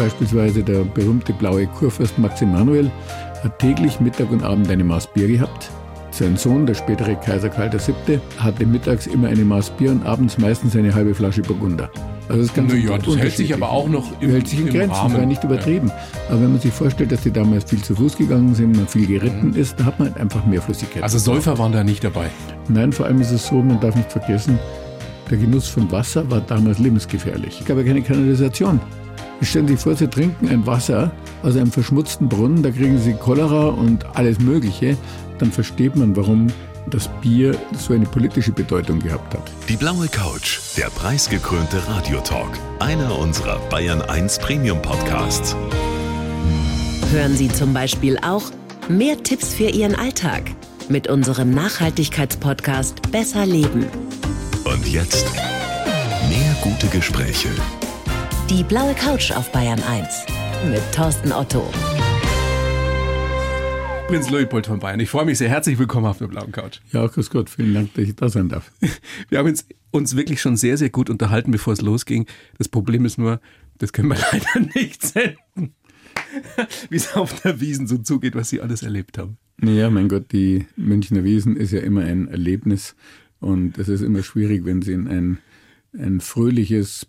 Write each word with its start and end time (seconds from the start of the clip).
Beispielsweise 0.00 0.62
der 0.62 0.84
berühmte 0.84 1.34
blaue 1.34 1.66
Kurfürst 1.66 2.18
Max 2.18 2.40
Emanuel 2.40 2.90
hat 3.44 3.58
täglich 3.58 4.00
Mittag 4.00 4.30
und 4.30 4.42
Abend 4.42 4.70
eine 4.70 4.82
Maß 4.82 5.12
Bier 5.12 5.28
gehabt. 5.28 5.70
Sein 6.10 6.38
Sohn, 6.38 6.64
der 6.64 6.72
spätere 6.72 7.16
Kaiser 7.16 7.50
Karl 7.50 7.70
VII., 7.70 8.18
hatte 8.38 8.64
mittags 8.64 9.06
immer 9.06 9.28
eine 9.28 9.44
Maß 9.44 9.68
Bier 9.72 9.90
und 9.90 10.06
abends 10.06 10.38
meistens 10.38 10.74
eine 10.74 10.94
halbe 10.94 11.14
Flasche 11.14 11.42
Burgunder. 11.42 11.90
Also 12.30 12.44
das, 12.44 12.54
ganz 12.54 12.72
ja, 12.72 12.96
das 12.96 13.14
hält 13.18 13.36
sich 13.36 13.52
aber 13.52 13.70
auch 13.70 13.90
noch 13.90 14.22
im, 14.22 14.30
hält 14.30 14.48
sich 14.48 14.60
in 14.60 14.70
Grenzen, 14.70 14.90
Rahmen. 14.90 15.10
das 15.10 15.20
war 15.20 15.26
nicht 15.26 15.44
übertrieben. 15.44 15.88
Ja. 15.88 15.94
Aber 16.30 16.40
wenn 16.44 16.52
man 16.52 16.60
sich 16.60 16.72
vorstellt, 16.72 17.12
dass 17.12 17.20
die 17.20 17.30
damals 17.30 17.64
viel 17.64 17.82
zu 17.82 17.94
Fuß 17.94 18.16
gegangen 18.16 18.54
sind, 18.54 18.76
man 18.76 18.88
viel 18.88 19.06
geritten 19.06 19.50
mhm. 19.50 19.56
ist, 19.56 19.78
da 19.78 19.84
hat 19.84 19.98
man 19.98 20.14
einfach 20.14 20.46
mehr 20.46 20.62
Flüssigkeit. 20.62 21.02
Also 21.02 21.18
Säufer 21.18 21.58
waren 21.58 21.72
da 21.72 21.84
nicht 21.84 22.02
dabei? 22.02 22.30
Nein, 22.68 22.94
vor 22.94 23.04
allem 23.04 23.20
ist 23.20 23.32
es 23.32 23.46
so, 23.46 23.56
man 23.56 23.80
darf 23.80 23.94
nicht 23.96 24.10
vergessen, 24.10 24.58
der 25.28 25.36
Genuss 25.36 25.68
von 25.68 25.92
Wasser 25.92 26.30
war 26.30 26.40
damals 26.40 26.78
lebensgefährlich. 26.78 27.60
Es 27.60 27.66
gab 27.66 27.76
ja 27.76 27.84
keine 27.84 28.00
Kanalisation. 28.00 28.80
Stellen 29.42 29.66
Sie 29.66 29.74
sich 29.74 29.82
vor, 29.82 29.96
Sie 29.96 30.08
trinken 30.08 30.48
ein 30.48 30.66
Wasser 30.66 31.12
aus 31.42 31.56
einem 31.56 31.72
verschmutzten 31.72 32.28
Brunnen, 32.28 32.62
da 32.62 32.70
kriegen 32.70 32.98
Sie 32.98 33.14
Cholera 33.14 33.68
und 33.68 34.04
alles 34.14 34.38
Mögliche. 34.38 34.96
Dann 35.38 35.50
versteht 35.50 35.96
man, 35.96 36.14
warum 36.14 36.48
das 36.90 37.08
Bier 37.20 37.56
so 37.78 37.94
eine 37.94 38.06
politische 38.06 38.52
Bedeutung 38.52 39.00
gehabt 39.00 39.34
hat. 39.34 39.50
Die 39.68 39.76
blaue 39.76 40.08
Couch, 40.08 40.58
der 40.76 40.90
preisgekrönte 40.90 41.80
Radiotalk, 41.88 42.58
einer 42.80 43.18
unserer 43.18 43.58
Bayern 43.70 44.02
1 44.02 44.38
Premium 44.40 44.80
Podcasts. 44.82 45.56
Hören 47.12 47.36
Sie 47.36 47.48
zum 47.48 47.72
Beispiel 47.72 48.18
auch 48.18 48.44
mehr 48.88 49.22
Tipps 49.22 49.54
für 49.54 49.70
Ihren 49.70 49.94
Alltag 49.94 50.42
mit 50.88 51.08
unserem 51.08 51.50
Nachhaltigkeitspodcast 51.54 53.10
Besser 53.10 53.46
Leben. 53.46 53.86
Und 54.64 54.86
jetzt 54.86 55.26
mehr 56.28 56.56
gute 56.62 56.88
Gespräche. 56.88 57.48
Die 58.50 58.64
blaue 58.64 58.94
Couch 58.94 59.30
auf 59.30 59.52
Bayern 59.52 59.80
1 59.80 60.26
mit 60.68 60.82
Thorsten 60.92 61.30
Otto. 61.30 61.70
Prinz 64.08 64.28
Leopold 64.28 64.66
von 64.66 64.80
Bayern. 64.80 64.98
Ich 64.98 65.08
freue 65.08 65.24
mich 65.24 65.38
sehr. 65.38 65.48
Herzlich 65.48 65.78
willkommen 65.78 66.06
auf 66.06 66.18
der 66.18 66.26
blauen 66.26 66.50
Couch. 66.50 66.80
Ja, 66.90 67.06
grüß 67.06 67.30
Gott. 67.30 67.48
Vielen 67.48 67.74
Dank, 67.74 67.94
dass 67.94 68.02
ich 68.02 68.16
da 68.16 68.28
sein 68.28 68.48
darf. 68.48 68.72
Wir 69.28 69.38
haben 69.38 69.48
uns, 69.48 69.68
uns 69.92 70.16
wirklich 70.16 70.40
schon 70.40 70.56
sehr, 70.56 70.76
sehr 70.76 70.90
gut 70.90 71.10
unterhalten, 71.10 71.52
bevor 71.52 71.74
es 71.74 71.80
losging. 71.80 72.26
Das 72.58 72.68
Problem 72.68 73.04
ist 73.04 73.18
nur, 73.18 73.40
das 73.78 73.92
können 73.92 74.10
wir 74.10 74.18
leider 74.32 74.68
nicht 74.74 75.00
senden. 75.00 75.76
Wie 76.90 76.96
es 76.96 77.14
auf 77.14 77.40
der 77.42 77.60
Wiesen 77.60 77.86
so 77.86 77.98
zugeht, 77.98 78.34
was 78.34 78.50
Sie 78.50 78.60
alles 78.60 78.82
erlebt 78.82 79.16
haben. 79.16 79.38
Ja, 79.62 79.90
mein 79.90 80.08
Gott, 80.08 80.32
die 80.32 80.66
Münchner 80.74 81.22
Wiesen 81.22 81.56
ist 81.56 81.70
ja 81.70 81.82
immer 81.82 82.00
ein 82.00 82.26
Erlebnis. 82.26 82.96
Und 83.38 83.78
es 83.78 83.88
ist 83.88 84.00
immer 84.00 84.24
schwierig, 84.24 84.64
wenn 84.64 84.82
Sie 84.82 84.92
in 84.92 85.06
ein, 85.06 85.38
ein 85.96 86.20
fröhliches, 86.20 87.06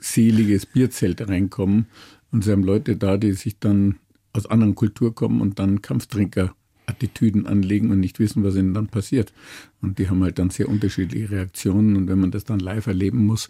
bierseliges 0.00 0.66
Bierzelt 0.66 1.26
reinkommen 1.28 1.86
und 2.30 2.44
Sie 2.44 2.52
haben 2.52 2.62
Leute 2.62 2.96
da, 2.96 3.16
die 3.16 3.32
sich 3.32 3.58
dann 3.58 3.96
aus 4.32 4.46
anderen 4.46 4.74
Kultur 4.74 5.14
kommen 5.14 5.40
und 5.40 5.58
dann 5.58 5.82
Kampftrinker-Attitüden 5.82 7.46
anlegen 7.46 7.90
und 7.90 8.00
nicht 8.00 8.18
wissen, 8.18 8.44
was 8.44 8.56
ihnen 8.56 8.74
dann 8.74 8.88
passiert. 8.88 9.32
Und 9.80 9.98
die 9.98 10.08
haben 10.08 10.22
halt 10.22 10.38
dann 10.38 10.50
sehr 10.50 10.68
unterschiedliche 10.68 11.30
Reaktionen. 11.30 11.96
Und 11.96 12.08
wenn 12.08 12.20
man 12.20 12.30
das 12.30 12.44
dann 12.44 12.60
live 12.60 12.86
erleben 12.86 13.24
muss, 13.24 13.48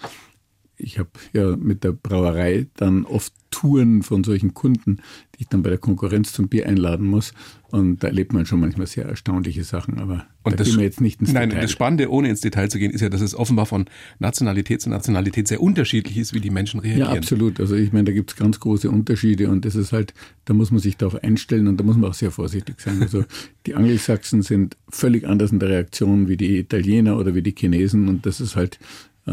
ich 0.78 0.98
habe 0.98 1.10
ja 1.32 1.56
mit 1.56 1.84
der 1.84 1.92
Brauerei 1.92 2.66
dann 2.76 3.04
oft 3.04 3.32
Touren 3.50 4.02
von 4.02 4.24
solchen 4.24 4.54
Kunden, 4.54 4.98
die 5.34 5.42
ich 5.42 5.48
dann 5.48 5.62
bei 5.62 5.70
der 5.70 5.78
Konkurrenz 5.78 6.32
zum 6.32 6.48
Bier 6.48 6.66
einladen 6.66 7.06
muss. 7.06 7.32
Und 7.70 8.02
da 8.02 8.08
erlebt 8.08 8.32
man 8.32 8.46
schon 8.46 8.60
manchmal 8.60 8.86
sehr 8.86 9.04
erstaunliche 9.06 9.64
Sachen, 9.64 9.98
aber 9.98 10.26
und 10.42 10.52
da 10.52 10.56
das, 10.56 10.68
gehen 10.68 10.78
wir 10.78 10.84
jetzt 10.84 11.00
nicht 11.00 11.20
ins 11.20 11.32
nein, 11.32 11.48
Detail. 11.50 11.56
Nein, 11.56 11.62
das 11.62 11.72
Spannende, 11.72 12.10
ohne 12.10 12.28
ins 12.28 12.40
Detail 12.40 12.68
zu 12.70 12.78
gehen, 12.78 12.90
ist 12.90 13.00
ja, 13.00 13.10
dass 13.10 13.20
es 13.20 13.34
offenbar 13.34 13.66
von 13.66 13.86
Nationalität 14.18 14.80
zu 14.80 14.88
Nationalität 14.88 15.48
sehr 15.48 15.60
unterschiedlich 15.62 16.16
ist, 16.16 16.32
wie 16.32 16.40
die 16.40 16.50
Menschen 16.50 16.80
reagieren. 16.80 17.10
Ja, 17.10 17.16
absolut. 17.16 17.60
Also 17.60 17.74
ich 17.74 17.92
meine, 17.92 18.04
da 18.04 18.12
gibt 18.12 18.30
es 18.30 18.36
ganz 18.36 18.60
große 18.60 18.90
Unterschiede 18.90 19.50
und 19.50 19.64
das 19.64 19.74
ist 19.74 19.92
halt, 19.92 20.14
da 20.46 20.54
muss 20.54 20.70
man 20.70 20.80
sich 20.80 20.96
darauf 20.96 21.22
einstellen 21.22 21.68
und 21.68 21.78
da 21.78 21.84
muss 21.84 21.96
man 21.96 22.10
auch 22.10 22.14
sehr 22.14 22.30
vorsichtig 22.30 22.80
sein. 22.80 23.02
Also 23.02 23.24
die 23.66 23.74
Angelsachsen 23.74 24.42
sind 24.42 24.76
völlig 24.88 25.26
anders 25.26 25.52
in 25.52 25.58
der 25.58 25.68
Reaktion 25.68 26.28
wie 26.28 26.38
die 26.38 26.58
Italiener 26.58 27.18
oder 27.18 27.34
wie 27.34 27.42
die 27.42 27.54
Chinesen 27.56 28.08
und 28.08 28.24
das 28.24 28.40
ist 28.40 28.56
halt 28.56 28.78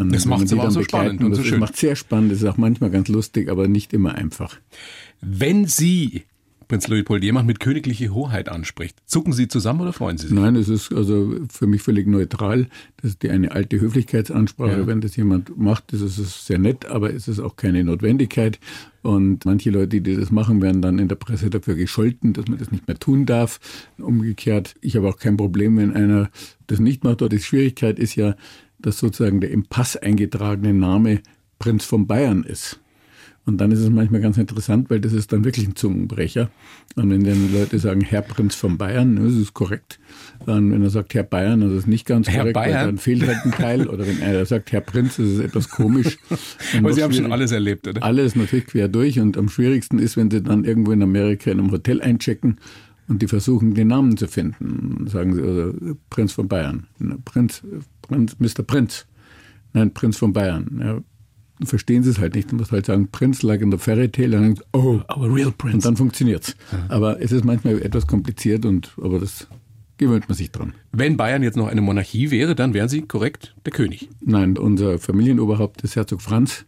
das 0.04 0.26
macht 0.26 0.46
es 0.46 0.54
aber 0.54 0.68
auch 0.68 0.72
so 0.72 0.84
spannend 0.84 1.24
und 1.24 1.36
so 1.36 1.44
schön. 1.44 1.60
Das 1.60 1.70
macht 1.70 1.78
sehr 1.78 1.96
spannend, 1.96 2.32
das 2.32 2.42
ist 2.42 2.48
auch 2.48 2.58
manchmal 2.58 2.90
ganz 2.90 3.08
lustig, 3.08 3.50
aber 3.50 3.68
nicht 3.68 3.94
immer 3.94 4.16
einfach. 4.16 4.58
Wenn 5.22 5.66
Sie 5.66 6.24
Prinz 6.68 6.88
Leopold 6.88 7.24
jemand 7.24 7.48
mit 7.48 7.60
königlicher 7.60 8.14
Hoheit 8.14 8.50
anspricht. 8.50 8.98
Zucken 9.06 9.34
Sie 9.34 9.48
zusammen 9.48 9.82
oder 9.82 9.94
freuen 9.94 10.18
Sie 10.18 10.28
sich? 10.28 10.36
Nein, 10.36 10.56
es 10.56 10.70
ist 10.70 10.92
also 10.94 11.36
für 11.50 11.68
mich 11.68 11.82
völlig 11.82 12.08
neutral. 12.08 12.68
Das 12.98 13.12
ist 13.12 13.24
die 13.24 13.30
eine 13.30 13.52
alte 13.52 13.80
Höflichkeitsansprache. 13.80 14.80
Ja. 14.80 14.88
Wenn 14.88 15.02
das 15.02 15.16
jemand 15.16 15.58
macht, 15.58 15.94
ist 15.94 16.02
es 16.02 16.46
sehr 16.46 16.58
nett, 16.58 16.86
aber 16.86 17.14
es 17.14 17.28
ist 17.28 17.40
auch 17.40 17.56
keine 17.56 17.84
Notwendigkeit. 17.84 18.60
Und 19.04 19.46
manche 19.46 19.70
Leute, 19.70 20.02
die 20.02 20.16
das 20.16 20.32
machen, 20.32 20.62
werden 20.62 20.82
dann 20.82 20.98
in 20.98 21.08
der 21.08 21.16
Presse 21.16 21.50
dafür 21.50 21.76
gescholten, 21.76 22.34
dass 22.34 22.48
man 22.48 22.58
das 22.58 22.72
nicht 22.72 22.88
mehr 22.88 22.98
tun 22.98 23.26
darf. 23.26 23.60
Umgekehrt, 24.00 24.76
ich 24.82 24.96
habe 24.96 25.08
auch 25.08 25.18
kein 25.18 25.38
Problem, 25.38 25.78
wenn 25.78 25.96
einer 25.96 26.30
das 26.66 26.80
nicht 26.80 27.04
macht. 27.04 27.22
Dort 27.22 27.34
die 27.34 27.40
Schwierigkeit 27.40 28.00
ist 28.00 28.16
ja, 28.16 28.36
dass 28.86 29.00
sozusagen 29.00 29.42
der 29.42 29.50
im 29.50 29.64
Pass 29.64 29.98
eingetragene 29.98 30.72
Name 30.72 31.22
Prinz 31.58 31.86
von 31.86 32.06
Bayern 32.06 32.44
ist. 32.44 32.80
Und 33.44 33.60
dann 33.60 33.72
ist 33.72 33.80
es 33.80 33.90
manchmal 33.90 34.22
ganz 34.22 34.38
interessant, 34.38 34.90
weil 34.90 35.00
das 35.00 35.14
ist 35.14 35.32
dann 35.32 35.44
wirklich 35.44 35.68
ein 35.68 35.76
Zungenbrecher. 35.76 36.50
Und 36.96 37.10
wenn 37.10 37.24
dann 37.24 37.52
Leute 37.52 37.80
sagen, 37.80 38.02
Herr 38.02 38.22
Prinz 38.22 38.54
von 38.54 38.78
Bayern, 38.78 39.16
das 39.16 39.34
ist 39.34 39.54
korrekt. 39.54 40.00
Dann, 40.46 40.72
wenn 40.72 40.84
er 40.84 40.90
sagt 40.92 41.14
Herr 41.16 41.24
Bayern, 41.24 41.62
das 41.62 41.72
ist 41.72 41.88
nicht 41.88 42.06
ganz 42.06 42.28
Herr 42.28 42.40
korrekt, 42.40 42.54
Bayern? 42.54 42.86
dann 42.86 42.98
fehlt 42.98 43.26
halt 43.26 43.38
ein 43.44 43.52
Teil. 43.52 43.88
Oder 43.88 44.06
wenn 44.06 44.22
einer 44.22 44.46
sagt 44.46 44.72
Herr 44.72 44.82
Prinz, 44.82 45.18
das 45.18 45.28
ist 45.28 45.40
etwas 45.40 45.70
komisch. 45.70 46.18
Aber 46.78 46.94
Sie 46.94 47.04
haben 47.04 47.14
schon 47.14 47.32
alles 47.32 47.52
erlebt, 47.52 47.88
oder? 47.88 48.04
Alles 48.04 48.36
natürlich 48.36 48.66
quer 48.66 48.88
durch. 48.88 49.20
Und 49.20 49.38
am 49.38 49.50
schwierigsten 49.50 49.98
ist, 49.98 50.16
wenn 50.16 50.30
Sie 50.30 50.42
dann 50.42 50.64
irgendwo 50.64 50.92
in 50.92 51.02
Amerika 51.02 51.50
in 51.50 51.60
einem 51.60 51.72
Hotel 51.72 52.02
einchecken 52.02 52.58
und 53.08 53.22
die 53.22 53.28
versuchen, 53.28 53.74
den 53.74 53.88
Namen 53.90 54.18
zu 54.18 54.28
finden. 54.28 55.08
Sagen 55.08 55.36
sie, 55.36 55.42
also 55.42 55.74
Prinz 56.10 56.34
von 56.34 56.48
Bayern. 56.48 56.88
Prinz, 57.24 57.64
Prinz, 58.02 58.38
Mr. 58.40 58.64
Prinz. 58.64 59.06
Nein, 59.74 59.94
Prinz 59.94 60.18
von 60.18 60.34
Bayern. 60.34 60.82
Ja, 60.82 61.66
verstehen 61.66 62.04
sie 62.04 62.10
es 62.10 62.20
halt 62.20 62.36
nicht. 62.36 62.52
Du 62.52 62.56
musst 62.56 62.72
halt 62.72 62.86
sagen, 62.86 63.10
Prince 63.12 63.46
like 63.46 63.62
in 63.62 63.72
the 63.72 63.78
fairy 63.78 64.10
tale. 64.10 64.38
Und 64.38 64.60
dann, 64.60 64.66
oh, 64.74 65.02
aber 65.08 65.34
real 65.34 65.52
Prince. 65.52 65.76
Und 65.76 65.86
dann 65.86 65.98
funktioniert's. 65.98 66.56
Ja. 66.72 66.86
Aber 66.90 67.22
es 67.22 67.32
ist 67.32 67.46
manchmal 67.46 67.82
etwas 67.82 68.08
kompliziert 68.08 68.66
und, 68.66 68.94
aber 69.02 69.20
das 69.20 69.48
gewöhnt 69.98 70.28
man 70.28 70.36
sich 70.38 70.52
dran. 70.52 70.74
Wenn 70.92 71.18
Bayern 71.18 71.44
jetzt 71.44 71.58
noch 71.58 71.68
eine 71.68 71.82
Monarchie 71.82 72.32
wäre, 72.32 72.56
dann 72.56 72.74
wären 72.74 72.90
sie 72.90 73.04
korrekt 73.04 73.56
der 73.66 73.72
König. 73.72 74.10
Nein, 74.22 74.58
unser 74.58 75.00
Familienoberhaupt 75.00 75.82
ist 75.84 75.96
Herzog 75.96 76.22
Franz. 76.22 76.66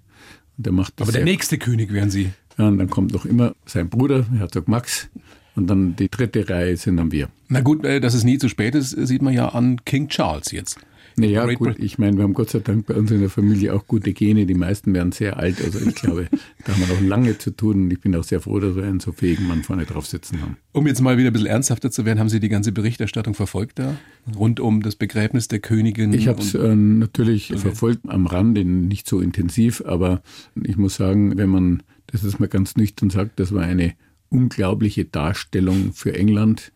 Der 0.57 0.71
macht 0.71 0.99
das 0.99 1.07
aber 1.07 1.17
der 1.17 1.25
nächste 1.25 1.57
König 1.57 1.93
wären 1.93 2.09
sie. 2.09 2.31
Ja, 2.57 2.67
und 2.67 2.79
dann 2.79 2.89
kommt 2.89 3.13
noch 3.13 3.25
immer 3.25 3.55
sein 3.65 3.89
Bruder, 3.89 4.25
Herzog 4.31 4.67
Max. 4.67 5.09
Und 5.57 5.67
dann 5.67 5.95
die 5.95 6.09
dritte 6.09 6.47
Reihe 6.47 6.77
sind 6.77 6.97
dann 6.97 7.11
wir. 7.11 7.29
Na 7.49 7.61
gut, 7.61 7.83
äh, 7.83 7.99
dass 7.99 8.13
es 8.13 8.23
nie 8.23 8.37
zu 8.37 8.47
spät 8.47 8.75
ist, 8.75 8.91
sieht 8.91 9.23
man 9.23 9.33
ja 9.33 9.49
an 9.49 9.83
King 9.85 10.07
Charles 10.07 10.51
jetzt. 10.51 10.79
Naja, 11.19 11.45
Great 11.45 11.57
gut, 11.57 11.79
ich 11.79 11.97
meine, 11.97 12.15
wir 12.15 12.23
haben 12.23 12.35
Gott 12.35 12.51
sei 12.51 12.59
Dank 12.59 12.85
bei 12.85 12.93
uns 12.93 13.09
in 13.09 13.21
der 13.21 13.31
Familie 13.31 13.73
auch 13.73 13.87
gute 13.87 14.13
Gene. 14.13 14.45
Die 14.45 14.53
meisten 14.53 14.93
werden 14.93 15.11
sehr 15.11 15.37
alt. 15.37 15.59
Also 15.63 15.79
ich 15.79 15.95
glaube, 15.95 16.27
da 16.65 16.73
haben 16.73 16.79
wir 16.79 16.93
noch 16.93 17.01
lange 17.01 17.39
zu 17.39 17.49
tun. 17.49 17.85
Und 17.85 17.91
ich 17.91 17.99
bin 17.99 18.15
auch 18.15 18.23
sehr 18.23 18.39
froh, 18.39 18.59
dass 18.59 18.75
wir 18.75 18.83
einen 18.83 18.99
so 18.99 19.11
fähigen 19.11 19.47
Mann 19.47 19.63
vorne 19.63 19.85
drauf 19.85 20.05
sitzen 20.05 20.39
haben. 20.41 20.57
Um 20.73 20.85
jetzt 20.85 21.01
mal 21.01 21.17
wieder 21.17 21.31
ein 21.31 21.33
bisschen 21.33 21.47
ernsthafter 21.47 21.89
zu 21.89 22.05
werden, 22.05 22.19
haben 22.19 22.29
Sie 22.29 22.39
die 22.39 22.49
ganze 22.49 22.71
Berichterstattung 22.71 23.33
verfolgt 23.33 23.79
da? 23.79 23.97
Rund 24.35 24.59
um 24.59 24.83
das 24.83 24.95
Begräbnis 24.95 25.47
der 25.47 25.57
Königin? 25.57 26.13
Ich 26.13 26.27
habe 26.27 26.39
es 26.39 26.53
äh, 26.53 26.75
natürlich 26.75 27.49
okay. 27.51 27.61
verfolgt 27.61 28.07
am 28.07 28.27
Rande, 28.27 28.63
nicht 28.63 29.09
so 29.09 29.19
intensiv. 29.19 29.81
Aber 29.87 30.21
ich 30.53 30.77
muss 30.77 30.97
sagen, 30.97 31.35
wenn 31.35 31.49
man 31.49 31.81
das 32.07 32.23
ist 32.23 32.39
mal 32.39 32.47
ganz 32.47 32.75
nüchtern 32.75 33.09
sagt, 33.09 33.39
das 33.39 33.53
war 33.53 33.63
eine 33.63 33.93
unglaubliche 34.29 35.05
Darstellung 35.05 35.93
für 35.93 36.13
England. 36.13 36.71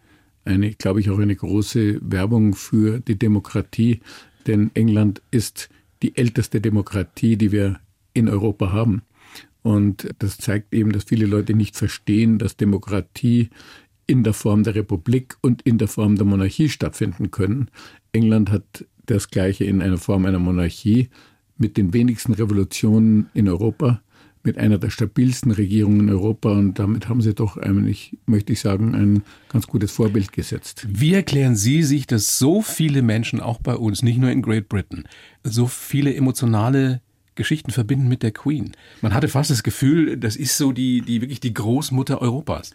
Eine, 0.45 0.71
glaube 0.71 0.99
ich, 0.99 1.09
auch 1.09 1.19
eine 1.19 1.35
große 1.35 1.99
Werbung 2.01 2.55
für 2.55 2.99
die 2.99 3.17
Demokratie 3.17 4.01
denn 4.47 4.71
England 4.73 5.21
ist 5.31 5.69
die 6.01 6.17
älteste 6.17 6.61
Demokratie, 6.61 7.37
die 7.37 7.51
wir 7.51 7.79
in 8.13 8.27
Europa 8.27 8.71
haben. 8.71 9.03
Und 9.61 10.09
das 10.19 10.37
zeigt 10.37 10.73
eben, 10.73 10.91
dass 10.91 11.03
viele 11.03 11.27
Leute 11.27 11.53
nicht 11.53 11.75
verstehen, 11.75 12.39
dass 12.39 12.57
Demokratie 12.57 13.49
in 14.07 14.23
der 14.23 14.33
Form 14.33 14.63
der 14.63 14.75
Republik 14.75 15.37
und 15.41 15.61
in 15.61 15.77
der 15.77 15.87
Form 15.87 16.15
der 16.15 16.25
Monarchie 16.25 16.69
stattfinden 16.69 17.31
können. 17.31 17.69
England 18.11 18.49
hat 18.49 18.85
das 19.05 19.29
Gleiche 19.29 19.65
in 19.65 19.81
einer 19.81 19.99
Form 19.99 20.25
einer 20.25 20.39
Monarchie 20.39 21.09
mit 21.57 21.77
den 21.77 21.93
wenigsten 21.93 22.33
Revolutionen 22.33 23.29
in 23.33 23.47
Europa 23.47 24.01
mit 24.43 24.57
einer 24.57 24.77
der 24.77 24.89
stabilsten 24.89 25.51
Regierungen 25.51 26.01
in 26.01 26.09
Europa 26.09 26.51
und 26.51 26.79
damit 26.79 27.09
haben 27.09 27.21
sie 27.21 27.33
doch, 27.33 27.57
eigentlich, 27.57 28.17
möchte 28.25 28.53
ich 28.53 28.59
sagen, 28.59 28.95
ein 28.95 29.23
ganz 29.49 29.67
gutes 29.67 29.91
Vorbild 29.91 30.31
gesetzt. 30.31 30.87
Wie 30.89 31.13
erklären 31.13 31.55
Sie 31.55 31.83
sich, 31.83 32.07
dass 32.07 32.39
so 32.39 32.61
viele 32.61 33.01
Menschen, 33.01 33.39
auch 33.39 33.59
bei 33.59 33.75
uns, 33.75 34.01
nicht 34.01 34.17
nur 34.17 34.31
in 34.31 34.41
Great 34.41 34.69
Britain, 34.69 35.03
so 35.43 35.67
viele 35.67 36.13
emotionale 36.15 37.01
Geschichten 37.35 37.71
verbinden 37.71 38.07
mit 38.07 38.23
der 38.23 38.31
Queen? 38.31 38.71
Man 39.01 39.13
hatte 39.13 39.27
fast 39.27 39.51
das 39.51 39.63
Gefühl, 39.63 40.17
das 40.17 40.35
ist 40.35 40.57
so 40.57 40.71
die, 40.71 41.01
die 41.01 41.21
wirklich 41.21 41.39
die 41.39 41.53
Großmutter 41.53 42.21
Europas. 42.21 42.73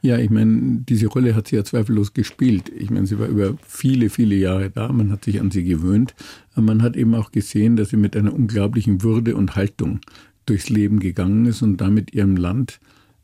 Ja, 0.00 0.16
ich 0.16 0.30
meine, 0.30 0.84
diese 0.88 1.08
Rolle 1.08 1.34
hat 1.34 1.48
sie 1.48 1.56
ja 1.56 1.64
zweifellos 1.64 2.14
gespielt. 2.14 2.70
Ich 2.76 2.88
meine, 2.88 3.06
sie 3.06 3.18
war 3.18 3.26
über 3.26 3.56
viele, 3.66 4.10
viele 4.10 4.36
Jahre 4.36 4.70
da, 4.70 4.92
man 4.92 5.10
hat 5.10 5.24
sich 5.24 5.40
an 5.40 5.50
sie 5.50 5.64
gewöhnt, 5.64 6.14
aber 6.52 6.62
man 6.62 6.82
hat 6.82 6.96
eben 6.96 7.16
auch 7.16 7.32
gesehen, 7.32 7.74
dass 7.74 7.88
sie 7.88 7.96
mit 7.96 8.16
einer 8.16 8.32
unglaublichen 8.32 9.02
Würde 9.02 9.34
und 9.34 9.56
Haltung 9.56 10.00
durchs 10.48 10.68
Leben 10.68 11.00
gegangen 11.00 11.46
ist 11.46 11.62
und 11.62 11.78
damit 11.78 12.14
ihrem 12.14 12.36
Land 12.36 12.80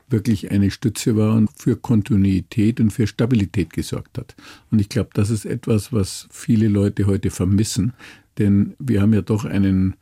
wirklich 0.09 0.51
eine 0.51 0.71
Stütze 0.71 1.17
war 1.17 1.35
und 1.35 1.51
für 1.57 1.77
Kontinuität 1.77 2.79
und 2.79 2.91
für 2.91 3.07
Stabilität 3.07 3.73
gesorgt 3.73 4.19
hat. 4.19 4.37
Und 4.71 4.79
ich 4.79 4.89
glaube, 4.89 5.11
das 5.15 5.31
ist 5.31 5.47
etwas, 5.47 5.93
was 5.93 6.29
viele 6.31 6.69
Leute 6.69 7.07
heute 7.07 7.31
vermissen, 7.31 7.95
denn 8.39 8.75
wir 8.79 9.01
haben 9.01 9.15
ja 9.15 9.23
doch 9.23 9.45
einen 9.45 9.95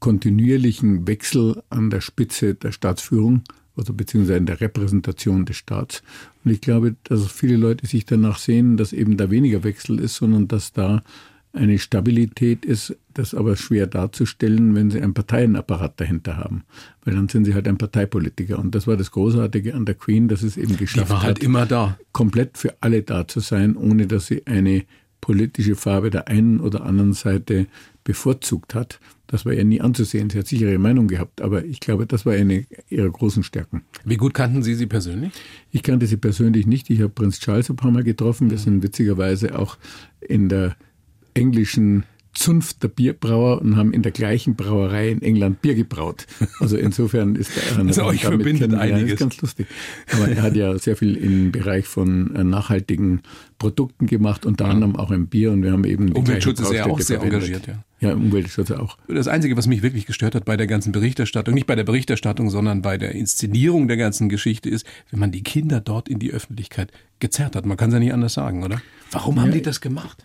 kontinuierlichen 0.00 1.06
Wechsel 1.06 1.62
an 1.70 1.90
der 1.90 2.00
Spitze 2.00 2.54
der 2.54 2.72
Staatsführung, 2.72 3.42
also 3.76 3.92
beziehungsweise 3.92 4.38
in 4.38 4.46
der 4.46 4.60
Repräsentation 4.60 5.44
des 5.44 5.56
Staats. 5.56 6.02
Und 6.44 6.50
ich 6.50 6.60
glaube, 6.60 6.96
dass 7.04 7.30
viele 7.30 7.56
Leute 7.56 7.86
sich 7.86 8.04
danach 8.04 8.38
sehen, 8.38 8.76
dass 8.76 8.92
eben 8.92 9.16
da 9.16 9.30
weniger 9.30 9.62
Wechsel 9.62 10.00
ist, 10.00 10.16
sondern 10.16 10.48
dass 10.48 10.72
da 10.72 11.04
eine 11.52 11.78
Stabilität 11.78 12.64
ist, 12.64 12.96
das 13.12 13.34
aber 13.34 13.56
schwer 13.56 13.86
darzustellen, 13.86 14.74
wenn 14.74 14.90
sie 14.90 15.00
einen 15.02 15.14
Parteienapparat 15.14 16.00
dahinter 16.00 16.36
haben. 16.38 16.64
Weil 17.04 17.14
dann 17.14 17.28
sind 17.28 17.44
sie 17.44 17.54
halt 17.54 17.68
ein 17.68 17.76
Parteipolitiker. 17.78 18.58
Und 18.58 18.74
das 18.74 18.86
war 18.86 18.96
das 18.96 19.10
Großartige 19.10 19.74
an 19.74 19.84
der 19.84 19.94
Queen, 19.94 20.28
dass 20.28 20.42
es 20.42 20.56
eben 20.56 20.76
geschafft 20.76 21.08
Die 21.08 21.10
war 21.10 21.22
halt 21.22 21.38
hat, 21.38 21.44
immer 21.44 21.66
da. 21.66 21.98
komplett 22.12 22.56
für 22.56 22.74
alle 22.80 23.02
da 23.02 23.28
zu 23.28 23.40
sein, 23.40 23.76
ohne 23.76 24.06
dass 24.06 24.26
sie 24.26 24.46
eine 24.46 24.84
politische 25.20 25.76
Farbe 25.76 26.10
der 26.10 26.28
einen 26.28 26.58
oder 26.58 26.84
anderen 26.84 27.12
Seite 27.12 27.66
bevorzugt 28.02 28.74
hat. 28.74 28.98
Das 29.28 29.46
war 29.46 29.52
ja 29.52 29.62
nie 29.62 29.80
anzusehen. 29.80 30.28
Sie 30.30 30.38
hat 30.38 30.46
sicher 30.46 30.66
ihre 30.66 30.78
Meinung 30.78 31.06
gehabt, 31.06 31.40
aber 31.40 31.64
ich 31.64 31.80
glaube, 31.80 32.06
das 32.06 32.26
war 32.26 32.32
eine 32.34 32.66
ihrer 32.88 33.08
großen 33.08 33.42
Stärken. 33.44 33.82
Wie 34.04 34.16
gut 34.16 34.34
kannten 34.34 34.62
Sie 34.62 34.74
sie 34.74 34.86
persönlich? 34.86 35.32
Ich 35.70 35.82
kannte 35.82 36.06
sie 36.06 36.16
persönlich 36.16 36.66
nicht. 36.66 36.90
Ich 36.90 37.00
habe 37.00 37.10
Prinz 37.10 37.38
Charles 37.38 37.70
ein 37.70 37.76
paar 37.76 37.90
Mal 37.90 38.02
getroffen. 38.02 38.50
Wir 38.50 38.58
sind 38.58 38.82
witzigerweise 38.82 39.58
auch 39.58 39.78
in 40.20 40.48
der 40.48 40.76
englischen 41.34 42.04
Zunft 42.34 42.82
der 42.82 42.88
Bierbrauer 42.88 43.60
und 43.60 43.76
haben 43.76 43.92
in 43.92 44.00
der 44.00 44.12
gleichen 44.12 44.56
Brauerei 44.56 45.10
in 45.10 45.20
England 45.20 45.60
Bier 45.60 45.74
gebraut. 45.74 46.26
Also 46.60 46.76
insofern 46.76 47.36
ist 47.36 47.50
er 47.56 47.78
also 47.84 48.04
euch 48.04 48.24
verbindet 48.24 48.72
einiges. 48.72 49.02
Das 49.02 49.12
ist 49.12 49.18
ganz 49.18 49.40
lustig. 49.42 49.66
Aber 50.12 50.28
er 50.28 50.42
hat 50.42 50.56
ja 50.56 50.78
sehr 50.78 50.96
viel 50.96 51.16
im 51.16 51.52
Bereich 51.52 51.86
von 51.86 52.34
äh, 52.34 52.44
nachhaltigen 52.44 53.22
Produkten 53.58 54.06
gemacht, 54.06 54.46
unter 54.46 54.66
anderem 54.66 54.96
auch 54.96 55.10
im 55.10 55.26
Bier 55.26 55.52
und 55.52 55.62
wir 55.62 55.72
haben 55.72 55.84
eben 55.84 56.12
Umweltschutz 56.12 56.60
ist 56.60 56.72
ja 56.72 56.86
auch 56.86 56.98
sehr 57.00 57.20
verwendet. 57.20 57.48
engagiert, 57.48 57.66
ja. 57.66 58.08
Ja, 58.08 58.14
Umweltschutz 58.14 58.70
auch. 58.72 58.96
Das 59.08 59.28
Einzige, 59.28 59.56
was 59.56 59.66
mich 59.66 59.82
wirklich 59.82 60.06
gestört 60.06 60.34
hat 60.34 60.44
bei 60.44 60.56
der 60.56 60.66
ganzen 60.66 60.90
Berichterstattung, 60.90 61.54
nicht 61.54 61.66
bei 61.66 61.76
der 61.76 61.84
Berichterstattung, 61.84 62.50
sondern 62.50 62.82
bei 62.82 62.96
der 62.96 63.12
Inszenierung 63.12 63.88
der 63.88 63.96
ganzen 63.96 64.28
Geschichte 64.28 64.68
ist, 64.70 64.86
wenn 65.10 65.20
man 65.20 65.30
die 65.30 65.42
Kinder 65.42 65.80
dort 65.80 66.08
in 66.08 66.18
die 66.18 66.32
Öffentlichkeit 66.32 66.92
gezerrt 67.20 67.54
hat. 67.54 67.66
Man 67.66 67.76
kann 67.76 67.90
es 67.90 67.94
ja 67.94 68.00
nicht 68.00 68.12
anders 68.12 68.34
sagen, 68.34 68.64
oder? 68.64 68.80
Warum 69.12 69.36
ja, 69.36 69.42
haben 69.42 69.52
die 69.52 69.62
das 69.62 69.80
gemacht? 69.80 70.24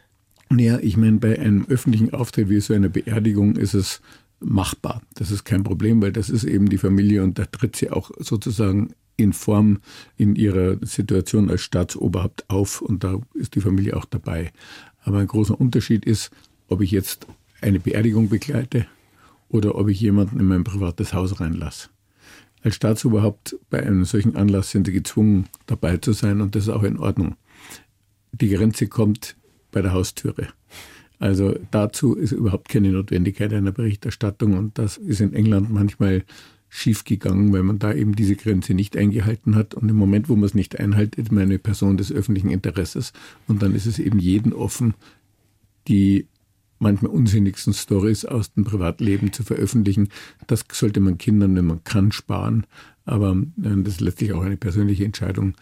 Naja, 0.50 0.80
ich 0.82 0.98
meine, 0.98 1.18
bei 1.18 1.38
einem 1.40 1.66
öffentlichen 1.68 2.14
Auftritt 2.14 2.50
wie 2.50 2.60
so 2.62 2.74
einer 2.74 2.90
Beerdigung 2.90 3.56
ist 3.58 3.74
es 3.74 4.02
machbar. 4.40 5.02
Das 5.16 5.32
ist 5.32 5.44
kein 5.44 5.64
Problem, 5.64 6.02
weil 6.02 6.12
das 6.12 6.30
ist 6.30 6.44
eben 6.44 6.70
die 6.70 6.78
Familie 6.78 7.24
und 7.24 7.40
da 7.40 7.46
tritt 7.46 7.76
sie 7.76 7.90
auch 7.90 8.12
sozusagen 8.20 8.94
in 9.18 9.34
Form 9.34 9.80
in 10.16 10.36
ihrer 10.36 10.78
Situation 10.86 11.50
als 11.50 11.62
Staatsoberhaupt 11.62 12.50
auf 12.50 12.82
und 12.82 13.04
da 13.04 13.20
ist 13.34 13.56
die 13.56 13.62
Familie 13.62 13.98
auch 13.98 14.06
dabei. 14.06 14.52
Aber 15.04 15.20
ein 15.20 15.28
großer 15.28 15.60
Unterschied 15.60 16.06
ist, 16.06 16.32
ob 16.68 16.82
ich 16.82 16.92
jetzt 16.92 17.26
eine 17.62 17.80
Beerdigung 17.80 18.30
begleite 18.30 18.86
oder 19.50 19.76
ob 19.76 19.90
ich 19.90 20.00
jemanden 20.00 20.40
in 20.40 20.46
mein 20.46 20.64
privates 20.64 21.14
Haus 21.14 21.40
reinlasse. 21.40 21.90
Als 22.62 22.76
Staatsoberhaupt 22.76 23.58
bei 23.70 23.82
einem 23.82 24.06
solchen 24.06 24.36
Anlass 24.36 24.72
sind 24.72 24.86
sie 24.86 24.94
gezwungen, 24.94 25.48
dabei 25.66 25.98
zu 25.98 26.14
sein 26.14 26.42
und 26.42 26.56
das 26.56 26.64
ist 26.64 26.70
auch 26.70 26.84
in 26.84 27.00
Ordnung. 27.00 27.36
Die 28.32 28.50
Grenze 28.50 28.88
kommt 28.88 29.36
bei 29.78 29.84
der 29.84 29.94
Haustüre. 29.94 30.48
Also 31.20 31.54
dazu 31.70 32.16
ist 32.16 32.32
überhaupt 32.32 32.68
keine 32.68 32.92
Notwendigkeit 32.92 33.54
einer 33.54 33.72
Berichterstattung 33.72 34.58
und 34.58 34.80
das 34.80 34.98
ist 34.98 35.22
in 35.22 35.34
England 35.34 35.72
manchmal 35.72 36.24
schiefgegangen, 36.68 37.54
weil 37.54 37.62
man 37.62 37.78
da 37.78 37.94
eben 37.94 38.16
diese 38.16 38.36
Grenze 38.36 38.74
nicht 38.74 38.98
eingehalten 38.98 39.56
hat. 39.56 39.76
Und 39.76 39.88
im 39.88 39.96
Moment, 39.96 40.30
wo 40.30 40.36
man 40.36 40.46
es 40.46 40.56
nicht 40.56 40.80
einhält, 40.80 41.14
ist 41.14 41.32
man 41.32 41.44
eine 41.44 41.60
Person 41.60 41.96
des 41.96 42.12
öffentlichen 42.12 42.50
Interesses. 42.50 43.14
Und 43.48 43.62
dann 43.62 43.76
ist 43.76 43.86
es 43.86 44.00
eben 44.00 44.18
jeden 44.18 44.52
offen, 44.52 44.96
die 45.88 46.26
manchmal 46.80 47.12
unsinnigsten 47.12 47.74
Stories 47.74 48.26
aus 48.26 48.54
dem 48.54 48.64
Privatleben 48.64 49.32
zu 49.32 49.44
veröffentlichen. 49.44 50.10
Das 50.48 50.66
sollte 50.72 51.02
man 51.02 51.20
Kindern, 51.20 51.56
wenn 51.56 51.68
man 51.68 51.84
kann, 51.84 52.12
sparen. 52.12 52.66
Aber 53.06 53.32
äh, 53.32 53.84
das 53.84 53.94
ist 53.94 54.02
letztlich 54.02 54.34
auch 54.34 54.42
eine 54.42 54.58
persönliche 54.58 55.06
Entscheidung 55.06 55.54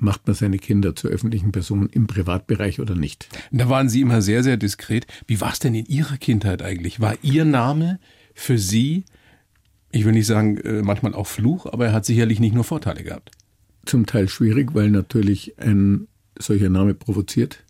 macht 0.00 0.26
man 0.26 0.34
seine 0.34 0.58
Kinder 0.58 0.96
zur 0.96 1.10
öffentlichen 1.10 1.52
Person 1.52 1.88
im 1.90 2.06
Privatbereich 2.06 2.80
oder 2.80 2.94
nicht. 2.94 3.28
Da 3.50 3.68
waren 3.68 3.88
Sie 3.88 4.00
immer 4.00 4.22
sehr, 4.22 4.42
sehr 4.42 4.56
diskret. 4.56 5.06
Wie 5.26 5.40
war 5.40 5.52
es 5.52 5.58
denn 5.58 5.74
in 5.74 5.86
Ihrer 5.86 6.16
Kindheit 6.16 6.62
eigentlich? 6.62 7.00
War 7.00 7.16
Ihr 7.22 7.44
Name 7.44 8.00
für 8.34 8.58
Sie, 8.58 9.04
ich 9.92 10.04
will 10.04 10.12
nicht 10.12 10.26
sagen 10.26 10.56
äh, 10.58 10.82
manchmal 10.82 11.14
auch 11.14 11.26
Fluch, 11.26 11.66
aber 11.66 11.86
er 11.86 11.92
hat 11.92 12.04
sicherlich 12.04 12.40
nicht 12.40 12.54
nur 12.54 12.64
Vorteile 12.64 13.02
gehabt? 13.02 13.30
Zum 13.84 14.06
Teil 14.06 14.28
schwierig, 14.28 14.74
weil 14.74 14.90
natürlich 14.90 15.58
ein 15.58 16.06
solcher 16.38 16.70
Name 16.70 16.94
provoziert 16.94 17.64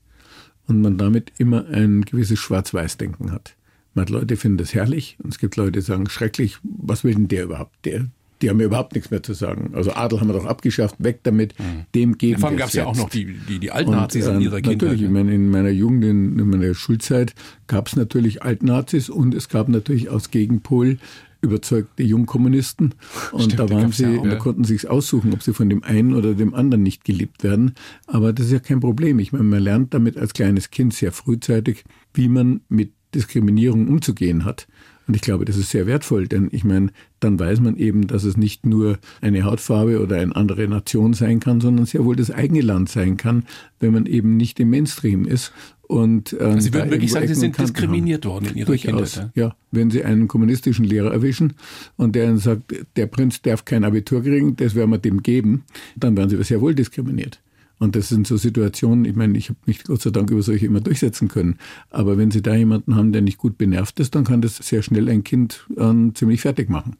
und 0.66 0.80
man 0.80 0.98
damit 0.98 1.32
immer 1.38 1.66
ein 1.68 2.02
gewisses 2.02 2.38
Schwarz-Weiß-Denken 2.38 3.32
hat. 3.32 3.56
Man 3.94 4.02
hat 4.02 4.10
Leute, 4.10 4.26
die 4.26 4.36
finden 4.36 4.58
das 4.58 4.74
herrlich 4.74 5.16
und 5.22 5.32
es 5.32 5.38
gibt 5.38 5.56
Leute, 5.56 5.72
die 5.72 5.80
sagen, 5.80 6.08
schrecklich, 6.08 6.58
was 6.62 7.02
will 7.02 7.14
denn 7.14 7.28
der 7.28 7.44
überhaupt? 7.44 7.84
Der, 7.84 8.06
die 8.42 8.50
haben 8.50 8.60
ja 8.60 8.66
überhaupt 8.66 8.94
nichts 8.94 9.10
mehr 9.10 9.22
zu 9.22 9.34
sagen. 9.34 9.72
Also 9.74 9.92
Adel 9.92 10.20
haben 10.20 10.28
wir 10.28 10.34
doch 10.34 10.46
abgeschafft, 10.46 10.96
weg 10.98 11.20
damit, 11.22 11.58
mhm. 11.58 11.84
dem 11.94 12.18
geben 12.18 12.40
Vor 12.40 12.48
allem 12.48 12.58
gab 12.58 12.68
es 12.68 12.74
ja 12.74 12.86
auch 12.86 12.96
noch 12.96 13.10
die, 13.10 13.36
die, 13.48 13.58
die 13.58 13.70
Altnazis 13.70 14.26
und, 14.26 14.32
äh, 14.32 14.36
in 14.36 14.42
ihrer 14.42 14.60
Kindheit. 14.60 14.82
Natürlich, 14.82 15.02
ich 15.02 15.10
meine, 15.10 15.34
in 15.34 15.50
meiner 15.50 15.70
Jugend, 15.70 16.04
in, 16.04 16.38
in 16.38 16.48
meiner 16.48 16.74
Schulzeit 16.74 17.34
gab 17.66 17.88
es 17.88 17.96
natürlich 17.96 18.42
Altnazis 18.42 19.10
und 19.10 19.34
es 19.34 19.48
gab 19.48 19.68
natürlich 19.68 20.08
aus 20.08 20.30
Gegenpol 20.30 20.98
überzeugte 21.42 22.02
Jungkommunisten. 22.02 22.94
Und 23.32 23.42
Stimmt, 23.44 23.60
da 23.60 23.70
waren 23.70 23.92
sie, 23.92 24.04
ja 24.04 24.22
da 24.22 24.36
konnten 24.36 24.64
sie 24.64 24.74
sich 24.74 24.90
aussuchen, 24.90 25.32
ob 25.32 25.42
sie 25.42 25.54
von 25.54 25.68
dem 25.68 25.82
einen 25.82 26.14
oder 26.14 26.34
dem 26.34 26.54
anderen 26.54 26.82
nicht 26.82 27.04
geliebt 27.04 27.42
werden. 27.42 27.74
Aber 28.06 28.32
das 28.32 28.46
ist 28.46 28.52
ja 28.52 28.58
kein 28.58 28.80
Problem. 28.80 29.18
Ich 29.18 29.32
meine, 29.32 29.44
man 29.44 29.62
lernt 29.62 29.94
damit 29.94 30.16
als 30.16 30.34
kleines 30.34 30.70
Kind 30.70 30.94
sehr 30.94 31.12
frühzeitig, 31.12 31.84
wie 32.12 32.28
man 32.28 32.60
mit 32.68 32.92
Diskriminierung 33.14 33.88
umzugehen 33.88 34.44
hat. 34.44 34.68
Und 35.10 35.16
ich 35.16 35.22
glaube, 35.22 35.44
das 35.44 35.56
ist 35.56 35.70
sehr 35.70 35.88
wertvoll, 35.88 36.28
denn 36.28 36.50
ich 36.52 36.62
meine, 36.62 36.92
dann 37.18 37.36
weiß 37.36 37.58
man 37.58 37.76
eben, 37.76 38.06
dass 38.06 38.22
es 38.22 38.36
nicht 38.36 38.64
nur 38.64 39.00
eine 39.20 39.42
Hautfarbe 39.42 40.00
oder 40.00 40.20
eine 40.20 40.36
andere 40.36 40.68
Nation 40.68 41.14
sein 41.14 41.40
kann, 41.40 41.60
sondern 41.60 41.84
sehr 41.84 42.04
wohl 42.04 42.14
das 42.14 42.30
eigene 42.30 42.60
Land 42.60 42.90
sein 42.90 43.16
kann, 43.16 43.44
wenn 43.80 43.92
man 43.92 44.06
eben 44.06 44.36
nicht 44.36 44.60
im 44.60 44.70
Mainstream 44.70 45.24
ist. 45.24 45.52
Und, 45.82 46.34
ähm, 46.34 46.46
also 46.46 46.60
Sie 46.60 46.72
würden 46.72 46.92
wirklich 46.92 47.10
sagen, 47.10 47.26
Sie 47.26 47.34
sind 47.34 47.58
diskriminiert 47.58 48.24
haben. 48.24 48.34
worden 48.34 48.44
in 48.50 48.58
Ihrer 48.58 48.66
Durchaus, 48.66 49.14
Kindheit. 49.14 49.32
Ja, 49.34 49.56
wenn 49.72 49.90
Sie 49.90 50.04
einen 50.04 50.28
kommunistischen 50.28 50.84
Lehrer 50.84 51.10
erwischen 51.10 51.54
und 51.96 52.14
der 52.14 52.36
sagt, 52.36 52.72
der 52.94 53.06
Prinz 53.06 53.42
darf 53.42 53.64
kein 53.64 53.82
Abitur 53.82 54.22
kriegen, 54.22 54.54
das 54.54 54.76
werden 54.76 54.90
wir 54.90 54.98
dem 54.98 55.24
geben, 55.24 55.64
dann 55.96 56.16
werden 56.16 56.30
Sie 56.30 56.40
sehr 56.44 56.60
wohl 56.60 56.76
diskriminiert. 56.76 57.40
Und 57.80 57.96
das 57.96 58.10
sind 58.10 58.26
so 58.26 58.36
Situationen, 58.36 59.06
ich 59.06 59.16
meine, 59.16 59.36
ich 59.38 59.48
habe 59.48 59.58
mich 59.64 59.84
Gott 59.84 60.02
sei 60.02 60.10
Dank 60.10 60.30
über 60.30 60.42
solche 60.42 60.66
immer 60.66 60.80
durchsetzen 60.80 61.28
können. 61.28 61.56
Aber 61.88 62.18
wenn 62.18 62.30
Sie 62.30 62.42
da 62.42 62.54
jemanden 62.54 62.94
haben, 62.94 63.10
der 63.10 63.22
nicht 63.22 63.38
gut 63.38 63.58
genervt 63.58 63.98
ist, 64.00 64.14
dann 64.14 64.24
kann 64.24 64.42
das 64.42 64.56
sehr 64.56 64.82
schnell 64.82 65.08
ein 65.08 65.24
Kind 65.24 65.66
äh, 65.76 66.12
ziemlich 66.12 66.42
fertig 66.42 66.68
machen. 66.68 66.96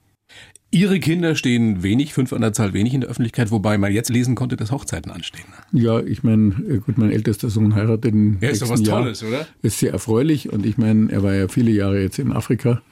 Ihre 0.72 1.00
Kinder 1.00 1.34
stehen 1.34 1.82
wenig, 1.82 2.14
fünf 2.14 2.32
an 2.32 2.42
der 2.42 2.52
Zahl 2.52 2.72
wenig 2.72 2.94
in 2.94 3.00
der 3.00 3.10
Öffentlichkeit, 3.10 3.50
wobei 3.50 3.76
man 3.76 3.92
jetzt 3.92 4.08
lesen 4.08 4.36
konnte, 4.36 4.56
dass 4.56 4.70
Hochzeiten 4.70 5.10
anstehen. 5.10 5.46
Ja, 5.72 5.98
ich 5.98 6.22
meine, 6.22 6.54
äh, 6.68 6.78
gut, 6.78 6.96
mein 6.96 7.10
ältester 7.10 7.50
Sohn 7.50 7.74
heiratet 7.74 8.12
in 8.12 8.38
Ja, 8.40 8.50
ist 8.50 8.62
doch 8.62 8.68
was 8.68 8.86
Jahr. 8.86 9.02
Tolles, 9.02 9.24
oder? 9.24 9.48
Ist 9.62 9.80
sehr 9.80 9.92
erfreulich 9.92 10.52
und 10.52 10.64
ich 10.64 10.78
meine, 10.78 11.10
er 11.10 11.24
war 11.24 11.34
ja 11.34 11.48
viele 11.48 11.72
Jahre 11.72 12.00
jetzt 12.00 12.20
in 12.20 12.30
Afrika 12.30 12.82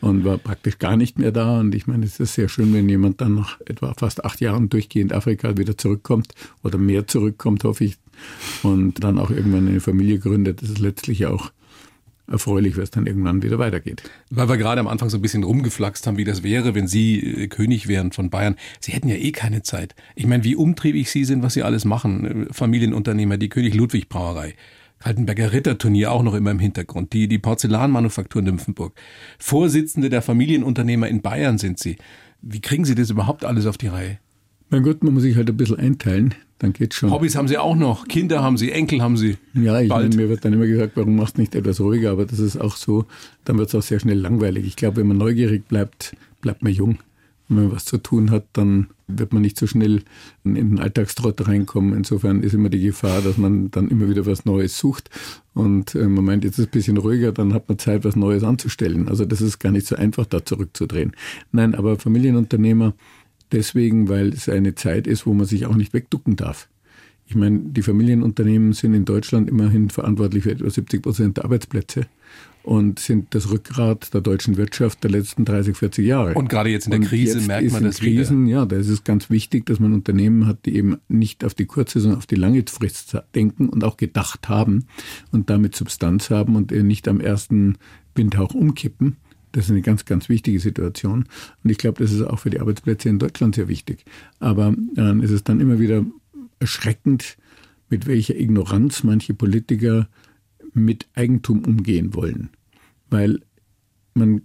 und 0.00 0.24
war 0.24 0.38
praktisch 0.38 0.78
gar 0.78 0.96
nicht 0.96 1.18
mehr 1.18 1.30
da. 1.30 1.60
Und 1.60 1.74
ich 1.74 1.86
meine, 1.86 2.06
es 2.06 2.20
ist 2.20 2.34
sehr 2.34 2.48
schön, 2.48 2.72
wenn 2.72 2.88
jemand 2.88 3.20
dann 3.20 3.34
nach 3.34 3.60
etwa 3.66 3.92
fast 3.94 4.24
acht 4.24 4.40
Jahren 4.40 4.70
durchgehend 4.70 5.12
Afrika 5.12 5.58
wieder 5.58 5.76
zurückkommt 5.76 6.32
oder 6.62 6.78
mehr 6.78 7.06
zurückkommt, 7.06 7.64
hoffe 7.64 7.84
ich, 7.84 7.96
und 8.62 9.04
dann 9.04 9.18
auch 9.18 9.30
irgendwann 9.30 9.68
eine 9.68 9.80
Familie 9.80 10.18
gründet. 10.18 10.62
Das 10.62 10.70
ist 10.70 10.78
letztlich 10.78 11.26
auch 11.26 11.50
erfreulich, 12.28 12.76
weil 12.76 12.84
es 12.84 12.90
dann 12.90 13.06
irgendwann 13.06 13.42
wieder 13.42 13.58
weitergeht. 13.58 14.02
Weil 14.30 14.48
wir 14.48 14.56
gerade 14.56 14.80
am 14.80 14.88
Anfang 14.88 15.10
so 15.10 15.18
ein 15.18 15.22
bisschen 15.22 15.44
rumgeflaxt 15.44 16.06
haben, 16.06 16.16
wie 16.16 16.24
das 16.24 16.42
wäre, 16.42 16.74
wenn 16.74 16.86
Sie 16.86 17.20
äh, 17.20 17.48
König 17.48 17.88
wären 17.88 18.12
von 18.12 18.30
Bayern. 18.30 18.56
Sie 18.80 18.92
hätten 18.92 19.08
ja 19.08 19.16
eh 19.16 19.32
keine 19.32 19.62
Zeit. 19.62 19.94
Ich 20.14 20.26
meine, 20.26 20.44
wie 20.44 20.56
umtriebig 20.56 21.10
Sie 21.10 21.24
sind, 21.24 21.42
was 21.42 21.54
Sie 21.54 21.62
alles 21.62 21.84
machen. 21.84 22.46
Familienunternehmer, 22.50 23.36
die 23.36 23.48
König 23.48 23.74
Ludwig 23.74 24.08
Brauerei. 24.08 24.54
Kaltenberger 24.98 25.52
Ritterturnier 25.52 26.10
auch 26.10 26.22
noch 26.22 26.34
immer 26.34 26.50
im 26.50 26.58
Hintergrund, 26.58 27.12
die, 27.12 27.28
die 27.28 27.38
Porzellanmanufaktur 27.38 28.42
Nymphenburg. 28.42 28.94
Vorsitzende 29.38 30.08
der 30.08 30.22
Familienunternehmer 30.22 31.08
in 31.08 31.20
Bayern 31.20 31.58
sind 31.58 31.78
Sie. 31.78 31.96
Wie 32.40 32.60
kriegen 32.60 32.84
Sie 32.84 32.94
das 32.94 33.10
überhaupt 33.10 33.44
alles 33.44 33.66
auf 33.66 33.76
die 33.76 33.88
Reihe? 33.88 34.18
Mein 34.68 34.82
Gott, 34.82 35.02
man 35.04 35.14
muss 35.14 35.22
sich 35.22 35.36
halt 35.36 35.48
ein 35.48 35.56
bisschen 35.56 35.78
einteilen, 35.78 36.34
dann 36.58 36.72
geht's 36.72 36.96
schon. 36.96 37.10
Hobbys 37.10 37.36
haben 37.36 37.48
Sie 37.48 37.58
auch 37.58 37.76
noch, 37.76 38.08
Kinder 38.08 38.42
haben 38.42 38.56
Sie, 38.56 38.72
Enkel 38.72 39.00
haben 39.00 39.16
Sie. 39.16 39.36
Ja, 39.54 39.80
ich 39.80 39.88
meine, 39.88 40.14
mir 40.14 40.28
wird 40.28 40.44
dann 40.44 40.52
immer 40.52 40.66
gesagt, 40.66 40.92
warum 40.96 41.16
machst 41.16 41.36
du 41.36 41.42
nicht 41.42 41.54
etwas 41.54 41.80
ruhiger, 41.80 42.10
aber 42.10 42.26
das 42.26 42.40
ist 42.40 42.56
auch 42.56 42.76
so, 42.76 43.04
dann 43.44 43.58
wird 43.58 43.68
es 43.68 43.74
auch 43.74 43.82
sehr 43.82 44.00
schnell 44.00 44.18
langweilig. 44.18 44.66
Ich 44.66 44.76
glaube, 44.76 44.96
wenn 44.96 45.06
man 45.06 45.18
neugierig 45.18 45.68
bleibt, 45.68 46.16
bleibt 46.40 46.62
man 46.62 46.72
jung. 46.72 46.98
Wenn 47.48 47.64
man 47.64 47.72
was 47.72 47.84
zu 47.84 47.98
tun 47.98 48.32
hat, 48.32 48.44
dann 48.54 48.88
wird 49.06 49.32
man 49.32 49.40
nicht 49.40 49.56
so 49.56 49.68
schnell 49.68 50.02
in 50.42 50.54
den 50.54 50.80
Alltagstrott 50.80 51.46
reinkommen. 51.46 51.94
Insofern 51.94 52.42
ist 52.42 52.54
immer 52.54 52.70
die 52.70 52.80
Gefahr, 52.80 53.20
dass 53.20 53.38
man 53.38 53.70
dann 53.70 53.88
immer 53.88 54.08
wieder 54.08 54.26
was 54.26 54.44
Neues 54.46 54.76
sucht. 54.76 55.10
Und 55.54 55.94
äh, 55.94 56.08
man 56.08 56.24
meint, 56.24 56.42
jetzt 56.42 56.54
ist 56.54 56.58
es 56.58 56.66
ein 56.66 56.70
bisschen 56.72 56.96
ruhiger, 56.96 57.30
dann 57.30 57.54
hat 57.54 57.68
man 57.68 57.78
Zeit, 57.78 58.04
was 58.04 58.16
Neues 58.16 58.42
anzustellen. 58.42 59.08
Also 59.08 59.24
das 59.24 59.40
ist 59.40 59.60
gar 59.60 59.70
nicht 59.70 59.86
so 59.86 59.94
einfach, 59.94 60.26
da 60.26 60.44
zurückzudrehen. 60.44 61.12
Nein, 61.52 61.76
aber 61.76 62.00
Familienunternehmer 62.00 62.94
deswegen, 63.52 64.08
weil 64.08 64.28
es 64.28 64.48
eine 64.48 64.74
Zeit 64.74 65.06
ist, 65.06 65.26
wo 65.26 65.34
man 65.34 65.46
sich 65.46 65.66
auch 65.66 65.76
nicht 65.76 65.92
wegducken 65.92 66.36
darf. 66.36 66.68
Ich 67.28 67.34
meine, 67.34 67.58
die 67.58 67.82
Familienunternehmen 67.82 68.72
sind 68.72 68.94
in 68.94 69.04
Deutschland 69.04 69.48
immerhin 69.50 69.90
verantwortlich 69.90 70.44
für 70.44 70.52
etwa 70.52 70.70
70 70.70 71.02
Prozent 71.02 71.36
der 71.36 71.44
Arbeitsplätze 71.44 72.06
und 72.62 72.98
sind 72.98 73.34
das 73.34 73.50
Rückgrat 73.50 74.12
der 74.14 74.20
deutschen 74.20 74.56
Wirtschaft 74.56 75.02
der 75.02 75.10
letzten 75.10 75.44
30, 75.44 75.76
40 75.76 76.06
Jahre. 76.06 76.34
Und 76.34 76.48
gerade 76.48 76.70
jetzt 76.70 76.86
in 76.86 76.92
der 76.92 77.00
und 77.00 77.06
Krise 77.06 77.40
merkt 77.40 77.70
man 77.72 77.84
das 77.84 77.98
Krisen, 77.98 78.46
wieder. 78.46 78.58
Ja, 78.58 78.66
da 78.66 78.76
ist 78.76 78.88
es 78.88 79.02
ganz 79.02 79.28
wichtig, 79.28 79.66
dass 79.66 79.80
man 79.80 79.92
Unternehmen 79.92 80.46
hat, 80.46 80.66
die 80.66 80.76
eben 80.76 80.98
nicht 81.08 81.44
auf 81.44 81.54
die 81.54 81.66
kurze, 81.66 82.00
sondern 82.00 82.18
auf 82.18 82.26
die 82.26 82.34
lange 82.36 82.62
Frist 82.68 83.16
denken 83.34 83.68
und 83.68 83.82
auch 83.82 83.96
gedacht 83.96 84.48
haben 84.48 84.86
und 85.32 85.50
damit 85.50 85.74
Substanz 85.74 86.30
haben 86.30 86.54
und 86.54 86.70
nicht 86.70 87.08
am 87.08 87.20
ersten 87.20 87.78
Windhauch 88.14 88.54
umkippen. 88.54 89.16
Das 89.56 89.64
ist 89.64 89.70
eine 89.70 89.80
ganz, 89.80 90.04
ganz 90.04 90.28
wichtige 90.28 90.60
Situation. 90.60 91.24
Und 91.64 91.70
ich 91.70 91.78
glaube, 91.78 92.02
das 92.02 92.12
ist 92.12 92.20
auch 92.20 92.40
für 92.40 92.50
die 92.50 92.60
Arbeitsplätze 92.60 93.08
in 93.08 93.18
Deutschland 93.18 93.54
sehr 93.54 93.68
wichtig. 93.68 94.04
Aber 94.38 94.74
äh, 94.98 95.24
es 95.24 95.30
ist 95.30 95.48
dann 95.48 95.60
immer 95.60 95.80
wieder 95.80 96.04
erschreckend, 96.60 97.38
mit 97.88 98.06
welcher 98.06 98.36
Ignoranz 98.36 99.02
manche 99.02 99.32
Politiker 99.32 100.10
mit 100.74 101.06
Eigentum 101.14 101.64
umgehen 101.64 102.14
wollen. 102.14 102.50
Weil 103.08 103.40
man, 104.12 104.42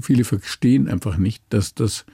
viele 0.00 0.24
verstehen 0.24 0.88
einfach 0.88 1.18
nicht, 1.18 1.44
dass 1.50 1.74
das 1.74 2.06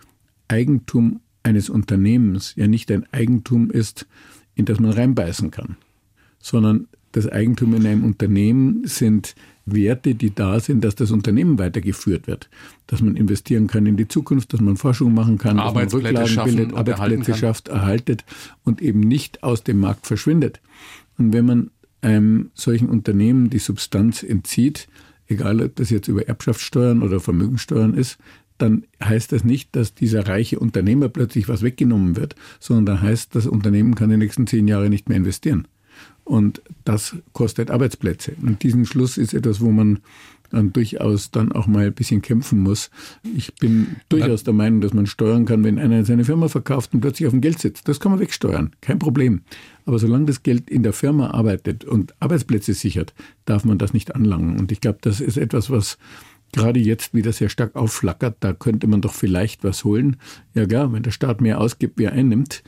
Eigentum 0.49 1.21
eines 1.45 1.71
Unternehmens 1.71 2.55
ja 2.57 2.67
nicht 2.67 2.91
ein 2.91 3.07
Eigentum 3.13 3.71
ist, 3.71 4.09
in 4.57 4.65
das 4.65 4.81
man 4.81 4.91
reinbeißen 4.91 5.53
kann, 5.53 5.77
sondern 6.41 6.89
das 7.15 7.29
Eigentum 7.29 7.75
in 7.75 7.87
einem 7.87 8.05
Unternehmen 8.05 8.83
sind 8.87 9.37
Werte, 9.67 10.15
die 10.17 10.35
da 10.35 10.59
sind, 10.59 10.83
dass 10.83 10.97
das 10.97 11.13
Unternehmen 11.13 11.59
weitergeführt 11.59 12.27
wird, 12.27 12.51
dass 12.89 13.01
man 13.01 13.17
investieren 13.17 13.69
kann 13.69 13.87
in 13.87 13.97
die 13.97 14.09
Zukunft, 14.09 14.53
dass 14.53 14.61
man 14.61 14.77
Forschung 14.77 15.15
machen 15.15 15.39
kann, 15.39 15.57
dass 15.57 15.73
man 15.73 15.89
Rücklagen 15.89 16.45
bildet, 16.45 16.75
Arbeitsplätze 16.75 17.35
schafft, 17.35 17.69
erhaltet 17.69 18.25
und 18.65 18.83
eben 18.83 19.01
nicht 19.01 19.45
aus 19.45 19.63
dem 19.63 19.79
Markt 19.79 20.07
verschwindet. 20.07 20.61
Und 21.17 21.33
wenn 21.33 21.47
man 21.47 21.71
einem 22.03 22.51
solchen 22.53 22.89
Unternehmen 22.89 23.49
die 23.49 23.61
Substanz 23.61 24.25
entzieht, 24.25 24.89
egal 25.29 25.63
ob 25.63 25.77
das 25.77 25.91
jetzt 25.91 26.09
über 26.09 26.27
Erbschaftssteuern 26.27 27.03
oder 27.03 27.21
Vermögensteuern 27.21 27.95
ist, 27.95 28.19
dann 28.59 28.85
heißt 29.03 29.33
das 29.33 29.45
nicht, 29.45 29.75
dass 29.77 29.95
dieser 29.95 30.27
reiche 30.27 30.59
Unternehmer 30.59 31.09
plötzlich 31.09 31.49
was 31.49 31.63
weggenommen 31.63 32.17
wird, 32.17 32.35
sondern 32.59 32.87
da 32.87 33.03
heißt, 33.03 33.35
das 33.35 33.47
Unternehmen 33.47 33.95
kann 33.95 34.11
die 34.11 34.17
nächsten 34.17 34.47
zehn 34.49 34.67
Jahre 34.69 34.91
nicht 34.91 35.09
mehr 35.09 35.17
investieren. 35.17 35.69
Und 36.25 36.63
das 36.85 37.17
kostet 37.33 37.71
Arbeitsplätze. 37.71 38.33
Und 38.43 38.63
diesen 38.63 38.87
Schluss 38.87 39.19
ist 39.19 39.35
etwas, 39.35 39.61
wo 39.61 39.71
man 39.71 40.01
dann 40.51 40.73
durchaus 40.73 41.31
dann 41.31 41.53
auch 41.53 41.67
mal 41.67 41.87
ein 41.87 41.93
bisschen 41.93 42.23
kämpfen 42.23 42.61
muss. 42.61 42.91
Ich 43.37 43.55
bin 43.55 43.97
durchaus 44.09 44.45
der 44.45 44.55
Meinung, 44.55 44.81
dass 44.81 44.95
man 44.95 45.07
steuern 45.07 45.45
kann, 45.45 45.65
wenn 45.65 45.79
einer 45.79 46.05
seine 46.05 46.25
Firma 46.25 46.49
verkauft 46.49 46.95
und 46.95 47.01
plötzlich 47.01 47.27
auf 47.27 47.33
dem 47.33 47.41
Geld 47.41 47.59
sitzt. 47.59 47.89
Das 47.89 48.01
kann 48.01 48.13
man 48.13 48.21
wegsteuern, 48.21 48.71
kein 48.81 48.99
Problem. 48.99 49.43
Aber 49.85 49.99
solange 49.99 50.27
das 50.27 50.43
Geld 50.43 50.71
in 50.71 50.83
der 50.83 50.93
Firma 50.93 51.31
arbeitet 51.31 51.85
und 51.85 52.15
Arbeitsplätze 52.21 52.73
sichert, 52.73 53.15
darf 53.45 53.65
man 53.65 53.79
das 53.79 53.93
nicht 53.93 54.15
anlangen. 54.15 54.59
Und 54.59 54.73
ich 54.73 54.81
glaube, 54.81 54.99
das 55.03 55.21
ist 55.21 55.37
etwas, 55.37 55.71
was 55.71 55.99
gerade 56.53 56.79
jetzt 56.79 57.15
wieder 57.15 57.33
sehr 57.33 57.49
stark 57.49 57.75
aufflackert. 57.75 58.37
Da 58.41 58.53
könnte 58.53 58.87
man 58.87 59.01
doch 59.01 59.13
vielleicht 59.13 59.65
was 59.65 59.85
holen. 59.85 60.17
Ja 60.55 60.65
klar, 60.67 60.93
wenn 60.93 61.03
der 61.03 61.11
Staat 61.11 61.41
mehr 61.41 61.61
ausgibt, 61.61 61.99
wie 61.99 62.05
er 62.05 62.13
einnimmt, 62.13 62.63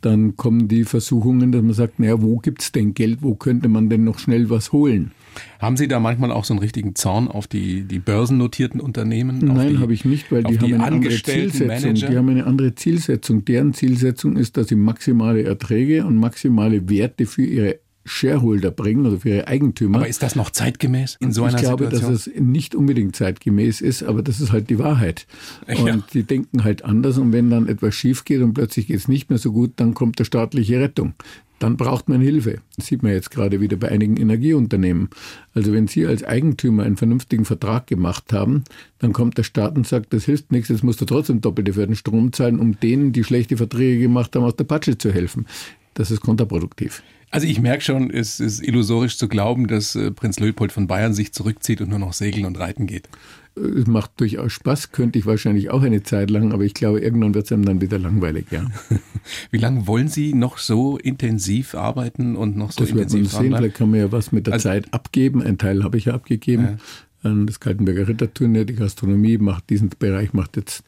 dann 0.00 0.36
kommen 0.36 0.68
die 0.68 0.84
Versuchungen, 0.84 1.52
dass 1.52 1.62
man 1.62 1.72
sagt, 1.72 1.98
naja, 1.98 2.20
wo 2.22 2.38
gibt's 2.38 2.72
denn 2.72 2.94
Geld, 2.94 3.22
wo 3.22 3.34
könnte 3.34 3.68
man 3.68 3.88
denn 3.88 4.04
noch 4.04 4.18
schnell 4.18 4.50
was 4.50 4.72
holen? 4.72 5.12
Haben 5.58 5.76
Sie 5.76 5.88
da 5.88 6.00
manchmal 6.00 6.32
auch 6.32 6.44
so 6.44 6.54
einen 6.54 6.60
richtigen 6.60 6.94
Zorn 6.94 7.28
auf 7.28 7.46
die, 7.46 7.82
die 7.82 7.98
börsennotierten 7.98 8.80
Unternehmen? 8.80 9.38
Nein, 9.38 9.78
habe 9.78 9.92
ich 9.92 10.04
nicht, 10.04 10.32
weil 10.32 10.42
die, 10.42 10.56
die 10.56 10.74
haben 10.74 10.82
eine 10.82 10.84
andere 10.84 11.22
Zielsetzung. 11.22 11.66
Manager? 11.66 12.08
Die 12.08 12.16
haben 12.16 12.28
eine 12.28 12.46
andere 12.46 12.74
Zielsetzung. 12.74 13.44
Deren 13.44 13.74
Zielsetzung 13.74 14.36
ist, 14.36 14.56
dass 14.56 14.68
sie 14.68 14.74
maximale 14.74 15.42
Erträge 15.42 16.04
und 16.04 16.16
maximale 16.16 16.88
Werte 16.88 17.26
für 17.26 17.44
ihre 17.44 17.78
Shareholder 18.04 18.70
bringen, 18.70 19.04
also 19.04 19.18
für 19.18 19.28
ihre 19.28 19.48
Eigentümer. 19.48 19.98
Aber 19.98 20.08
ist 20.08 20.22
das 20.22 20.34
noch 20.34 20.50
zeitgemäß 20.50 21.18
in 21.20 21.32
so 21.32 21.44
einer 21.44 21.58
Situation? 21.58 21.74
Ich 21.74 21.78
glaube, 21.78 21.96
Situation? 21.96 22.12
dass 22.12 22.26
es 22.26 22.40
nicht 22.40 22.74
unbedingt 22.74 23.14
zeitgemäß 23.14 23.80
ist, 23.80 24.02
aber 24.02 24.22
das 24.22 24.40
ist 24.40 24.52
halt 24.52 24.70
die 24.70 24.78
Wahrheit. 24.78 25.26
Und 25.66 25.86
ja. 25.86 25.98
die 26.12 26.22
denken 26.22 26.64
halt 26.64 26.84
anders 26.84 27.18
und 27.18 27.32
wenn 27.32 27.50
dann 27.50 27.68
etwas 27.68 27.94
schief 27.94 28.24
geht 28.24 28.40
und 28.40 28.54
plötzlich 28.54 28.86
geht 28.86 28.96
es 28.96 29.08
nicht 29.08 29.28
mehr 29.28 29.38
so 29.38 29.52
gut, 29.52 29.72
dann 29.76 29.94
kommt 29.94 30.18
der 30.18 30.24
staatliche 30.24 30.80
Rettung. 30.80 31.14
Dann 31.58 31.76
braucht 31.76 32.08
man 32.08 32.22
Hilfe. 32.22 32.60
Das 32.76 32.86
sieht 32.86 33.02
man 33.02 33.12
jetzt 33.12 33.30
gerade 33.30 33.60
wieder 33.60 33.76
bei 33.76 33.90
einigen 33.90 34.16
Energieunternehmen. 34.16 35.10
Also 35.52 35.74
wenn 35.74 35.88
Sie 35.88 36.06
als 36.06 36.24
Eigentümer 36.24 36.84
einen 36.84 36.96
vernünftigen 36.96 37.44
Vertrag 37.44 37.86
gemacht 37.86 38.32
haben, 38.32 38.64
dann 38.98 39.12
kommt 39.12 39.36
der 39.36 39.42
Staat 39.42 39.76
und 39.76 39.86
sagt, 39.86 40.14
das 40.14 40.24
hilft 40.24 40.52
nichts, 40.52 40.70
jetzt 40.70 40.82
musst 40.82 41.02
du 41.02 41.04
trotzdem 41.04 41.42
doppelte 41.42 41.74
für 41.74 41.86
den 41.86 41.96
Strom 41.96 42.32
zahlen, 42.32 42.58
um 42.58 42.80
denen, 42.80 43.12
die 43.12 43.24
schlechte 43.24 43.58
Verträge 43.58 44.00
gemacht 44.00 44.34
haben, 44.34 44.44
aus 44.44 44.56
der 44.56 44.64
Patsche 44.64 44.96
zu 44.96 45.12
helfen. 45.12 45.44
Das 45.92 46.10
ist 46.10 46.22
kontraproduktiv. 46.22 47.02
Also 47.32 47.46
ich 47.46 47.60
merke 47.60 47.82
schon, 47.82 48.10
es 48.10 48.40
ist 48.40 48.60
illusorisch 48.66 49.16
zu 49.16 49.28
glauben, 49.28 49.68
dass 49.68 49.94
äh, 49.94 50.10
Prinz 50.10 50.40
Leopold 50.40 50.72
von 50.72 50.88
Bayern 50.88 51.14
sich 51.14 51.32
zurückzieht 51.32 51.80
und 51.80 51.88
nur 51.88 52.00
noch 52.00 52.12
segeln 52.12 52.44
und 52.44 52.58
reiten 52.58 52.86
geht. 52.88 53.08
Es 53.54 53.86
macht 53.86 54.12
durchaus 54.18 54.52
Spaß, 54.52 54.90
könnte 54.90 55.18
ich 55.18 55.26
wahrscheinlich 55.26 55.70
auch 55.70 55.82
eine 55.82 56.02
Zeit 56.02 56.30
lang, 56.30 56.52
aber 56.52 56.64
ich 56.64 56.74
glaube, 56.74 57.00
irgendwann 57.00 57.34
wird 57.34 57.46
es 57.46 57.52
einem 57.52 57.64
dann 57.64 57.80
wieder 57.80 57.98
langweilig, 57.98 58.46
ja. 58.50 58.66
Wie 59.50 59.58
lange 59.58 59.86
wollen 59.86 60.08
Sie 60.08 60.34
noch 60.34 60.58
so 60.58 60.98
intensiv 60.98 61.74
arbeiten 61.74 62.36
und 62.36 62.56
noch 62.56 62.72
so 62.72 62.80
das 62.80 62.90
intensiv 62.90 63.22
Das 63.24 63.32
wird 63.32 63.32
man 63.32 63.42
sehen, 63.42 63.56
vielleicht 63.58 63.76
kann 63.76 63.90
man 63.90 64.00
ja 64.00 64.12
was 64.12 64.32
mit 64.32 64.46
der 64.46 64.54
also, 64.54 64.68
Zeit 64.68 64.92
abgeben. 64.92 65.42
Ein 65.42 65.58
Teil 65.58 65.84
habe 65.84 65.98
ich 65.98 66.06
ja 66.06 66.14
abgegeben. 66.14 66.78
Ja. 67.22 67.34
Das 67.44 67.60
Kaltenberger 67.60 68.08
Ritterturnier, 68.08 68.64
die 68.64 68.74
Gastronomie 68.74 69.36
macht 69.36 69.68
diesen 69.68 69.90
Bereich, 69.90 70.32
macht 70.32 70.56
jetzt 70.56 70.84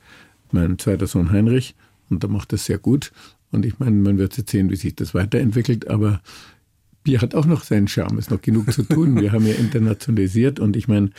mein 0.50 0.78
zweiter 0.78 1.06
Sohn 1.06 1.30
Heinrich 1.30 1.74
und 2.08 2.22
der 2.22 2.30
macht 2.30 2.52
das 2.52 2.64
sehr 2.64 2.78
gut. 2.78 3.12
Und 3.52 3.64
ich 3.64 3.78
meine, 3.78 3.92
man 3.92 4.18
wird 4.18 4.36
jetzt 4.36 4.50
sehen, 4.50 4.70
wie 4.70 4.76
sich 4.76 4.96
das 4.96 5.14
weiterentwickelt, 5.14 5.88
aber 5.88 6.20
Bier 7.04 7.20
hat 7.20 7.34
auch 7.34 7.46
noch 7.46 7.64
seinen 7.64 7.88
Charme, 7.88 8.18
ist 8.18 8.30
noch 8.30 8.40
genug 8.40 8.72
zu 8.72 8.82
tun. 8.82 9.20
Wir 9.20 9.32
haben 9.32 9.46
ja 9.46 9.54
internationalisiert 9.54 10.58
und 10.58 10.76
ich 10.76 10.88
meine, 10.88 11.10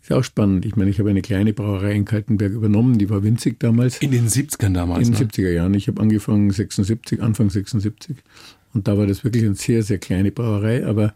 ist 0.00 0.12
auch 0.12 0.24
spannend. 0.24 0.64
Ich 0.64 0.76
meine, 0.76 0.90
ich 0.90 0.98
habe 0.98 1.10
eine 1.10 1.22
kleine 1.22 1.52
Brauerei 1.52 1.92
in 1.92 2.04
Kaltenberg 2.04 2.52
übernommen, 2.52 2.98
die 2.98 3.10
war 3.10 3.22
winzig 3.22 3.60
damals. 3.60 3.98
In 3.98 4.10
den 4.10 4.28
70ern 4.28 4.72
damals? 4.72 5.06
In 5.06 5.14
den 5.14 5.26
ne? 5.26 5.30
70er 5.30 5.50
Jahren. 5.50 5.74
Ich 5.74 5.88
habe 5.88 6.00
angefangen 6.00 6.50
76, 6.50 7.20
Anfang 7.20 7.50
76 7.50 8.16
und 8.72 8.88
da 8.88 8.96
war 8.96 9.06
das 9.06 9.24
wirklich 9.24 9.44
eine 9.44 9.54
sehr, 9.54 9.82
sehr 9.82 9.98
kleine 9.98 10.32
Brauerei, 10.32 10.86
aber 10.86 11.14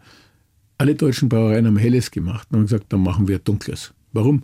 alle 0.77 0.95
deutschen 0.95 1.29
Brauereien 1.29 1.65
haben 1.65 1.77
Helles 1.77 2.11
gemacht 2.11 2.47
und 2.51 2.57
haben 2.57 2.65
gesagt, 2.65 2.85
dann 2.89 3.01
machen 3.01 3.27
wir 3.27 3.39
Dunkles. 3.39 3.93
Warum? 4.11 4.43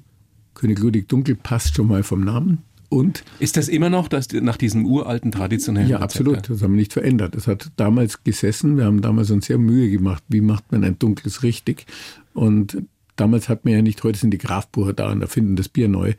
König 0.54 0.80
Ludwig 0.80 1.08
Dunkel 1.08 1.36
passt 1.36 1.76
schon 1.76 1.88
mal 1.88 2.04
vom 2.04 2.24
Namen. 2.24 2.60
Und 2.90 3.24
ist 3.40 3.56
das 3.56 3.68
immer 3.68 3.90
noch 3.92 4.08
das, 4.08 4.28
nach 4.34 4.58
diesem 4.58 4.86
uralten 4.86 5.32
traditionellen 5.32 5.88
Ja, 5.90 5.98
Rezept? 5.98 6.04
absolut. 6.28 6.50
Das 6.50 6.62
haben 6.64 6.74
wir 6.74 6.80
nicht 6.80 6.94
verändert. 6.94 7.36
Das 7.36 7.46
hat 7.48 7.72
damals 7.78 8.24
gesessen. 8.24 8.78
Wir 8.78 8.86
haben 8.86 9.02
damals 9.02 9.30
uns 9.30 9.46
sehr 9.46 9.60
Mühe 9.60 9.90
gemacht, 9.92 10.24
wie 10.28 10.42
macht 10.42 10.72
man 10.72 10.84
ein 10.84 10.98
dunkles 10.98 11.44
richtig. 11.44 11.86
Und 12.34 12.82
damals 13.16 13.48
hat 13.48 13.64
man 13.66 13.76
ja 13.76 13.82
nicht, 13.84 14.04
heute 14.04 14.18
sind 14.18 14.32
die 14.32 14.38
Grafbucher 14.40 14.94
da 14.94 15.12
und 15.12 15.22
erfinden 15.22 15.56
das 15.56 15.70
Bier 15.70 15.88
neu. 15.88 16.14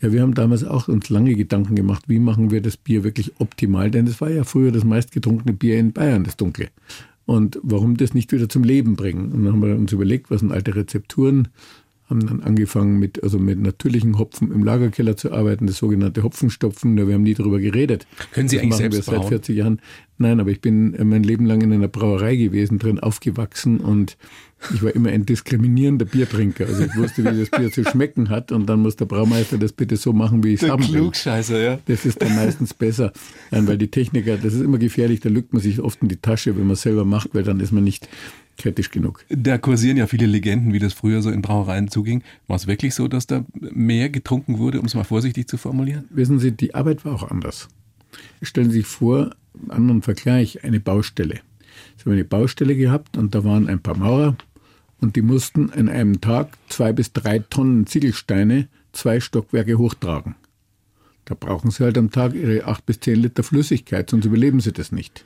Ja, 0.00 0.12
wir 0.12 0.22
haben 0.22 0.34
damals 0.34 0.64
auch 0.64 0.88
uns 0.88 1.08
lange 1.10 1.34
Gedanken 1.34 1.74
gemacht, 1.74 2.04
wie 2.08 2.18
machen 2.18 2.50
wir 2.50 2.60
das 2.60 2.76
Bier 2.76 3.04
wirklich 3.04 3.32
optimal, 3.38 3.90
denn 3.90 4.06
es 4.06 4.20
war 4.20 4.30
ja 4.30 4.44
früher 4.44 4.72
das 4.72 4.84
meistgetrunkene 4.84 5.52
Bier 5.52 5.78
in 5.78 5.92
Bayern, 5.92 6.24
das 6.24 6.36
Dunkle. 6.36 6.68
Und 7.24 7.58
warum 7.62 7.96
das 7.96 8.14
nicht 8.14 8.32
wieder 8.32 8.48
zum 8.48 8.64
Leben 8.64 8.96
bringen? 8.96 9.30
Und 9.32 9.44
dann 9.44 9.52
haben 9.54 9.62
wir 9.62 9.76
uns 9.76 9.92
überlegt, 9.92 10.30
was 10.30 10.40
sind 10.40 10.50
alte 10.50 10.74
Rezepturen, 10.74 11.48
haben 12.12 12.26
dann 12.26 12.42
angefangen 12.42 12.98
mit, 12.98 13.22
also 13.22 13.38
mit 13.38 13.58
natürlichen 13.58 14.18
Hopfen 14.18 14.52
im 14.52 14.62
Lagerkeller 14.62 15.16
zu 15.16 15.32
arbeiten, 15.32 15.66
das 15.66 15.78
sogenannte 15.78 16.22
Hopfenstopfen. 16.22 16.96
Wir 16.96 17.14
haben 17.14 17.22
nie 17.22 17.34
darüber 17.34 17.58
geredet. 17.58 18.06
Können 18.32 18.48
Sie 18.48 18.56
das 18.56 18.62
eigentlich 18.62 18.80
machen 18.80 18.92
selbst 18.92 19.10
wir 19.10 19.18
seit 19.18 19.28
40 19.28 19.56
Jahren. 19.56 19.80
Nein, 20.18 20.38
aber 20.38 20.50
ich 20.50 20.60
bin 20.60 20.96
mein 21.08 21.24
Leben 21.24 21.46
lang 21.46 21.62
in 21.62 21.72
einer 21.72 21.88
Brauerei 21.88 22.36
gewesen, 22.36 22.78
drin 22.78 23.00
aufgewachsen 23.00 23.78
und 23.78 24.16
ich 24.72 24.82
war 24.82 24.94
immer 24.94 25.08
ein 25.08 25.26
diskriminierender 25.26 26.04
Biertrinker. 26.04 26.66
Also 26.66 26.84
ich 26.84 26.94
wusste, 26.94 27.24
wie 27.24 27.36
das 27.36 27.50
Bier 27.50 27.72
zu 27.72 27.84
schmecken 27.84 28.28
hat 28.28 28.52
und 28.52 28.66
dann 28.66 28.80
muss 28.80 28.94
der 28.94 29.06
Braumeister 29.06 29.58
das 29.58 29.72
bitte 29.72 29.96
so 29.96 30.12
machen, 30.12 30.44
wie 30.44 30.54
ich 30.54 30.62
es 30.62 30.68
haben 30.68 30.84
will. 30.84 31.00
Klugscheißer, 31.00 31.60
ja. 31.60 31.78
Das 31.86 32.06
ist 32.06 32.22
dann 32.22 32.36
meistens 32.36 32.72
besser, 32.72 33.12
weil 33.50 33.78
die 33.78 33.88
Techniker, 33.88 34.36
das 34.36 34.54
ist 34.54 34.60
immer 34.60 34.78
gefährlich, 34.78 35.18
da 35.20 35.28
lügt 35.28 35.52
man 35.52 35.62
sich 35.62 35.80
oft 35.80 36.00
in 36.02 36.08
die 36.08 36.18
Tasche, 36.18 36.56
wenn 36.56 36.66
man 36.66 36.74
es 36.74 36.82
selber 36.82 37.04
macht, 37.04 37.34
weil 37.34 37.42
dann 37.42 37.58
ist 37.58 37.72
man 37.72 37.82
nicht 37.82 38.08
kritisch 38.58 38.90
genug. 38.90 39.24
Da 39.28 39.58
kursieren 39.58 39.96
ja 39.96 40.06
viele 40.06 40.26
Legenden, 40.26 40.72
wie 40.72 40.78
das 40.78 40.92
früher 40.92 41.22
so 41.22 41.30
in 41.30 41.42
Brauereien 41.42 41.88
zuging. 41.88 42.22
War 42.46 42.56
es 42.56 42.66
wirklich 42.66 42.94
so, 42.94 43.08
dass 43.08 43.26
da 43.26 43.44
mehr 43.54 44.10
getrunken 44.10 44.58
wurde, 44.58 44.80
um 44.80 44.86
es 44.86 44.94
mal 44.94 45.04
vorsichtig 45.04 45.48
zu 45.48 45.56
formulieren? 45.56 46.04
Wissen 46.10 46.38
Sie, 46.38 46.52
die 46.52 46.74
Arbeit 46.74 47.04
war 47.04 47.14
auch 47.14 47.30
anders. 47.30 47.68
Stellen 48.42 48.70
Sie 48.70 48.78
sich 48.78 48.86
vor, 48.86 49.30
anderen 49.68 50.02
Vergleich, 50.02 50.64
eine 50.64 50.80
Baustelle. 50.80 51.40
Sie 51.96 52.04
haben 52.04 52.12
eine 52.12 52.24
Baustelle 52.24 52.76
gehabt 52.76 53.16
und 53.16 53.34
da 53.34 53.44
waren 53.44 53.68
ein 53.68 53.80
paar 53.80 53.96
Maurer 53.96 54.36
und 55.00 55.16
die 55.16 55.22
mussten 55.22 55.70
an 55.70 55.88
einem 55.88 56.20
Tag 56.20 56.56
zwei 56.68 56.92
bis 56.92 57.12
drei 57.12 57.38
Tonnen 57.40 57.86
Ziegelsteine 57.86 58.68
zwei 58.92 59.20
Stockwerke 59.20 59.78
hochtragen. 59.78 60.34
Da 61.24 61.34
brauchen 61.34 61.70
sie 61.70 61.84
halt 61.84 61.96
am 61.98 62.10
Tag 62.10 62.34
ihre 62.34 62.64
acht 62.64 62.84
bis 62.84 63.00
zehn 63.00 63.16
Liter 63.16 63.42
Flüssigkeit, 63.42 64.10
sonst 64.10 64.24
überleben 64.24 64.60
sie 64.60 64.72
das 64.72 64.92
nicht. 64.92 65.24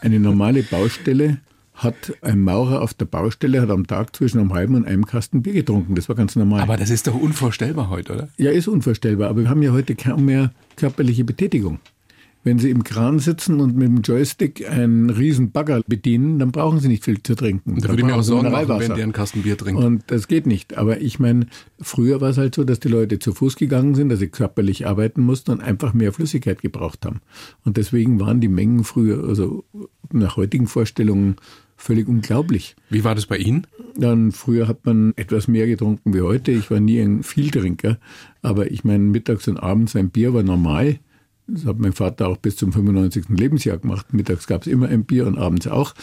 Eine 0.00 0.20
normale 0.20 0.62
Baustelle 0.62 1.40
hat 1.74 2.12
ein 2.20 2.40
Maurer 2.40 2.82
auf 2.82 2.94
der 2.94 3.06
Baustelle 3.06 3.60
hat 3.62 3.70
am 3.70 3.86
Tag 3.86 4.14
zwischen 4.14 4.38
einem 4.38 4.52
halben 4.52 4.74
und 4.74 4.86
einem 4.86 5.06
Kasten 5.06 5.42
Bier 5.42 5.54
getrunken. 5.54 5.94
Das 5.94 6.08
war 6.08 6.16
ganz 6.16 6.36
normal. 6.36 6.60
Aber 6.60 6.76
das 6.76 6.90
ist 6.90 7.06
doch 7.06 7.14
unvorstellbar 7.14 7.88
heute, 7.88 8.12
oder? 8.12 8.28
Ja, 8.36 8.50
ist 8.50 8.68
unvorstellbar. 8.68 9.30
Aber 9.30 9.42
wir 9.42 9.48
haben 9.48 9.62
ja 9.62 9.72
heute 9.72 9.94
kaum 9.94 10.24
mehr 10.26 10.52
körperliche 10.76 11.24
Betätigung. 11.24 11.80
Wenn 12.44 12.58
Sie 12.58 12.70
im 12.70 12.82
Kran 12.82 13.20
sitzen 13.20 13.60
und 13.60 13.76
mit 13.76 13.86
dem 13.86 14.02
Joystick 14.02 14.68
einen 14.68 15.10
riesen 15.10 15.52
Bagger 15.52 15.82
bedienen, 15.86 16.40
dann 16.40 16.50
brauchen 16.50 16.80
Sie 16.80 16.88
nicht 16.88 17.04
viel 17.04 17.22
zu 17.22 17.36
trinken. 17.36 17.80
Da 17.80 17.88
würde 17.88 18.02
ich 18.02 18.06
mir 18.06 18.16
auch 18.16 18.22
Sorgen 18.22 18.50
machen, 18.50 18.68
wenn 18.68 18.94
der 18.94 19.04
einen 19.04 19.12
Kasten 19.12 19.42
Bier 19.42 19.56
trinkt. 19.56 19.82
Und 19.82 20.04
das 20.08 20.26
geht 20.26 20.46
nicht. 20.46 20.76
Aber 20.76 21.00
ich 21.00 21.20
meine, 21.20 21.46
früher 21.80 22.20
war 22.20 22.30
es 22.30 22.38
halt 22.38 22.54
so, 22.54 22.64
dass 22.64 22.80
die 22.80 22.88
Leute 22.88 23.20
zu 23.20 23.32
Fuß 23.32 23.56
gegangen 23.56 23.94
sind, 23.94 24.08
dass 24.08 24.18
sie 24.18 24.28
körperlich 24.28 24.86
arbeiten 24.86 25.22
mussten 25.22 25.52
und 25.52 25.60
einfach 25.60 25.94
mehr 25.94 26.12
Flüssigkeit 26.12 26.62
gebraucht 26.62 27.06
haben. 27.06 27.20
Und 27.64 27.76
deswegen 27.76 28.18
waren 28.18 28.40
die 28.40 28.48
Mengen 28.48 28.82
früher, 28.82 29.22
also 29.28 29.64
nach 30.10 30.36
heutigen 30.36 30.66
Vorstellungen, 30.66 31.36
völlig 31.76 32.08
unglaublich. 32.08 32.76
Wie 32.90 33.04
war 33.04 33.14
das 33.14 33.26
bei 33.26 33.36
Ihnen? 33.36 33.66
Dann 33.96 34.32
früher 34.32 34.68
hat 34.68 34.84
man 34.86 35.12
etwas 35.16 35.48
mehr 35.48 35.66
getrunken 35.66 36.14
wie 36.14 36.22
heute. 36.22 36.50
Ich 36.52 36.70
war 36.70 36.80
nie 36.80 37.00
ein 37.00 37.22
Vieltrinker, 37.22 37.98
aber 38.40 38.70
ich 38.70 38.84
meine, 38.84 39.04
mittags 39.04 39.48
und 39.48 39.58
abends 39.58 39.96
ein 39.96 40.10
Bier 40.10 40.32
war 40.34 40.42
normal. 40.42 40.98
Das 41.52 41.66
hat 41.66 41.78
mein 41.78 41.92
Vater 41.92 42.28
auch 42.28 42.38
bis 42.38 42.56
zum 42.56 42.72
95. 42.72 43.26
Lebensjahr 43.28 43.76
gemacht. 43.76 44.14
Mittags 44.14 44.46
gab 44.46 44.62
es 44.62 44.66
immer 44.66 44.88
ein 44.88 45.04
Bier 45.04 45.26
und 45.26 45.36
abends 45.36 45.66
auch. 45.66 45.94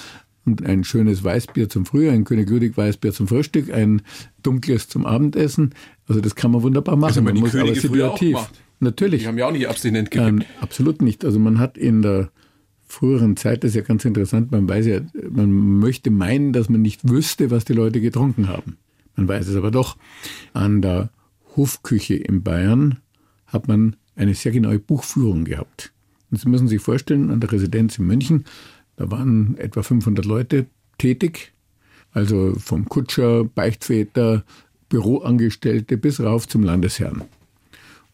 Und 0.46 0.64
ein 0.64 0.84
schönes 0.84 1.24
Weißbier 1.24 1.70
zum 1.70 1.86
Frühjahr, 1.86 2.14
ein 2.14 2.24
König 2.24 2.50
Ludwig 2.50 2.78
Weißbier 2.78 3.12
zum 3.14 3.28
Frühstück, 3.28 3.74
ein 3.74 4.04
dunkles 4.44 4.88
zum 4.88 5.06
Abendessen. 5.06 5.74
Also 6.08 6.22
das 6.22 6.36
kann 6.36 6.52
man 6.52 6.62
wunderbar 6.62 6.96
machen. 6.96 7.16
haben 7.16 7.26
ja 7.28 7.34
man 7.34 7.42
muss 7.42 7.56
aber 7.56 7.64
Könige 7.64 7.80
auch 7.80 7.82
situativ. 7.82 8.28
gemacht. 8.30 8.62
Natürlich. 8.80 9.22
Die 9.22 9.28
haben 9.28 9.38
ja 9.38 9.48
auch 9.48 9.52
nicht 9.52 9.68
abstinent 9.68 10.12
gekippt. 10.12 10.30
Ähm, 10.30 10.44
absolut 10.62 11.02
nicht. 11.02 11.26
Also 11.26 11.40
man 11.40 11.58
hat 11.58 11.78
in 11.78 12.04
der 12.04 12.32
früheren 12.86 13.36
Zeit, 13.36 13.64
das 13.64 13.70
ist 13.70 13.76
ja 13.76 13.82
ganz 13.82 14.06
interessant, 14.06 14.52
man 14.52 14.70
weiß 14.70 14.86
ja, 14.86 15.02
man 15.30 15.52
möchte 15.52 16.12
meinen, 16.12 16.54
dass 16.54 16.70
man 16.70 16.82
nicht 16.82 17.10
wüsste, 17.10 17.52
was 17.52 17.66
die 17.66 17.74
Leute 17.74 18.02
getrunken 18.02 18.48
haben. 18.48 18.78
Man 19.16 19.28
weiß 19.28 19.48
es 19.48 19.56
aber 19.56 19.72
doch. 19.72 19.98
An 20.54 20.82
der 20.82 21.10
Hofküche 21.56 22.16
in 22.16 22.44
Bayern 22.44 23.00
hat 23.48 23.68
man 23.68 23.96
eine 24.20 24.36
sehr 24.36 24.52
genaue 24.52 24.80
Buchführung 24.80 25.46
gehabt. 25.46 25.92
Und 26.30 26.40
Sie 26.40 26.50
müssen 26.50 26.68
sich 26.68 26.82
vorstellen, 26.82 27.32
an 27.32 27.40
der 27.40 27.52
Residenz 27.52 27.98
in 27.98 28.06
München, 28.06 28.46
da 28.98 29.10
waren 29.10 29.58
etwa 29.58 29.82
500 29.82 30.26
Leute 30.26 30.68
tätig, 30.98 31.54
also 32.12 32.54
vom 32.58 32.86
Kutscher, 32.86 33.46
Beichtväter, 33.46 34.44
Büroangestellte 34.90 35.98
bis 35.98 36.20
rauf 36.20 36.48
zum 36.48 36.64
Landesherrn. 36.64 37.24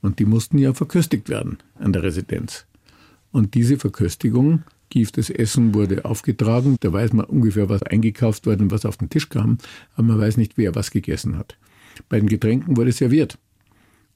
Und 0.01 0.19
die 0.19 0.25
mussten 0.25 0.59
ja 0.59 0.74
verköstigt 0.74 1.27
werden 1.29 1.57
an 1.79 1.91
der 1.91 2.03
Residenz. 2.03 2.65
Und 3.31 3.55
diese 3.55 3.77
Verköstigung, 3.77 4.63
gieftes 4.89 5.29
Essen 5.29 5.74
wurde 5.74 6.05
aufgetragen, 6.05 6.77
da 6.81 6.93
weiß 6.93 7.13
man 7.13 7.25
ungefähr, 7.25 7.67
was 7.67 7.81
eingekauft 7.81 8.45
wurde 8.45 8.63
und 8.63 8.71
was 8.71 8.85
auf 8.85 8.97
den 8.97 9.09
Tisch 9.09 9.29
kam, 9.29 9.57
aber 9.95 10.07
man 10.07 10.19
weiß 10.19 10.38
nicht, 10.38 10.57
wer 10.57 10.75
was 10.75 10.91
gegessen 10.91 11.38
hat. 11.38 11.57
Bei 12.07 12.19
den 12.19 12.29
Getränken 12.29 12.77
wurde 12.77 12.91
serviert. 12.91 13.39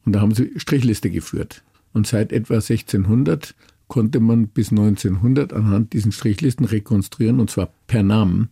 Und 0.05 0.13
da 0.13 0.22
haben 0.22 0.36
sie 0.36 0.51
Strichliste 0.58 1.10
geführt. 1.10 1.63
Und 1.93 2.08
seit 2.08 2.31
etwa 2.31 2.55
1600 2.55 3.55
konnte 3.88 4.19
man 4.19 4.48
bis 4.48 4.72
1900 4.72 5.53
anhand 5.53 5.93
diesen 5.93 6.12
Strichlisten 6.12 6.65
rekonstruieren, 6.65 7.39
und 7.39 7.50
zwar 7.50 7.69
per 7.88 8.03
Namen, 8.03 8.50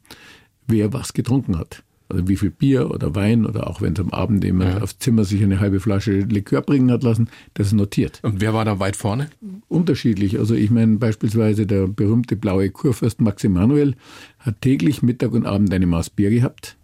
wer 0.67 0.93
was 0.93 1.13
getrunken 1.13 1.57
hat. 1.57 1.83
Also 2.09 2.27
wie 2.29 2.37
viel 2.37 2.51
Bier 2.51 2.89
oder 2.89 3.15
Wein 3.15 3.45
oder 3.45 3.67
auch 3.67 3.81
wenn 3.81 3.93
es 3.93 3.99
am 3.99 4.11
Abend 4.11 4.43
jemand 4.43 4.75
Ja. 4.75 4.81
aufs 4.81 4.97
Zimmer 4.97 5.25
sich 5.25 5.43
eine 5.43 5.59
halbe 5.59 5.81
Flasche 5.81 6.21
Likör 6.21 6.61
bringen 6.61 6.89
hat 6.89 7.03
lassen, 7.03 7.29
das 7.53 7.67
ist 7.67 7.73
notiert. 7.73 8.19
Und 8.23 8.39
wer 8.39 8.53
war 8.53 8.63
da 8.63 8.79
weit 8.79 8.95
vorne? 8.95 9.29
Unterschiedlich. 9.67 10.39
Also 10.39 10.55
ich 10.55 10.71
meine 10.71 10.97
beispielsweise 10.97 11.67
der 11.67 11.87
berühmte 11.87 12.37
blaue 12.37 12.69
Kurfürst 12.69 13.19
Max 13.19 13.43
Emanuel 13.43 13.95
hat 14.39 14.61
täglich 14.61 15.01
Mittag 15.03 15.33
und 15.33 15.45
Abend 15.45 15.73
eine 15.73 15.85
Maß 15.85 16.11
Bier 16.11 16.29
gehabt. 16.29 16.77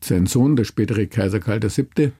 Sein 0.00 0.26
Sohn, 0.26 0.56
der 0.56 0.64
spätere 0.64 1.06
Kaiser 1.06 1.38
Karl 1.38 1.60
VII., 1.62 2.12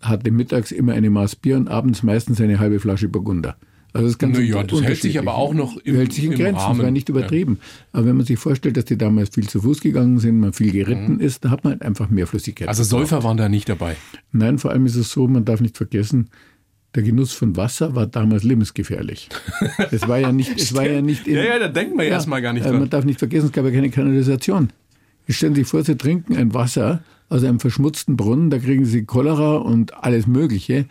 hatte 0.00 0.30
mittags 0.30 0.70
immer 0.72 0.92
eine 0.92 1.10
Maß 1.10 1.36
Bier 1.36 1.56
und 1.56 1.68
abends 1.68 2.02
meistens 2.02 2.40
eine 2.40 2.58
halbe 2.58 2.80
Flasche 2.80 3.08
Burgunder. 3.08 3.56
Also 3.92 4.08
das 4.08 4.18
ganz 4.18 4.36
Na 4.36 4.42
ja, 4.44 4.62
das 4.64 4.82
hält 4.82 5.00
sich 5.00 5.18
aber 5.20 5.36
auch 5.36 5.54
noch 5.54 5.76
im- 5.78 5.94
hält 5.94 6.12
sich 6.12 6.24
in 6.24 6.32
im 6.32 6.38
Grenzen, 6.38 6.56
Rahmen. 6.58 6.78
das 6.78 6.84
war 6.84 6.90
nicht 6.90 7.08
übertrieben. 7.08 7.60
Aber 7.92 8.06
wenn 8.06 8.16
man 8.16 8.26
sich 8.26 8.38
vorstellt, 8.40 8.76
dass 8.76 8.86
die 8.86 8.98
damals 8.98 9.30
viel 9.30 9.48
zu 9.48 9.60
Fuß 9.60 9.80
gegangen 9.80 10.18
sind, 10.18 10.40
man 10.40 10.52
viel 10.52 10.72
geritten 10.72 11.20
ist, 11.20 11.44
da 11.44 11.50
hat 11.50 11.62
man 11.62 11.74
halt 11.74 11.82
einfach 11.82 12.10
mehr 12.10 12.26
Flüssigkeit. 12.26 12.66
Mhm. 12.66 12.70
Also. 12.70 12.82
Säufer 12.82 13.22
waren 13.22 13.36
da 13.36 13.48
nicht 13.48 13.68
dabei. 13.68 13.94
Nein, 14.32 14.58
vor 14.58 14.72
allem 14.72 14.84
ist 14.86 14.96
es 14.96 15.12
so, 15.12 15.28
man 15.28 15.44
darf 15.44 15.60
nicht 15.60 15.76
vergessen, 15.76 16.28
der 16.96 17.04
Genuss 17.04 17.32
von 17.32 17.56
Wasser 17.56 17.94
war 17.94 18.06
damals 18.08 18.42
lebensgefährlich. 18.42 19.28
Es 19.92 20.06
war 20.08 20.18
ja 20.18 20.32
nicht, 20.32 20.60
es 20.60 20.74
war 20.74 20.86
ja 20.88 21.00
nicht 21.02 21.28
in, 21.28 21.36
Ja, 21.36 21.44
ja, 21.44 21.58
da 21.60 21.68
denkt 21.68 21.94
man 21.96 22.06
erst 22.06 22.26
mal 22.26 22.42
gar 22.42 22.52
nicht 22.52 22.66
äh, 22.66 22.70
dran. 22.70 22.80
Man 22.80 22.90
darf 22.90 23.04
nicht 23.04 23.20
vergessen, 23.20 23.46
es 23.46 23.52
gab 23.52 23.64
ja 23.64 23.70
keine 23.70 23.90
Kanalisation. 23.90 24.70
Stellen 25.28 25.54
Sie 25.54 25.60
sich 25.62 25.68
vor, 25.70 25.84
Sie 25.84 25.96
trinken 25.96 26.36
ein 26.36 26.52
Wasser 26.52 27.02
aus 27.28 27.42
einem 27.44 27.60
verschmutzten 27.60 28.16
Brunnen, 28.16 28.50
da 28.50 28.58
kriegen 28.58 28.84
Sie 28.84 29.04
Cholera 29.04 29.56
und 29.56 29.94
alles 29.94 30.26
Mögliche. 30.26 30.86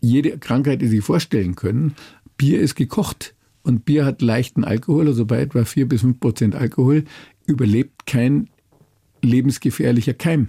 Jede 0.00 0.38
Krankheit, 0.38 0.82
die 0.82 0.88
Sie 0.88 1.00
vorstellen 1.00 1.54
können. 1.56 1.94
Bier 2.36 2.60
ist 2.60 2.74
gekocht 2.74 3.34
und 3.62 3.84
Bier 3.84 4.04
hat 4.04 4.22
leichten 4.22 4.64
Alkohol, 4.64 5.08
also 5.08 5.26
bei 5.26 5.40
etwa 5.40 5.64
4 5.64 5.88
bis 5.88 6.00
5 6.02 6.20
Prozent 6.20 6.54
Alkohol, 6.54 7.04
überlebt 7.46 8.06
kein 8.06 8.48
lebensgefährlicher 9.22 10.14
Keim. 10.14 10.48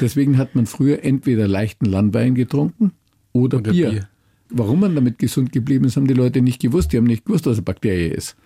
Deswegen 0.00 0.38
hat 0.38 0.54
man 0.54 0.66
früher 0.66 1.02
entweder 1.04 1.48
leichten 1.48 1.86
Landwein 1.86 2.34
getrunken 2.34 2.92
oder, 3.32 3.58
Oder 3.58 3.72
Bier. 3.72 3.90
Bier. 3.90 4.08
Warum 4.50 4.80
man 4.80 4.94
damit 4.94 5.18
gesund 5.18 5.50
geblieben 5.52 5.84
ist, 5.86 5.96
haben 5.96 6.06
die 6.06 6.14
Leute 6.14 6.40
nicht 6.42 6.60
gewusst. 6.60 6.92
Die 6.92 6.98
haben 6.98 7.04
nicht 7.06 7.24
gewusst, 7.24 7.46
was 7.46 7.56
eine 7.56 7.62
Bakterie 7.62 8.08
ist. 8.08 8.36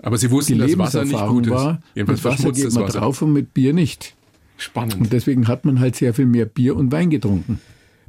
Aber 0.00 0.16
sie 0.16 0.26
Die 0.26 0.32
wussten, 0.32 0.58
dass 0.58 0.76
Wasser 0.78 1.04
nicht 1.04 1.26
gut 1.26 1.46
ist. 1.46 1.52
war, 1.52 1.82
Jedenfalls 1.94 2.24
mit 2.24 2.32
Wasser 2.32 2.52
geht 2.52 2.72
man 2.72 2.84
Wasser. 2.84 2.98
drauf 3.00 3.22
und 3.22 3.32
mit 3.32 3.54
Bier 3.54 3.72
nicht. 3.72 4.16
Spannend. 4.62 4.94
Und 4.94 5.12
deswegen 5.12 5.48
hat 5.48 5.64
man 5.64 5.80
halt 5.80 5.96
sehr 5.96 6.14
viel 6.14 6.26
mehr 6.26 6.46
Bier 6.46 6.76
und 6.76 6.92
Wein 6.92 7.10
getrunken. 7.10 7.60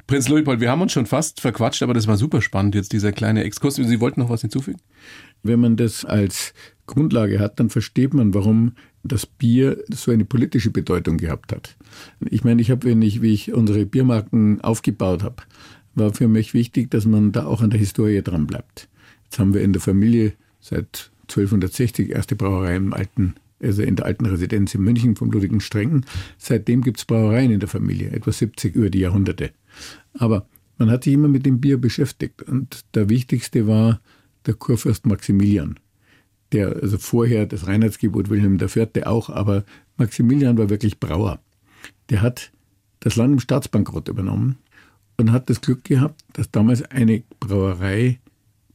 Prinz 0.06 0.28
Leopold, 0.28 0.60
wir 0.60 0.70
haben 0.70 0.82
uns 0.82 0.92
schon 0.92 1.06
fast 1.06 1.40
verquatscht, 1.40 1.82
aber 1.82 1.94
das 1.94 2.06
war 2.06 2.16
super 2.16 2.42
spannend, 2.42 2.74
jetzt 2.74 2.92
dieser 2.92 3.10
kleine 3.10 3.42
Exkurs. 3.42 3.76
Sie 3.76 4.00
wollten 4.00 4.20
noch 4.20 4.28
was 4.28 4.42
hinzufügen? 4.42 4.78
Wenn 5.42 5.60
man 5.60 5.76
das 5.76 6.04
als 6.04 6.52
Grundlage 6.86 7.40
hat, 7.40 7.58
dann 7.58 7.70
versteht 7.70 8.12
man, 8.12 8.34
warum 8.34 8.74
das 9.02 9.26
Bier 9.26 9.82
so 9.90 10.10
eine 10.10 10.24
politische 10.24 10.70
Bedeutung 10.70 11.16
gehabt 11.16 11.52
hat. 11.52 11.76
Ich 12.20 12.44
meine, 12.44 12.60
ich 12.60 12.70
habe, 12.70 12.86
wenn 12.86 13.02
ich, 13.02 13.22
wie 13.22 13.32
ich 13.32 13.52
unsere 13.52 13.86
Biermarken 13.86 14.60
aufgebaut 14.60 15.22
habe, 15.22 15.36
war 15.94 16.12
für 16.12 16.28
mich 16.28 16.54
wichtig, 16.54 16.90
dass 16.90 17.06
man 17.06 17.32
da 17.32 17.46
auch 17.46 17.62
an 17.62 17.70
der 17.70 17.80
Historie 17.80 18.22
dran 18.22 18.46
bleibt. 18.46 18.88
Jetzt 19.24 19.38
haben 19.38 19.54
wir 19.54 19.62
in 19.62 19.72
der 19.72 19.82
Familie 19.82 20.34
seit 20.60 21.10
1260 21.22 22.10
erste 22.10 22.36
Brauerei 22.36 22.76
im 22.76 22.92
alten, 22.92 23.34
also 23.62 23.82
in 23.82 23.96
der 23.96 24.06
alten 24.06 24.26
Residenz 24.26 24.74
in 24.74 24.82
München 24.82 25.16
vom 25.16 25.30
Ludwig 25.30 25.62
Strengen. 25.62 26.04
Seitdem 26.38 26.82
gibt 26.82 26.98
es 26.98 27.04
Brauereien 27.04 27.50
in 27.50 27.60
der 27.60 27.68
Familie, 27.68 28.10
etwa 28.10 28.32
70 28.32 28.74
über 28.74 28.90
die 28.90 29.00
Jahrhunderte. 29.00 29.50
Aber 30.14 30.46
man 30.78 30.90
hat 30.90 31.04
sich 31.04 31.14
immer 31.14 31.28
mit 31.28 31.46
dem 31.46 31.60
Bier 31.60 31.78
beschäftigt 31.78 32.42
und 32.42 32.84
der 32.94 33.08
wichtigste 33.08 33.66
war 33.66 34.00
der 34.46 34.54
Kurfürst 34.54 35.06
Maximilian 35.06 35.78
der, 36.54 36.76
also 36.80 36.98
vorher 36.98 37.46
das 37.46 37.66
Reinheitsgebot 37.66 38.30
Wilhelm 38.30 38.58
IV. 38.60 39.04
auch, 39.04 39.28
aber 39.28 39.64
Maximilian 39.96 40.56
war 40.56 40.70
wirklich 40.70 41.00
Brauer. 41.00 41.40
Der 42.10 42.22
hat 42.22 42.52
das 43.00 43.16
Land 43.16 43.34
im 43.34 43.40
Staatsbankrott 43.40 44.08
übernommen 44.08 44.56
und 45.16 45.32
hat 45.32 45.50
das 45.50 45.60
Glück 45.60 45.84
gehabt, 45.84 46.24
dass 46.32 46.50
damals 46.50 46.82
eine 46.82 47.22
Brauerei 47.40 48.20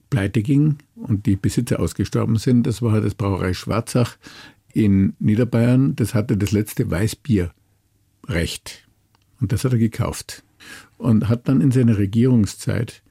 pleite 0.09 0.41
ging 0.41 0.77
und 0.95 1.25
die 1.25 1.37
Besitzer 1.37 1.79
ausgestorben 1.79 2.37
sind. 2.37 2.67
Das 2.67 2.81
war 2.81 2.99
das 3.01 3.15
Brauerei 3.15 3.53
Schwarzach 3.53 4.17
in 4.73 5.13
Niederbayern. 5.19 5.95
Das 5.95 6.13
hatte 6.13 6.37
das 6.37 6.51
letzte 6.51 6.89
Weißbierrecht. 6.89 8.87
Und 9.39 9.51
das 9.51 9.63
hat 9.63 9.73
er 9.73 9.79
gekauft. 9.79 10.43
Und 10.97 11.29
hat 11.29 11.47
dann 11.47 11.61
in 11.61 11.71
seiner 11.71 11.97
Regierungszeit 11.97 13.01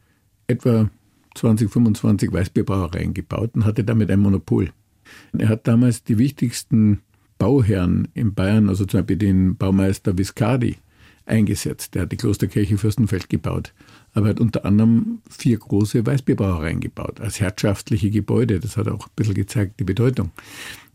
etwa 0.46 0.90
20, 1.34 1.70
25 1.70 2.32
Weißbierbrauereien 2.32 3.14
gebaut 3.14 3.50
und 3.54 3.64
hatte 3.64 3.84
damit 3.84 4.10
ein 4.10 4.20
Monopol. 4.20 4.72
Er 5.36 5.48
hat 5.48 5.66
damals 5.66 6.04
die 6.04 6.18
wichtigsten 6.18 7.00
Bauherren 7.38 8.08
in 8.14 8.34
Bayern, 8.34 8.68
also 8.68 8.84
zum 8.84 9.00
Beispiel 9.00 9.16
den 9.16 9.56
Baumeister 9.56 10.18
Viscardi, 10.18 10.76
eingesetzt. 11.24 11.94
Der 11.94 12.02
hat 12.02 12.12
die 12.12 12.16
Klosterkirche 12.16 12.78
Fürstenfeld 12.78 13.28
gebaut. 13.28 13.72
Aber 14.12 14.26
er 14.26 14.30
hat 14.30 14.40
unter 14.40 14.64
anderem 14.64 15.20
vier 15.30 15.58
große 15.58 16.04
Weißbierbrauereien 16.04 16.80
gebaut, 16.80 17.20
als 17.20 17.40
herrschaftliche 17.40 18.10
Gebäude. 18.10 18.60
Das 18.60 18.76
hat 18.76 18.88
auch 18.88 19.06
ein 19.06 19.12
bisschen 19.14 19.34
gezeigt, 19.34 19.78
die 19.78 19.84
Bedeutung. 19.84 20.30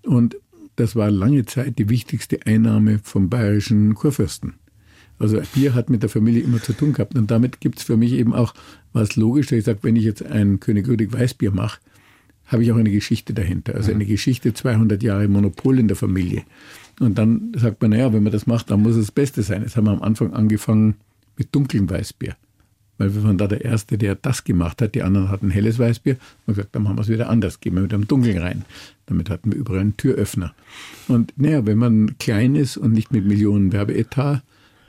Und 0.03 0.37
das 0.75 0.95
war 0.95 1.11
lange 1.11 1.45
Zeit 1.45 1.77
die 1.77 1.89
wichtigste 1.89 2.45
Einnahme 2.45 2.99
vom 3.03 3.29
bayerischen 3.29 3.93
Kurfürsten. 3.95 4.55
Also 5.19 5.39
Bier 5.53 5.73
hat 5.73 5.89
mit 5.89 6.01
der 6.01 6.09
Familie 6.09 6.41
immer 6.41 6.61
zu 6.61 6.73
tun 6.73 6.93
gehabt. 6.93 7.15
Und 7.15 7.29
damit 7.31 7.61
gibt 7.61 7.79
es 7.79 7.85
für 7.85 7.97
mich 7.97 8.13
eben 8.13 8.33
auch 8.33 8.53
was 8.91 9.15
logisch, 9.15 9.47
dass 9.47 9.59
ich 9.59 9.65
sage, 9.65 9.79
wenn 9.83 9.95
ich 9.95 10.03
jetzt 10.03 10.25
ein 10.25 10.59
König 10.59 10.87
Ludwig 10.87 11.13
Weißbier 11.13 11.51
mache, 11.51 11.79
habe 12.45 12.63
ich 12.63 12.71
auch 12.71 12.77
eine 12.77 12.91
Geschichte 12.91 13.33
dahinter. 13.33 13.75
Also 13.75 13.91
eine 13.91 14.05
Geschichte, 14.05 14.53
200 14.53 15.01
Jahre 15.01 15.27
Monopol 15.27 15.79
in 15.79 15.87
der 15.87 15.95
Familie. 15.97 16.43
Und 16.99 17.17
dann 17.17 17.53
sagt 17.55 17.81
man, 17.81 17.91
naja, 17.91 18.13
wenn 18.13 18.23
man 18.23 18.31
das 18.31 18.47
macht, 18.47 18.69
dann 18.69 18.81
muss 18.81 18.95
es 18.95 19.05
das 19.07 19.11
Beste 19.11 19.43
sein. 19.43 19.61
Jetzt 19.61 19.77
haben 19.77 19.85
wir 19.85 19.91
am 19.91 20.01
Anfang 20.01 20.33
angefangen 20.33 20.95
mit 21.37 21.53
dunklem 21.55 21.89
Weißbier. 21.89 22.35
Weil 23.03 23.13
wir 23.15 23.23
waren 23.23 23.37
da 23.37 23.47
der 23.47 23.65
Erste, 23.65 23.97
der 23.97 24.15
das 24.15 24.45
gemacht 24.45 24.81
hat. 24.81 24.95
Die 24.95 25.03
anderen 25.03 25.29
hatten 25.29 25.49
helles 25.49 25.77
Weißbier. 25.77 26.15
Und 26.45 26.55
gesagt, 26.55 26.73
dann 26.73 26.83
machen 26.83 26.97
wir 26.97 27.01
es 27.01 27.09
wieder 27.09 27.29
anders, 27.29 27.59
gehen 27.59 27.75
wir 27.75 27.81
mit 27.81 27.93
einem 27.93 28.07
Dunkeln 28.07 28.37
rein. 28.37 28.65
Damit 29.07 29.29
hatten 29.29 29.51
wir 29.51 29.57
überall 29.57 29.81
einen 29.81 29.97
Türöffner. 29.97 30.53
Und 31.09 31.33
naja, 31.35 31.65
wenn 31.65 31.77
man 31.77 32.17
klein 32.17 32.55
ist 32.55 32.77
und 32.77 32.93
nicht 32.93 33.11
mit 33.11 33.25
Millionen 33.25 33.73
Werbeetat, 33.73 34.41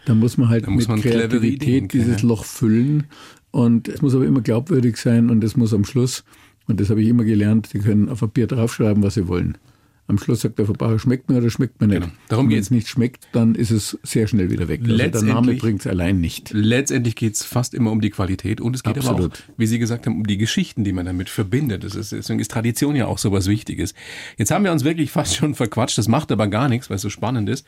dann 0.06 0.18
muss 0.20 0.38
man 0.38 0.48
halt 0.48 0.68
muss 0.68 0.86
mit 0.86 0.88
man 0.88 1.00
Kreativität 1.00 1.92
dieses 1.92 2.22
Loch 2.22 2.44
füllen. 2.44 3.04
Und 3.50 3.88
es 3.88 4.00
muss 4.00 4.14
aber 4.14 4.26
immer 4.26 4.42
glaubwürdig 4.42 4.96
sein 4.96 5.30
und 5.30 5.42
es 5.42 5.56
muss 5.56 5.74
am 5.74 5.84
Schluss, 5.84 6.24
und 6.66 6.80
das 6.80 6.90
habe 6.90 7.02
ich 7.02 7.08
immer 7.08 7.24
gelernt, 7.24 7.66
Sie 7.66 7.78
können 7.78 8.08
auf 8.08 8.20
Papier 8.20 8.46
draufschreiben, 8.46 9.02
was 9.02 9.14
Sie 9.14 9.28
wollen. 9.28 9.58
Am 10.06 10.18
Schluss 10.18 10.42
sagt 10.42 10.58
der 10.58 10.66
Verbraucher, 10.66 10.98
schmeckt 10.98 11.30
mir 11.30 11.38
oder 11.38 11.48
schmeckt 11.48 11.80
mir 11.80 11.86
nicht. 11.86 12.02
Genau. 12.02 12.12
Darum 12.28 12.50
Wenn 12.50 12.58
es 12.58 12.70
nicht 12.70 12.88
schmeckt, 12.88 13.26
dann 13.32 13.54
ist 13.54 13.70
es 13.70 13.98
sehr 14.02 14.26
schnell 14.26 14.50
wieder 14.50 14.68
weg. 14.68 14.82
Also 14.84 14.96
der 14.96 15.22
Name 15.22 15.54
bringt 15.54 15.80
es 15.80 15.86
allein 15.86 16.20
nicht. 16.20 16.50
Letztendlich 16.52 17.16
geht 17.16 17.34
es 17.34 17.44
fast 17.44 17.72
immer 17.72 17.90
um 17.90 18.02
die 18.02 18.10
Qualität 18.10 18.60
und 18.60 18.76
es 18.76 18.82
geht 18.82 18.98
Absolut. 18.98 19.18
aber 19.18 19.34
auch, 19.34 19.38
wie 19.56 19.66
Sie 19.66 19.78
gesagt 19.78 20.06
haben, 20.06 20.16
um 20.16 20.26
die 20.26 20.36
Geschichten, 20.36 20.84
die 20.84 20.92
man 20.92 21.06
damit 21.06 21.30
verbindet. 21.30 21.84
Ist, 21.84 22.12
deswegen 22.12 22.38
ist 22.38 22.50
Tradition 22.50 22.96
ja 22.96 23.06
auch 23.06 23.16
so 23.16 23.32
was 23.32 23.46
Wichtiges. 23.46 23.94
Jetzt 24.36 24.50
haben 24.50 24.64
wir 24.64 24.72
uns 24.72 24.84
wirklich 24.84 25.10
fast 25.10 25.36
schon 25.36 25.54
verquatscht. 25.54 25.96
Das 25.96 26.06
macht 26.06 26.30
aber 26.30 26.48
gar 26.48 26.68
nichts, 26.68 26.90
weil 26.90 26.96
es 26.96 27.02
so 27.02 27.10
spannend 27.10 27.48
ist. 27.48 27.66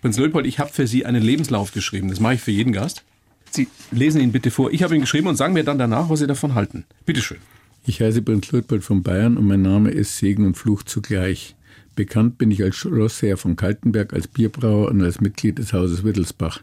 Prinz 0.00 0.18
Leopold, 0.18 0.46
ich 0.46 0.58
habe 0.58 0.72
für 0.72 0.86
Sie 0.88 1.06
einen 1.06 1.22
Lebenslauf 1.22 1.72
geschrieben. 1.72 2.08
Das 2.08 2.18
mache 2.18 2.34
ich 2.34 2.40
für 2.40 2.50
jeden 2.50 2.72
Gast. 2.72 3.04
Sie 3.50 3.68
lesen 3.92 4.20
ihn 4.20 4.32
bitte 4.32 4.50
vor. 4.50 4.72
Ich 4.72 4.82
habe 4.82 4.96
ihn 4.96 5.00
geschrieben 5.00 5.28
und 5.28 5.36
sagen 5.36 5.54
mir 5.54 5.64
dann 5.64 5.78
danach, 5.78 6.10
was 6.10 6.18
Sie 6.18 6.26
davon 6.26 6.54
halten. 6.54 6.84
Bitte 7.06 7.22
schön. 7.22 7.38
Ich 7.86 8.00
heiße 8.00 8.22
Prinz 8.22 8.52
Leopold 8.52 8.84
von 8.84 9.02
Bayern 9.02 9.36
und 9.36 9.46
mein 9.46 9.62
Name 9.62 9.90
ist 9.90 10.18
Segen 10.18 10.44
und 10.44 10.56
Fluch 10.56 10.82
zugleich. 10.82 11.54
Bekannt 11.98 12.38
bin 12.38 12.52
ich 12.52 12.62
als 12.62 12.76
Schlossherr 12.76 13.36
von 13.36 13.56
Kaltenberg, 13.56 14.12
als 14.12 14.28
Bierbrauer 14.28 14.86
und 14.86 15.02
als 15.02 15.20
Mitglied 15.20 15.58
des 15.58 15.72
Hauses 15.72 16.04
Wittelsbach. 16.04 16.62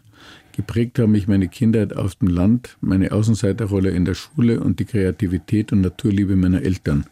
Geprägt 0.52 0.98
haben 0.98 1.12
mich 1.12 1.28
meine 1.28 1.48
Kindheit 1.48 1.94
auf 1.94 2.14
dem 2.14 2.28
Land, 2.28 2.78
meine 2.80 3.12
Außenseiterrolle 3.12 3.90
in 3.90 4.06
der 4.06 4.14
Schule 4.14 4.60
und 4.60 4.80
die 4.80 4.86
Kreativität 4.86 5.72
und 5.72 5.82
Naturliebe 5.82 6.36
meiner 6.36 6.62
Eltern. 6.62 7.04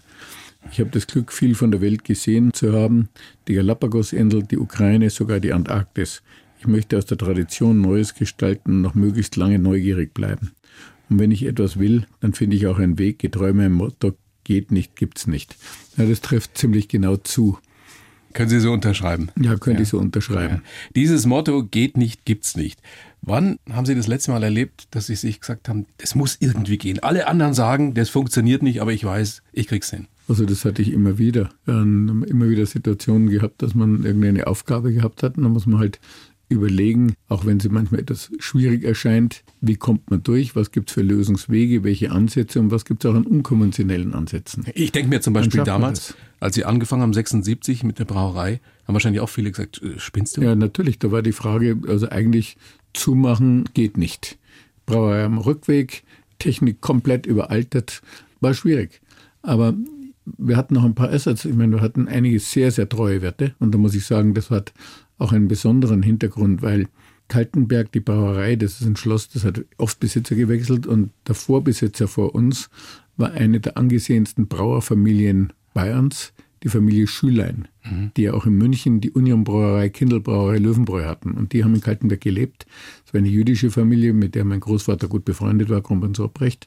Ich 0.72 0.80
habe 0.80 0.88
das 0.88 1.06
Glück, 1.06 1.34
viel 1.34 1.54
von 1.54 1.70
der 1.70 1.82
Welt 1.82 2.04
gesehen 2.04 2.54
zu 2.54 2.72
haben, 2.72 3.10
die 3.46 3.52
Galapagosinsel, 3.52 4.44
die 4.44 4.56
Ukraine, 4.56 5.10
sogar 5.10 5.38
die 5.38 5.52
Antarktis. 5.52 6.22
Ich 6.60 6.66
möchte 6.66 6.96
aus 6.96 7.04
der 7.04 7.18
Tradition 7.18 7.82
Neues 7.82 8.14
gestalten 8.14 8.76
und 8.76 8.80
noch 8.80 8.94
möglichst 8.94 9.36
lange 9.36 9.58
neugierig 9.58 10.14
bleiben. 10.14 10.52
Und 11.10 11.18
wenn 11.18 11.30
ich 11.30 11.44
etwas 11.44 11.78
will, 11.78 12.06
dann 12.20 12.32
finde 12.32 12.56
ich 12.56 12.66
auch 12.68 12.78
einen 12.78 12.98
Weg, 12.98 13.18
getreu 13.18 13.52
meinem 13.52 13.74
Motto, 13.74 14.16
geht 14.44 14.70
nicht, 14.72 14.96
gibt's 14.96 15.26
nicht. 15.26 15.56
Ja, 15.98 16.06
das 16.06 16.22
trifft 16.22 16.56
ziemlich 16.56 16.88
genau 16.88 17.18
zu. 17.18 17.58
Können 18.34 18.50
Sie 18.50 18.60
so 18.60 18.72
unterschreiben? 18.72 19.30
Ja, 19.40 19.56
könnte 19.56 19.78
ja. 19.78 19.82
ich 19.84 19.88
so 19.88 19.98
unterschreiben. 19.98 20.56
Ja. 20.56 20.62
Dieses 20.94 21.24
Motto 21.24 21.64
geht 21.64 21.96
nicht, 21.96 22.24
gibt's 22.24 22.56
nicht. 22.56 22.80
Wann 23.22 23.58
haben 23.70 23.86
Sie 23.86 23.94
das 23.94 24.06
letzte 24.06 24.32
Mal 24.32 24.42
erlebt, 24.42 24.88
dass 24.90 25.06
Sie 25.06 25.14
sich 25.14 25.40
gesagt 25.40 25.68
haben, 25.68 25.86
das 25.96 26.14
muss 26.14 26.36
irgendwie 26.40 26.76
gehen? 26.76 26.98
Alle 26.98 27.26
anderen 27.26 27.54
sagen, 27.54 27.94
das 27.94 28.10
funktioniert 28.10 28.62
nicht, 28.62 28.82
aber 28.82 28.92
ich 28.92 29.04
weiß, 29.04 29.42
ich 29.52 29.68
krieg's 29.68 29.90
hin. 29.90 30.08
Also 30.28 30.44
das 30.44 30.64
hatte 30.64 30.82
ich 30.82 30.92
immer 30.92 31.16
wieder. 31.16 31.50
Ähm, 31.68 32.24
immer 32.28 32.48
wieder 32.48 32.66
Situationen 32.66 33.30
gehabt, 33.30 33.62
dass 33.62 33.74
man 33.74 34.04
irgendeine 34.04 34.46
Aufgabe 34.46 34.92
gehabt 34.92 35.22
hat 35.22 35.36
und 35.36 35.44
dann 35.44 35.52
muss 35.52 35.66
man 35.66 35.80
halt 35.80 36.00
überlegen, 36.48 37.14
auch 37.28 37.46
wenn 37.46 37.60
sie 37.60 37.68
manchmal 37.68 38.00
etwas 38.00 38.30
schwierig 38.38 38.84
erscheint, 38.84 39.44
wie 39.60 39.76
kommt 39.76 40.10
man 40.10 40.22
durch, 40.22 40.54
was 40.54 40.70
gibt 40.70 40.90
es 40.90 40.94
für 40.94 41.02
Lösungswege, 41.02 41.84
welche 41.84 42.10
Ansätze 42.10 42.60
und 42.60 42.70
was 42.70 42.84
gibt 42.84 43.04
es 43.04 43.10
auch 43.10 43.14
an 43.14 43.26
unkonventionellen 43.26 44.14
Ansätzen. 44.14 44.66
Ich 44.74 44.92
denke 44.92 45.08
mir 45.08 45.20
zum 45.20 45.32
Beispiel 45.32 45.64
damals, 45.64 46.14
als 46.40 46.54
Sie 46.54 46.64
angefangen 46.64 47.02
haben, 47.02 47.14
76 47.14 47.82
mit 47.82 47.98
der 47.98 48.04
Brauerei, 48.04 48.60
haben 48.86 48.94
wahrscheinlich 48.94 49.20
auch 49.20 49.28
viele 49.28 49.50
gesagt, 49.50 49.82
äh, 49.82 49.98
spinnst 49.98 50.36
du? 50.36 50.42
Ja, 50.42 50.54
natürlich, 50.54 50.98
da 50.98 51.10
war 51.10 51.22
die 51.22 51.32
Frage, 51.32 51.78
also 51.88 52.08
eigentlich 52.08 52.56
zumachen 52.92 53.64
geht 53.74 53.96
nicht. 53.96 54.38
Brauerei 54.86 55.24
am 55.24 55.38
Rückweg, 55.38 56.04
Technik 56.38 56.80
komplett 56.80 57.26
überaltet, 57.26 58.02
war 58.40 58.54
schwierig. 58.54 59.00
Aber 59.42 59.74
wir 60.24 60.56
hatten 60.56 60.74
noch 60.74 60.84
ein 60.84 60.94
paar 60.94 61.10
Assets. 61.10 61.44
Ich 61.44 61.54
meine, 61.54 61.76
wir 61.76 61.80
hatten 61.82 62.08
einige 62.08 62.38
sehr, 62.40 62.70
sehr 62.70 62.88
treue 62.88 63.22
Werte. 63.22 63.54
Und 63.58 63.74
da 63.74 63.78
muss 63.78 63.94
ich 63.94 64.06
sagen, 64.06 64.34
das 64.34 64.50
hat 64.50 64.72
auch 65.18 65.32
einen 65.32 65.48
besonderen 65.48 66.02
Hintergrund, 66.02 66.62
weil 66.62 66.88
Kaltenberg, 67.28 67.90
die 67.92 68.00
Brauerei, 68.00 68.56
das 68.56 68.80
ist 68.80 68.86
ein 68.86 68.96
Schloss, 68.96 69.28
das 69.28 69.44
hat 69.44 69.64
oft 69.78 69.98
Besitzer 69.98 70.34
gewechselt 70.34 70.86
und 70.86 71.10
der 71.26 71.34
Vorbesitzer 71.34 72.08
vor 72.08 72.34
uns 72.34 72.68
war 73.16 73.30
eine 73.30 73.60
der 73.60 73.76
angesehensten 73.78 74.46
Brauerfamilien 74.46 75.52
Bayerns, 75.72 76.33
die 76.64 76.70
Familie 76.70 77.06
Schülein, 77.06 77.68
mhm. 77.84 78.10
die 78.16 78.22
ja 78.22 78.32
auch 78.32 78.46
in 78.46 78.54
München 78.54 79.02
die 79.02 79.10
Unionbrauerei, 79.10 79.90
Kindelbrauerei, 79.90 80.56
Löwenbräu 80.56 81.04
hatten. 81.04 81.32
Und 81.32 81.52
die 81.52 81.62
haben 81.62 81.74
in 81.74 81.82
Kaltenberg 81.82 82.22
gelebt. 82.22 82.66
Es 83.06 83.12
war 83.12 83.18
eine 83.18 83.28
jüdische 83.28 83.70
Familie, 83.70 84.14
mit 84.14 84.34
der 84.34 84.46
mein 84.46 84.60
Großvater 84.60 85.06
gut 85.06 85.26
befreundet 85.26 85.68
war, 85.68 85.82
Kronprinz 85.82 86.18
Obrecht. 86.18 86.66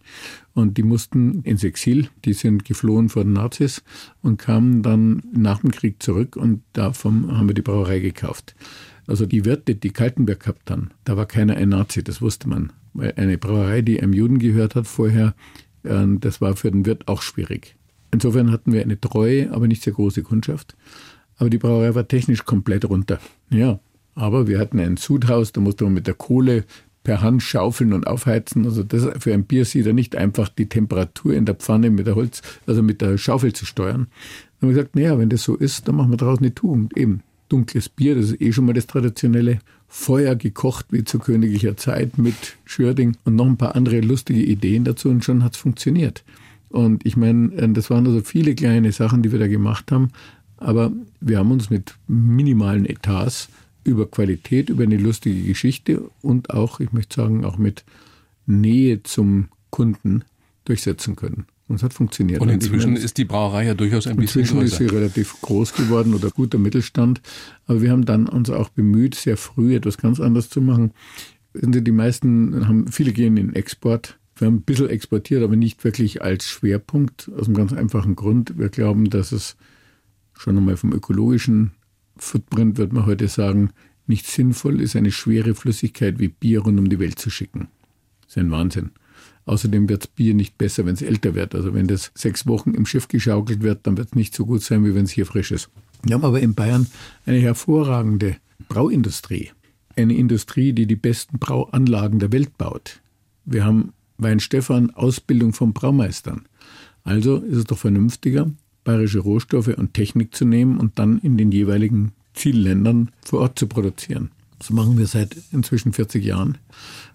Und 0.54 0.78
die 0.78 0.84
mussten 0.84 1.42
ins 1.42 1.64
Exil. 1.64 2.10
Die 2.26 2.34
sind 2.34 2.64
geflohen 2.64 3.10
vor 3.10 3.24
den 3.24 3.34
Nazis 3.34 3.84
und 4.22 4.38
kamen 4.38 4.84
dann 4.84 5.24
nach 5.34 5.62
dem 5.62 5.72
Krieg 5.72 6.02
zurück 6.02 6.36
und 6.36 6.62
davon 6.74 7.36
haben 7.36 7.50
wir 7.50 7.56
die 7.56 7.64
Brauerei 7.64 8.00
gekauft. 8.00 8.56
Also 9.08 9.26
die 9.26 9.46
Wirte, 9.46 9.74
die 9.74 9.90
Kaltenberg 9.90 10.42
gehabt 10.42 10.70
haben, 10.70 10.92
da 11.06 11.18
war 11.18 11.26
keiner 11.26 11.56
ein 11.56 11.70
Nazi, 11.70 12.04
das 12.04 12.22
wusste 12.22 12.48
man. 12.48 12.72
Weil 12.94 13.14
eine 13.16 13.38
Brauerei, 13.40 13.82
die 13.82 14.00
einem 14.00 14.14
Juden 14.14 14.38
gehört 14.38 14.76
hat 14.76 14.86
vorher, 14.86 15.34
äh, 15.84 16.06
das 16.20 16.40
war 16.40 16.56
für 16.56 16.70
den 16.70 16.86
Wirt 16.86 17.08
auch 17.08 17.24
schwierig. 17.24 17.77
Insofern 18.12 18.52
hatten 18.52 18.74
wir 18.74 18.82
eine 18.82 19.00
treue, 19.00 19.52
aber 19.52 19.68
nicht 19.68 19.84
sehr 19.84 19.94
große 19.94 20.24
Kundschaft. 20.24 20.76
Aber 21.38 21.50
die 21.50 21.58
Brauerei 21.58 21.94
war 21.94 22.08
technisch 22.08 22.46
komplett 22.46 22.86
runter. 22.86 23.20
Ja, 23.50 23.80
aber 24.16 24.48
wir 24.48 24.60
hatten 24.60 24.80
ein 24.80 24.98
Sudhaus, 24.98 25.52
da 25.52 25.62
musste 25.62 25.84
man 25.84 25.94
mit 25.94 26.08
der 26.08 26.16
Kohle 26.16 26.64
per 27.04 27.22
Hand 27.22 27.44
schaufeln 27.44 27.94
und 27.94 28.08
aufheizen. 28.08 28.66
Also 28.66 28.84
das 28.84 29.08
für 29.20 29.34
ein 29.34 29.46
Biersieder 29.46 29.94
nicht 29.94 30.16
einfach 30.16 30.50
die 30.50 30.68
Temperatur 30.68 31.34
in 31.34 31.46
der 31.46 31.56
Pfanne 31.56 31.90
mit 31.90 32.08
der 32.08 32.16
Holz, 32.16 32.42
also 32.66 32.84
mit 32.84 33.02
der 33.02 33.18
Schaufel 33.18 33.54
zu 33.54 33.66
steuern. 33.66 34.08
Dann 34.60 34.70
haben 34.70 34.76
wir 34.76 34.82
gesagt, 34.82 34.96
naja, 34.96 35.18
wenn 35.18 35.30
das 35.30 35.44
so 35.44 35.56
ist, 35.56 35.88
dann 35.88 35.96
machen 35.96 36.12
wir 36.12 36.18
daraus 36.18 36.40
eine 36.40 36.54
Tugend. 36.54 36.98
Eben 36.98 37.22
dunkles 37.50 37.88
Bier, 37.88 38.16
das 38.16 38.32
ist 38.32 38.42
eh 38.42 38.52
schon 38.52 38.66
mal 38.66 38.74
das 38.74 38.88
traditionelle. 38.88 39.60
Feuer 39.88 40.36
gekocht 40.36 40.88
wie 40.90 41.06
zu 41.06 41.18
königlicher 41.18 41.78
Zeit 41.78 42.18
mit 42.18 42.58
Schürding 42.66 43.16
und 43.24 43.36
noch 43.36 43.46
ein 43.46 43.56
paar 43.56 43.76
andere 43.76 44.02
lustige 44.02 44.44
Ideen 44.44 44.84
dazu 44.84 45.08
und 45.08 45.24
schon 45.24 45.46
hat 45.46 45.56
es 45.56 45.62
funktioniert. 45.62 46.26
Und 46.70 47.06
ich 47.06 47.18
meine, 47.18 47.54
äh, 47.54 47.70
das 47.70 47.90
waren 47.90 48.06
also 48.06 48.22
viele 48.22 48.56
kleine 48.56 48.92
Sachen, 48.92 49.24
die 49.24 49.32
wir 49.32 49.40
da 49.40 49.48
gemacht 49.48 49.92
haben. 49.92 50.10
Aber 50.58 50.92
wir 51.20 51.38
haben 51.38 51.52
uns 51.52 51.70
mit 51.70 51.96
minimalen 52.08 52.86
Etats 52.86 53.50
über 53.84 54.06
Qualität, 54.08 54.70
über 54.70 54.84
eine 54.84 54.98
lustige 54.98 55.44
Geschichte 55.44 56.02
und 56.22 56.50
auch, 56.50 56.80
ich 56.80 56.92
möchte 56.92 57.22
sagen, 57.22 57.46
auch 57.46 57.58
mit 57.58 57.86
Nähe 58.46 59.04
zum 59.04 59.50
Kunden 59.70 60.24
durchsetzen 60.66 61.16
können. 61.16 61.46
Und 61.68 61.78
es 61.78 61.84
hat 61.84 61.94
funktioniert. 61.94 62.42
Und 62.42 62.50
inzwischen 62.50 62.94
meine, 62.94 63.04
ist 63.04 63.18
die 63.18 63.26
Brauerei 63.26 63.66
ja 63.66 63.74
durchaus 63.74 64.08
ein 64.08 64.16
bisschen 64.16 64.44
größer. 64.44 64.62
Inzwischen 64.62 64.84
ist 64.84 64.90
sie 64.90 64.96
relativ 64.96 65.42
groß 65.42 65.74
geworden 65.74 66.14
oder 66.14 66.30
guter 66.32 66.58
Mittelstand. 66.58 67.22
Aber 67.66 67.82
wir 67.82 67.92
haben 67.92 68.06
dann 68.06 68.28
uns 68.28 68.50
auch 68.50 68.70
bemüht, 68.70 69.16
sehr 69.16 69.38
früh 69.38 69.76
etwas 69.76 69.98
ganz 69.98 70.20
anderes 70.20 70.50
zu 70.50 70.62
machen. 70.62 70.92
Die 71.54 71.92
meisten 71.92 72.68
haben, 72.68 72.88
viele 72.88 73.12
gehen 73.12 73.36
in 73.36 73.54
Export 73.54 74.18
wir 74.40 74.48
haben 74.48 74.56
ein 74.56 74.62
bisschen 74.62 74.90
exportiert, 74.90 75.44
aber 75.44 75.56
nicht 75.56 75.84
wirklich 75.84 76.22
als 76.22 76.46
Schwerpunkt, 76.46 77.30
aus 77.38 77.48
einem 77.48 77.56
ganz 77.56 77.74
einfachen 77.74 78.16
Grund. 78.16 78.58
Wir 78.58 78.70
glauben, 78.70 79.10
dass 79.10 79.32
es 79.32 79.58
schon 80.34 80.58
einmal 80.58 80.78
vom 80.78 80.94
ökologischen 80.94 81.72
Footprint, 82.18 82.78
wird 82.78 82.94
man 82.94 83.06
heute 83.06 83.28
sagen, 83.28 83.72
nicht 84.06 84.28
sinnvoll 84.28 84.80
ist, 84.82 84.96
eine 84.96 85.12
schwere 85.12 85.56
Flüssigkeit 85.56 86.20
wie 86.20 86.30
Bier 86.30 86.62
rund 86.62 86.80
um 86.80 86.90
die 86.90 87.00
Welt 87.00 87.20
zu 87.20 87.30
schicken. 87.30 87.68
Das 88.22 88.32
ist 88.32 88.38
ein 88.38 88.52
Wahnsinn. 88.52 88.92
Außerdem 89.46 89.88
wird 89.88 90.04
das 90.04 90.08
Bier 90.10 90.34
nicht 90.34 90.58
besser, 90.58 90.86
wenn 90.86 90.94
es 90.94 91.02
älter 91.02 91.34
wird. 91.34 91.56
Also 91.56 91.74
wenn 91.74 91.88
das 91.88 92.12
sechs 92.16 92.46
Wochen 92.48 92.72
im 92.72 92.86
Schiff 92.86 93.08
geschaukelt 93.08 93.62
wird, 93.62 93.88
dann 93.88 93.98
wird 93.98 94.10
es 94.10 94.16
nicht 94.16 94.36
so 94.36 94.46
gut 94.46 94.62
sein, 94.62 94.86
wie 94.86 94.94
wenn 94.94 95.06
es 95.06 95.12
hier 95.12 95.26
frisch 95.26 95.52
ist. 95.52 95.70
Wir 96.04 96.16
haben 96.16 96.26
aber 96.26 96.42
in 96.42 96.54
Bayern 96.54 96.88
eine 97.26 97.40
hervorragende 97.40 98.38
Brauindustrie. 98.68 99.52
Eine 99.96 100.16
Industrie, 100.16 100.74
die 100.74 100.86
die 100.86 100.96
besten 100.96 101.40
Brauanlagen 101.40 102.20
der 102.20 102.32
Welt 102.32 102.58
baut. 102.58 103.02
Wir 103.46 103.66
haben 103.66 103.94
Weinstefan 104.18 104.92
Ausbildung 104.92 105.54
von 105.54 105.74
Braumeistern. 105.74 106.48
Also 107.04 107.38
ist 107.38 107.58
es 107.58 107.64
doch 107.66 107.78
vernünftiger, 107.78 108.50
bayerische 108.84 109.20
Rohstoffe 109.20 109.70
und 109.70 109.94
Technik 109.94 110.36
zu 110.36 110.46
nehmen 110.46 110.78
und 110.78 111.00
dann 111.00 111.20
in 111.20 111.38
den 111.38 111.52
jeweiligen 111.52 112.12
Zielländern 112.34 113.12
vor 113.26 113.42
Ort 113.42 113.60
zu 113.60 113.68
produzieren. 113.68 114.32
Das 114.60 114.70
machen 114.72 114.98
wir 114.98 115.08
seit 115.08 115.38
inzwischen 115.52 115.94
40 115.94 116.24
Jahren. 116.24 116.58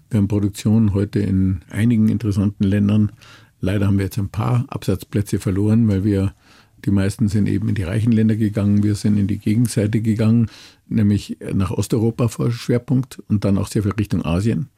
Wir 0.09 0.19
haben 0.19 0.27
Produktion 0.27 0.93
heute 0.93 1.19
in 1.19 1.61
einigen 1.69 2.09
interessanten 2.09 2.63
Ländern. 2.63 3.11
Leider 3.59 3.87
haben 3.87 3.97
wir 3.97 4.05
jetzt 4.05 4.17
ein 4.17 4.29
paar 4.29 4.65
Absatzplätze 4.69 5.39
verloren, 5.39 5.87
weil 5.87 6.03
wir 6.03 6.33
die 6.85 6.91
meisten 6.91 7.27
sind 7.27 7.47
eben 7.47 7.69
in 7.69 7.75
die 7.75 7.83
reichen 7.83 8.11
Länder 8.11 8.35
gegangen. 8.35 8.83
Wir 8.83 8.95
sind 8.95 9.17
in 9.17 9.27
die 9.27 9.37
Gegenseite 9.37 10.01
gegangen, 10.01 10.49
nämlich 10.87 11.37
nach 11.53 11.71
Osteuropa 11.71 12.27
vor 12.27 12.51
Schwerpunkt 12.51 13.21
und 13.29 13.45
dann 13.45 13.57
auch 13.57 13.67
sehr 13.67 13.83
viel 13.83 13.93
Richtung 13.93 14.25
Asien. 14.25 14.69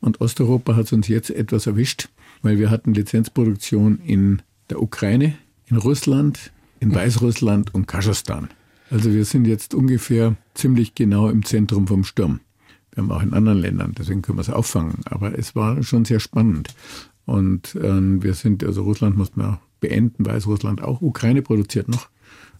Und 0.00 0.20
Osteuropa 0.20 0.76
hat 0.76 0.92
uns 0.92 1.08
jetzt 1.08 1.30
etwas 1.30 1.66
erwischt, 1.66 2.08
weil 2.42 2.58
wir 2.58 2.70
hatten 2.70 2.94
Lizenzproduktion 2.94 3.98
in 4.04 4.42
der 4.70 4.82
Ukraine, 4.82 5.34
in 5.66 5.76
Russland, 5.76 6.52
in 6.80 6.94
Weißrussland 6.94 7.74
und 7.74 7.86
Kasachstan. 7.86 8.48
Also 8.90 9.12
wir 9.12 9.24
sind 9.24 9.46
jetzt 9.46 9.74
ungefähr 9.74 10.36
ziemlich 10.54 10.94
genau 10.94 11.28
im 11.28 11.44
Zentrum 11.44 11.86
vom 11.86 12.04
Sturm. 12.04 12.40
Wir 12.92 13.02
haben 13.02 13.10
auch 13.10 13.22
in 13.22 13.32
anderen 13.32 13.58
Ländern, 13.58 13.94
deswegen 13.98 14.22
können 14.22 14.38
wir 14.38 14.42
es 14.42 14.50
auffangen. 14.50 15.00
Aber 15.06 15.36
es 15.36 15.56
war 15.56 15.82
schon 15.82 16.04
sehr 16.04 16.20
spannend. 16.20 16.74
Und 17.26 17.74
äh, 17.74 18.22
wir 18.22 18.34
sind, 18.34 18.62
also 18.62 18.82
Russland 18.82 19.16
mussten 19.16 19.40
wir 19.40 19.60
beenden, 19.84 20.24
Weißrussland 20.24 20.82
auch. 20.82 21.02
Ukraine 21.02 21.42
produziert 21.42 21.88
noch 21.88 22.08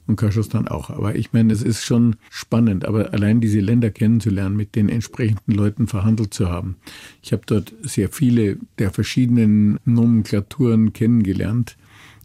und 0.07 0.17
Kasachstan 0.17 0.69
auch. 0.69 0.91
Aber 0.91 1.17
ich 1.17 1.33
meine, 1.33 1.53
es 1.53 1.63
ist 1.63 1.83
schon 1.83 2.17
spannend, 2.31 2.85
aber 2.85 3.15
allein 3.15 3.41
diese 3.41 3.61
Länder 3.61 3.91
kennenzulernen, 3.91 4.57
mit 4.57 4.75
den 4.75 4.89
entsprechenden 4.89 5.53
Leuten 5.53 5.87
verhandelt 5.87 6.35
zu 6.35 6.51
haben. 6.51 6.77
Ich 7.23 7.33
habe 7.33 7.43
dort 7.47 7.75
sehr 7.83 8.11
viele 8.11 8.59
der 8.79 8.91
verschiedenen 8.91 9.79
Nomenklaturen 9.85 10.93
kennengelernt. 10.93 11.77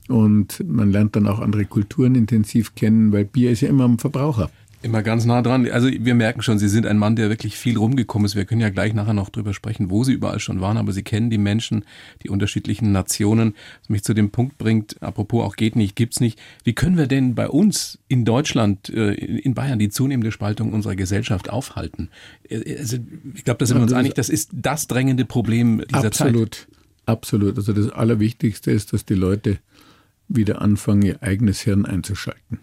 Und 0.09 0.63
man 0.67 0.91
lernt 0.91 1.15
dann 1.15 1.27
auch 1.27 1.39
andere 1.39 1.65
Kulturen 1.65 2.15
intensiv 2.15 2.75
kennen, 2.75 3.13
weil 3.13 3.25
Bier 3.25 3.51
ist 3.51 3.61
ja 3.61 3.69
immer 3.69 3.85
am 3.85 3.99
Verbraucher. 3.99 4.49
Immer 4.81 5.03
ganz 5.03 5.25
nah 5.25 5.41
dran. 5.41 5.69
Also 5.69 5.89
wir 5.89 6.15
merken 6.15 6.41
schon, 6.41 6.57
Sie 6.57 6.69
sind 6.69 6.85
ein 6.85 6.97
Mann, 6.97 7.17
der 7.17 7.27
wirklich 7.27 7.57
viel 7.57 7.77
rumgekommen 7.77 8.25
ist. 8.25 8.35
Wir 8.35 8.45
können 8.45 8.61
ja 8.61 8.69
gleich 8.69 8.93
nachher 8.93 9.13
noch 9.13 9.29
drüber 9.29 9.53
sprechen, 9.53 9.89
wo 9.89 10.05
Sie 10.05 10.13
überall 10.13 10.39
schon 10.39 10.61
waren, 10.61 10.77
aber 10.77 10.93
Sie 10.93 11.03
kennen 11.03 11.29
die 11.29 11.37
Menschen, 11.37 11.83
die 12.23 12.29
unterschiedlichen 12.29 12.93
Nationen, 12.93 13.55
was 13.81 13.89
mich 13.89 14.03
zu 14.05 14.13
dem 14.13 14.31
Punkt 14.31 14.57
bringt, 14.57 15.01
apropos 15.03 15.43
auch 15.43 15.57
geht 15.57 15.75
nicht, 15.75 15.97
gibt's 15.97 16.21
nicht. 16.21 16.39
Wie 16.63 16.71
können 16.71 16.97
wir 16.97 17.07
denn 17.07 17.35
bei 17.35 17.49
uns 17.49 17.99
in 18.07 18.23
Deutschland, 18.23 18.87
äh, 18.87 19.13
in 19.15 19.53
Bayern 19.53 19.79
die 19.79 19.89
zunehmende 19.89 20.31
Spaltung 20.31 20.71
unserer 20.71 20.95
Gesellschaft 20.95 21.49
aufhalten? 21.49 22.09
Äh, 22.47 22.77
also 22.77 22.99
ich 23.35 23.43
glaube, 23.43 23.57
da 23.57 23.65
sind 23.65 23.77
wir 23.77 23.83
uns 23.83 23.91
einig, 23.91 24.13
das 24.13 24.29
ist 24.29 24.51
das 24.53 24.87
drängende 24.87 25.25
Problem 25.25 25.83
dieser 25.89 26.05
absolut, 26.05 26.55
Zeit. 26.55 26.67
Absolut, 27.05 27.49
absolut. 27.49 27.57
Also 27.57 27.73
das 27.73 27.91
Allerwichtigste 27.91 28.71
ist, 28.71 28.93
dass 28.93 29.03
die 29.03 29.15
Leute 29.15 29.59
wieder 30.29 30.61
anfangen, 30.61 31.01
ihr 31.01 31.21
eigenes 31.21 31.59
Hirn 31.59 31.85
einzuschalten. 31.85 32.59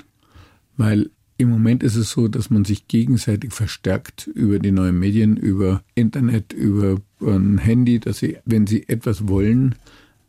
Weil 0.78 1.10
im 1.38 1.50
Moment 1.50 1.82
ist 1.82 1.96
es 1.96 2.10
so, 2.10 2.28
dass 2.28 2.50
man 2.50 2.64
sich 2.64 2.88
gegenseitig 2.88 3.52
verstärkt 3.52 4.26
über 4.26 4.58
die 4.58 4.72
neuen 4.72 4.98
Medien, 4.98 5.36
über 5.36 5.82
Internet, 5.94 6.52
über 6.52 6.96
ein 7.20 7.58
Handy, 7.58 7.98
dass 7.98 8.18
sie, 8.18 8.38
wenn 8.44 8.66
sie 8.66 8.88
etwas 8.88 9.28
wollen, 9.28 9.74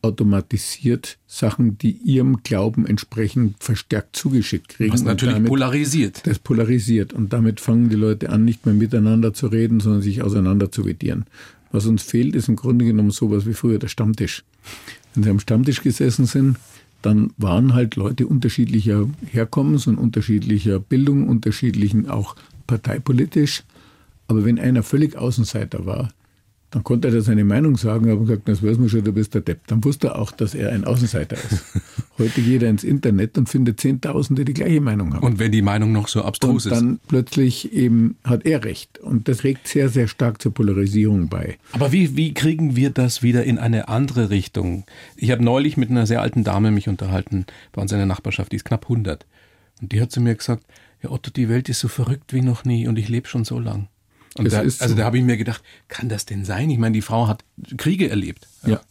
automatisiert 0.02 1.18
Sachen, 1.26 1.78
die 1.78 1.92
ihrem 1.92 2.44
Glauben 2.44 2.86
entsprechen, 2.86 3.56
verstärkt 3.60 4.16
zugeschickt 4.16 4.70
kriegen. 4.70 4.94
Was 4.94 5.04
natürlich 5.04 5.36
damit, 5.36 5.50
polarisiert. 5.50 6.28
Das 6.28 6.40
polarisiert. 6.40 7.14
Und 7.14 7.34
damit 7.34 7.60
fangen 7.60 7.90
die 7.90 7.96
Leute 7.96 8.30
an, 8.30 8.46
nicht 8.46 8.66
mehr 8.66 8.76
miteinander 8.76 9.34
zu 9.34 9.48
reden, 9.48 9.80
sondern 9.80 10.02
sich 10.02 10.22
auseinander 10.22 10.72
zu 10.72 10.86
vedieren. 10.86 11.26
Was 11.72 11.86
uns 11.86 12.04
fehlt, 12.04 12.36
ist 12.36 12.48
im 12.48 12.56
Grunde 12.56 12.86
genommen 12.86 13.12
sowas 13.12 13.46
wie 13.46 13.54
früher 13.54 13.80
der 13.80 13.88
Stammtisch. 13.88 14.44
Wenn 15.14 15.24
sie 15.24 15.30
am 15.30 15.40
Stammtisch 15.40 15.82
gesessen 15.82 16.26
sind, 16.26 16.58
dann 17.08 17.32
waren 17.38 17.74
halt 17.74 17.96
Leute 17.96 18.28
unterschiedlicher 18.28 19.08
Herkommens 19.32 19.88
und 19.88 19.98
unterschiedlicher 19.98 20.78
Bildung, 20.78 21.30
unterschiedlichen 21.30 22.10
auch 22.10 22.36
parteipolitisch. 22.68 23.64
Aber 24.28 24.44
wenn 24.44 24.60
einer 24.60 24.84
völlig 24.84 25.16
Außenseiter 25.16 25.86
war, 25.86 26.10
dann 26.72 26.84
konnte 26.84 27.08
er 27.08 27.22
seine 27.22 27.46
Meinung 27.46 27.78
sagen, 27.78 28.10
aber 28.10 28.22
gesagt, 28.22 28.50
das 28.50 28.62
weiß 28.62 28.78
man 28.78 28.90
schon, 28.90 29.04
du 29.04 29.14
bist 29.14 29.34
der 29.34 29.42
Depp. 29.42 29.68
Dann 29.68 29.84
wusste 29.86 30.08
er 30.08 30.20
auch, 30.20 30.32
dass 30.32 30.54
er 30.54 30.72
ein 30.74 30.84
Außenseiter 30.84 31.38
ist. 31.38 31.64
Heute 32.18 32.42
geht 32.42 32.62
er 32.62 32.70
ins 32.70 32.84
Internet 32.84 33.38
und 33.38 33.48
findet 33.48 33.80
Zehntausende, 33.80 34.44
die 34.44 34.54
gleiche 34.54 34.82
Meinung 34.82 35.14
haben. 35.14 35.26
Und 35.26 35.40
wenn 35.40 35.52
die 35.52 35.62
Meinung 35.62 35.94
noch 35.94 36.10
so 36.10 36.24
abstrus 36.24 36.66
und 36.66 36.72
dann 36.72 36.94
ist. 36.96 37.08
plötzlich 37.08 37.72
eben 37.72 38.18
hat 38.24 38.46
er 38.46 38.66
recht. 38.66 39.00
Und 39.00 39.30
das 39.30 39.38
trägt 39.38 39.68
sehr, 39.68 39.88
sehr 39.88 40.10
stark 40.10 40.42
zur 40.42 40.54
Polarisierung 40.54 41.30
bei. 41.30 41.58
Aber 41.72 41.94
wie, 41.94 42.18
wie 42.18 42.34
kriegen 42.34 42.76
wir 42.76 42.90
das 42.90 43.24
wieder 43.24 43.46
in 43.46 43.60
eine 43.60 43.88
andere 43.88 44.30
Richtung? 44.30 44.84
Ich 45.16 45.32
habe 45.32 45.44
neulich 45.44 45.78
mit 45.78 45.90
einer 45.90 46.06
sehr 46.06 46.22
alten 46.22 46.44
Dame 46.44 46.72
mich 46.72 46.90
unterhalten, 46.90 47.46
bei 47.72 47.82
uns 47.82 47.94
in 47.94 47.98
der 47.98 48.08
Nachbarschaft, 48.08 48.52
die 48.52 48.58
ist 48.58 48.66
knapp 48.66 48.84
100. 48.86 49.26
Und 49.82 49.92
die 49.94 50.02
hat 50.02 50.12
zu 50.12 50.20
mir 50.20 50.36
gesagt, 50.36 50.66
ja 51.02 51.12
Otto, 51.12 51.32
die 51.32 51.48
Welt 51.48 51.70
ist 51.70 51.80
so 51.80 51.88
verrückt 51.88 52.34
wie 52.34 52.42
noch 52.42 52.66
nie 52.66 52.88
und 52.88 52.98
ich 52.98 53.08
lebe 53.08 53.28
schon 53.28 53.46
so 53.46 53.58
lang. 53.60 53.88
Und 54.40 54.52
da, 54.52 54.60
also 54.60 54.88
so. 54.88 54.96
da 54.96 55.04
habe 55.04 55.18
ich 55.18 55.24
mir 55.24 55.38
gedacht, 55.38 55.64
kann 55.88 56.10
das 56.10 56.26
denn 56.26 56.46
sein? 56.46 56.70
Ich 56.70 56.78
meine, 56.78 56.94
die 56.94 57.02
Frau 57.02 57.28
hat 57.28 57.44
Kriege 57.78 58.10
erlebt. 58.10 58.48
Ja. 58.64 58.70
ja. 58.70 58.82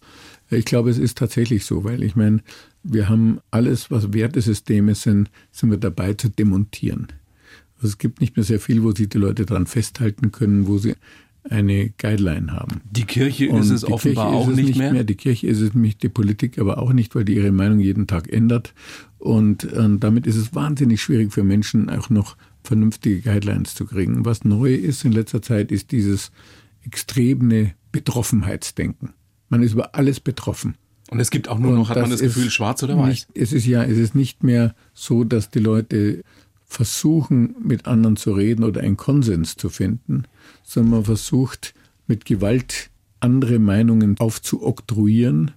Ich 0.50 0.64
glaube, 0.64 0.90
es 0.90 0.98
ist 0.98 1.18
tatsächlich 1.18 1.64
so, 1.64 1.84
weil 1.84 2.02
ich 2.02 2.14
meine, 2.14 2.40
wir 2.82 3.08
haben 3.08 3.40
alles, 3.50 3.90
was 3.90 4.12
Wertesysteme 4.12 4.94
sind, 4.94 5.30
sind 5.50 5.70
wir 5.70 5.78
dabei 5.78 6.14
zu 6.14 6.28
demontieren. 6.28 7.08
Also 7.76 7.88
es 7.88 7.98
gibt 7.98 8.20
nicht 8.20 8.36
mehr 8.36 8.44
sehr 8.44 8.60
viel, 8.60 8.82
wo 8.82 8.92
sich 8.92 9.08
die 9.08 9.18
Leute 9.18 9.44
dran 9.44 9.66
festhalten 9.66 10.32
können, 10.32 10.66
wo 10.66 10.78
sie 10.78 10.94
eine 11.50 11.90
Guideline 11.98 12.52
haben. 12.52 12.80
Die 12.90 13.04
Kirche 13.04 13.50
Und 13.50 13.60
ist 13.60 13.70
es 13.70 13.84
offenbar 13.84 14.30
Kirche 14.30 14.38
auch 14.38 14.48
nicht, 14.48 14.66
nicht 14.66 14.78
mehr. 14.78 14.92
mehr. 14.92 15.04
Die 15.04 15.14
Kirche 15.14 15.46
ist 15.46 15.60
es 15.60 15.74
nicht, 15.74 16.02
die 16.02 16.08
Politik 16.08 16.58
aber 16.58 16.78
auch 16.78 16.92
nicht, 16.92 17.14
weil 17.14 17.24
die 17.24 17.34
ihre 17.34 17.52
Meinung 17.52 17.80
jeden 17.80 18.06
Tag 18.06 18.32
ändert. 18.32 18.74
Und 19.18 19.64
äh, 19.64 19.88
damit 19.98 20.26
ist 20.26 20.36
es 20.36 20.54
wahnsinnig 20.54 21.02
schwierig 21.02 21.32
für 21.32 21.44
Menschen 21.44 21.88
auch 21.90 22.10
noch 22.10 22.36
vernünftige 22.66 23.20
Guidelines 23.20 23.74
zu 23.74 23.86
kriegen. 23.86 24.24
Was 24.24 24.44
neu 24.44 24.74
ist 24.74 25.04
in 25.04 25.12
letzter 25.12 25.42
Zeit, 25.42 25.72
ist 25.72 25.92
dieses 25.92 26.30
extreme 26.84 27.74
Betroffenheitsdenken. 27.92 29.14
Man 29.48 29.62
ist 29.62 29.72
über 29.72 29.94
alles 29.94 30.20
betroffen. 30.20 30.76
Und 31.10 31.20
es 31.20 31.30
gibt 31.30 31.48
auch 31.48 31.58
nur 31.58 31.72
noch, 31.72 31.88
hat 31.88 31.98
man 31.98 32.10
das 32.10 32.20
Gefühl, 32.20 32.50
schwarz 32.50 32.82
oder 32.82 32.98
weiß? 32.98 33.08
Nicht, 33.08 33.28
es 33.34 33.52
ist 33.52 33.66
ja, 33.66 33.84
es 33.84 33.96
ist 33.96 34.14
nicht 34.14 34.42
mehr 34.42 34.74
so, 34.92 35.24
dass 35.24 35.50
die 35.50 35.60
Leute 35.60 36.22
versuchen, 36.64 37.54
mit 37.62 37.86
anderen 37.86 38.16
zu 38.16 38.32
reden 38.32 38.64
oder 38.64 38.80
einen 38.80 38.96
Konsens 38.96 39.56
zu 39.56 39.68
finden, 39.68 40.24
sondern 40.64 40.90
man 40.90 41.04
versucht, 41.04 41.74
mit 42.08 42.24
Gewalt 42.24 42.90
andere 43.20 43.58
Meinungen 43.58 44.16
aufzuoktroyieren 44.18 45.52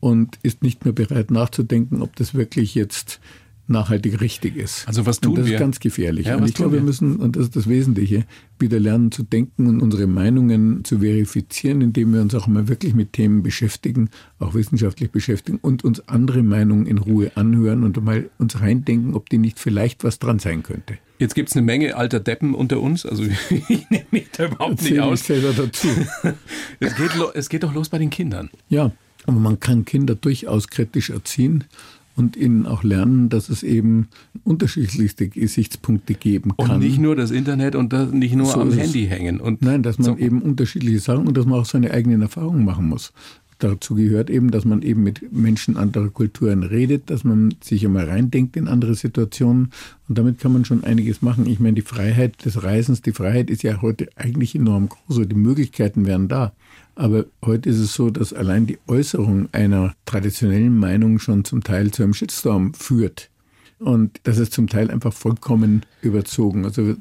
und 0.00 0.38
ist 0.42 0.62
nicht 0.62 0.84
mehr 0.84 0.92
bereit 0.92 1.30
nachzudenken, 1.30 2.02
ob 2.02 2.14
das 2.16 2.34
wirklich 2.34 2.74
jetzt 2.74 3.20
nachhaltig 3.72 4.20
richtig 4.20 4.56
ist. 4.56 4.86
Also 4.86 5.06
was 5.06 5.20
tun 5.20 5.32
und 5.32 5.38
das 5.38 5.46
wir? 5.46 5.54
ist 5.54 5.60
ganz 5.60 5.80
gefährlich. 5.80 6.26
Ja, 6.26 6.36
und 6.36 6.48
ich 6.48 6.54
glaube, 6.54 6.74
wir 6.74 6.82
müssen, 6.82 7.16
und 7.16 7.36
das 7.36 7.44
ist 7.44 7.56
das 7.56 7.68
Wesentliche, 7.68 8.24
wieder 8.58 8.78
lernen 8.78 9.10
zu 9.10 9.22
denken 9.24 9.66
und 9.66 9.82
unsere 9.82 10.06
Meinungen 10.06 10.84
zu 10.84 11.00
verifizieren, 11.00 11.80
indem 11.80 12.14
wir 12.14 12.20
uns 12.20 12.34
auch 12.34 12.46
mal 12.46 12.68
wirklich 12.68 12.94
mit 12.94 13.12
Themen 13.12 13.42
beschäftigen, 13.42 14.10
auch 14.38 14.54
wissenschaftlich 14.54 15.10
beschäftigen 15.10 15.58
und 15.60 15.84
uns 15.84 16.08
andere 16.08 16.42
Meinungen 16.42 16.86
in 16.86 16.98
Ruhe 16.98 17.32
anhören 17.34 17.82
und 17.82 18.02
mal 18.04 18.30
uns 18.38 18.60
reindenken, 18.60 19.14
ob 19.14 19.28
die 19.28 19.38
nicht 19.38 19.58
vielleicht 19.58 20.04
was 20.04 20.18
dran 20.18 20.38
sein 20.38 20.62
könnte. 20.62 20.98
Jetzt 21.18 21.34
gibt 21.34 21.50
es 21.50 21.56
eine 21.56 21.64
Menge 21.64 21.96
alter 21.96 22.20
Deppen 22.20 22.54
unter 22.54 22.80
uns, 22.80 23.06
also 23.06 23.24
ich 23.50 23.90
nehme 23.90 24.06
mich 24.10 24.30
da 24.36 24.46
überhaupt 24.46 24.82
nicht 24.82 25.00
aus. 25.00 25.20
Ich 25.20 25.26
selber 25.26 25.52
dazu. 25.52 25.88
es, 26.80 26.96
geht 26.96 27.10
es 27.34 27.48
geht 27.48 27.62
doch 27.62 27.74
los 27.74 27.88
bei 27.88 27.98
den 27.98 28.10
Kindern. 28.10 28.50
Ja, 28.68 28.92
aber 29.26 29.38
man 29.38 29.60
kann 29.60 29.84
Kinder 29.84 30.14
durchaus 30.14 30.68
kritisch 30.68 31.10
erziehen 31.10 31.64
und 32.16 32.36
ihnen 32.36 32.66
auch 32.66 32.82
lernen, 32.82 33.28
dass 33.28 33.48
es 33.48 33.62
eben 33.62 34.08
unterschiedlichste 34.44 35.28
Gesichtspunkte 35.28 36.14
geben 36.14 36.52
kann. 36.56 36.72
Und 36.72 36.80
nicht 36.80 36.98
nur 36.98 37.16
das 37.16 37.30
Internet 37.30 37.74
und 37.74 37.92
das 37.92 38.12
nicht 38.12 38.34
nur 38.34 38.46
so 38.46 38.60
am 38.60 38.72
Handy 38.72 39.06
hängen. 39.06 39.40
Und 39.40 39.62
nein, 39.62 39.82
dass 39.82 39.98
man 39.98 40.04
so 40.04 40.16
eben 40.16 40.42
unterschiedliche 40.42 41.00
Sachen 41.00 41.26
und 41.26 41.36
dass 41.36 41.46
man 41.46 41.60
auch 41.60 41.64
seine 41.64 41.90
eigenen 41.90 42.22
Erfahrungen 42.22 42.64
machen 42.64 42.88
muss. 42.88 43.12
Dazu 43.62 43.94
gehört 43.94 44.28
eben, 44.28 44.50
dass 44.50 44.64
man 44.64 44.82
eben 44.82 45.04
mit 45.04 45.32
Menschen 45.32 45.76
anderer 45.76 46.08
Kulturen 46.08 46.64
redet, 46.64 47.10
dass 47.10 47.22
man 47.22 47.54
sich 47.62 47.86
einmal 47.86 48.08
reindenkt 48.08 48.56
in 48.56 48.66
andere 48.66 48.96
Situationen 48.96 49.70
und 50.08 50.18
damit 50.18 50.40
kann 50.40 50.52
man 50.52 50.64
schon 50.64 50.82
einiges 50.82 51.22
machen. 51.22 51.46
Ich 51.46 51.60
meine, 51.60 51.74
die 51.74 51.82
Freiheit 51.82 52.44
des 52.44 52.64
Reisens, 52.64 53.02
die 53.02 53.12
Freiheit 53.12 53.50
ist 53.50 53.62
ja 53.62 53.80
heute 53.80 54.08
eigentlich 54.16 54.56
enorm 54.56 54.88
groß, 54.88 55.28
die 55.28 55.36
Möglichkeiten 55.36 56.06
wären 56.06 56.26
da. 56.26 56.52
Aber 56.94 57.24
heute 57.44 57.70
ist 57.70 57.78
es 57.78 57.94
so, 57.94 58.10
dass 58.10 58.32
allein 58.32 58.66
die 58.66 58.78
Äußerung 58.86 59.48
einer 59.52 59.94
traditionellen 60.04 60.78
Meinung 60.78 61.18
schon 61.18 61.44
zum 61.44 61.62
Teil 61.62 61.90
zu 61.90 62.02
einem 62.02 62.14
Shitstorm 62.14 62.74
führt. 62.74 63.30
Und 63.78 64.20
das 64.22 64.38
ist 64.38 64.52
zum 64.52 64.68
Teil 64.68 64.90
einfach 64.90 65.12
vollkommen 65.12 65.82
überzogen. 66.02 66.64
Also 66.64 66.90
äh, 66.90 66.96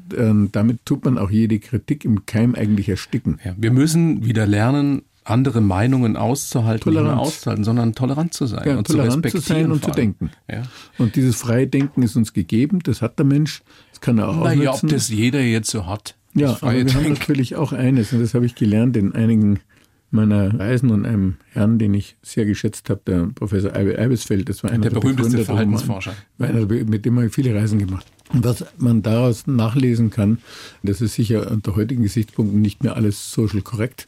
damit 0.52 0.86
tut 0.86 1.06
man 1.06 1.18
auch 1.18 1.30
jede 1.30 1.60
Kritik 1.60 2.06
im 2.06 2.26
Keim 2.26 2.56
eigentlich 2.56 2.90
ersticken. 2.90 3.40
Ja, 3.44 3.54
wir 3.58 3.72
müssen 3.72 4.26
wieder 4.26 4.48
lernen, 4.48 5.04
andere 5.24 5.62
Meinungen 5.62 6.18
auszuhalten, 6.18 6.84
Toleranz. 6.84 7.08
nicht 7.08 7.16
nur 7.16 7.22
auszuhalten, 7.22 7.64
sondern 7.64 7.94
tolerant 7.94 8.34
zu 8.34 8.48
sein 8.48 8.68
ja, 8.68 8.78
und 8.78 8.88
tolerant 8.88 9.30
zu, 9.30 9.40
zu 9.40 9.48
sein 9.54 9.72
und 9.72 9.84
zu 9.84 9.92
denken. 9.92 10.32
Ja. 10.50 10.64
Und 10.98 11.16
dieses 11.16 11.36
freie 11.36 11.68
Denken 11.68 12.02
ist 12.02 12.16
uns 12.16 12.34
gegeben, 12.34 12.80
das 12.84 13.02
hat 13.04 13.20
der 13.20 13.26
Mensch, 13.26 13.62
das 13.92 14.02
kann 14.02 14.18
er 14.18 14.30
auch 14.30 14.44
Na 14.44 14.54
ja, 14.54 14.74
ob 14.74 14.88
das 14.88 15.10
jeder 15.10 15.42
jetzt 15.42 15.70
so 15.70 15.86
hat. 15.86 16.16
Ja, 16.34 16.58
aber 16.62 16.74
wir 16.74 16.86
Denken. 16.86 16.96
haben 16.96 17.14
natürlich 17.14 17.56
auch 17.56 17.74
eines, 17.74 18.14
und 18.14 18.22
das 18.22 18.34
habe 18.34 18.46
ich 18.46 18.56
gelernt 18.56 18.98
in 18.98 19.14
einigen 19.14 19.60
meiner 20.12 20.60
Reisen 20.60 20.92
und 20.92 21.06
einem 21.06 21.38
Herrn, 21.52 21.80
den 21.80 21.94
ich 21.94 22.18
sehr 22.22 22.46
geschätzt 22.46 22.90
habe, 22.90 23.02
der 23.08 23.30
Professor 23.34 23.74
Eibe 23.74 23.98
Eibesfeld. 23.98 24.50
Das 24.50 24.64
war 24.64 24.72
einer 24.72 24.84
der, 24.84 24.92
der 24.92 25.00
berühmteste 25.00 25.46
Verhaltensforscher. 25.46 26.14
mit 26.38 27.06
dem 27.06 27.16
habe 27.16 27.28
ich 27.28 27.34
viele 27.34 27.56
Reisen 27.56 27.80
gemacht. 27.80 28.06
Und 28.34 28.44
was 28.44 28.66
man 28.78 29.02
daraus 29.02 29.48
nachlesen 29.48 30.10
kann, 30.10 30.40
das 30.84 31.02
ist 31.02 31.16
sicher 31.16 31.50
unter 31.52 31.76
heutigen 31.76 32.04
Gesichtspunkten 32.04 32.62
nicht 32.62 32.84
mehr 32.84 32.96
alles 32.96 33.32
social 33.32 33.62
korrekt, 33.62 34.08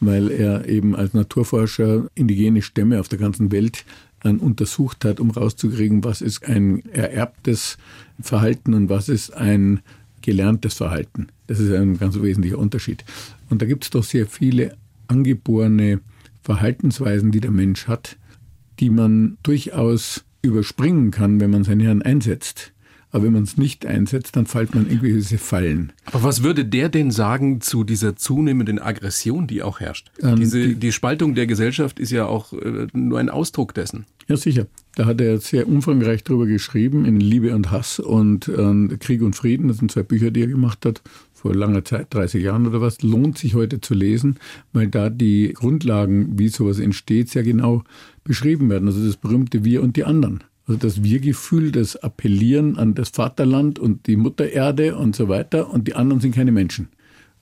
weil 0.00 0.30
er 0.30 0.68
eben 0.68 0.94
als 0.94 1.14
Naturforscher 1.14 2.06
indigene 2.14 2.62
Stämme 2.62 3.00
auf 3.00 3.08
der 3.08 3.18
ganzen 3.18 3.50
Welt 3.52 3.84
dann 4.22 4.38
untersucht 4.38 5.04
hat, 5.04 5.20
um 5.20 5.30
rauszukriegen, 5.30 6.04
was 6.04 6.20
ist 6.20 6.44
ein 6.44 6.84
ererbtes 6.92 7.78
Verhalten 8.20 8.74
und 8.74 8.88
was 8.88 9.08
ist 9.08 9.34
ein 9.34 9.80
gelerntes 10.22 10.74
Verhalten. 10.74 11.28
Das 11.46 11.60
ist 11.60 11.72
ein 11.72 11.98
ganz 11.98 12.20
wesentlicher 12.20 12.58
Unterschied. 12.58 13.04
Und 13.48 13.62
da 13.62 13.66
gibt 13.66 13.84
es 13.84 13.90
doch 13.90 14.02
sehr 14.02 14.26
viele 14.26 14.76
angeborene 15.08 16.00
Verhaltensweisen, 16.42 17.32
die 17.32 17.40
der 17.40 17.50
Mensch 17.50 17.88
hat, 17.88 18.16
die 18.78 18.90
man 18.90 19.38
durchaus 19.42 20.24
überspringen 20.42 21.10
kann, 21.10 21.40
wenn 21.40 21.50
man 21.50 21.64
sein 21.64 21.80
Hirn 21.80 22.02
einsetzt. 22.02 22.72
Aber 23.10 23.24
wenn 23.24 23.32
man 23.32 23.44
es 23.44 23.56
nicht 23.56 23.86
einsetzt, 23.86 24.36
dann 24.36 24.46
fällt 24.46 24.74
man 24.74 24.86
irgendwie 24.88 25.12
diese 25.12 25.38
Fallen. 25.38 25.92
Aber 26.04 26.22
was 26.22 26.42
würde 26.42 26.64
der 26.64 26.88
denn 26.88 27.10
sagen 27.10 27.60
zu 27.60 27.82
dieser 27.84 28.16
zunehmenden 28.16 28.78
Aggression, 28.78 29.46
die 29.46 29.62
auch 29.62 29.80
herrscht? 29.80 30.10
Ähm, 30.20 30.36
Diese, 30.36 30.60
die, 30.60 30.74
die, 30.74 30.92
Spaltung 30.92 31.34
der 31.34 31.46
Gesellschaft 31.46 31.98
ist 31.98 32.10
ja 32.10 32.26
auch 32.26 32.52
äh, 32.52 32.88
nur 32.92 33.18
ein 33.18 33.30
Ausdruck 33.30 33.74
dessen. 33.74 34.06
Ja, 34.28 34.36
sicher. 34.36 34.66
Da 34.96 35.06
hat 35.06 35.20
er 35.20 35.38
sehr 35.38 35.68
umfangreich 35.68 36.24
drüber 36.24 36.46
geschrieben, 36.46 37.04
in 37.04 37.20
Liebe 37.20 37.54
und 37.54 37.70
Hass 37.70 38.00
und 38.00 38.48
äh, 38.48 38.96
Krieg 38.98 39.22
und 39.22 39.34
Frieden. 39.34 39.68
Das 39.68 39.78
sind 39.78 39.90
zwei 39.90 40.02
Bücher, 40.02 40.30
die 40.30 40.42
er 40.42 40.48
gemacht 40.48 40.84
hat, 40.84 41.00
vor 41.46 41.54
langer 41.54 41.84
Zeit, 41.84 42.12
30 42.12 42.42
Jahren 42.42 42.66
oder 42.66 42.80
was. 42.80 43.02
Lohnt 43.02 43.38
sich 43.38 43.54
heute 43.54 43.80
zu 43.80 43.94
lesen, 43.94 44.36
weil 44.72 44.88
da 44.88 45.10
die 45.10 45.52
Grundlagen, 45.52 46.36
wie 46.38 46.48
sowas 46.48 46.80
entsteht, 46.80 47.30
sehr 47.30 47.44
genau 47.44 47.84
beschrieben 48.24 48.68
werden. 48.68 48.88
Also 48.88 49.06
das 49.06 49.16
berühmte 49.16 49.64
Wir 49.64 49.80
und 49.82 49.96
die 49.96 50.02
anderen. 50.02 50.42
Also 50.66 50.80
das 50.80 51.04
Wir-Gefühl, 51.04 51.70
das 51.70 51.94
Appellieren 51.94 52.76
an 52.76 52.94
das 52.94 53.10
Vaterland 53.10 53.78
und 53.78 54.08
die 54.08 54.16
Mutter 54.16 54.48
Erde 54.48 54.96
und 54.96 55.14
so 55.14 55.28
weiter 55.28 55.70
und 55.70 55.86
die 55.86 55.94
anderen 55.94 56.20
sind 56.20 56.34
keine 56.34 56.50
Menschen. 56.50 56.88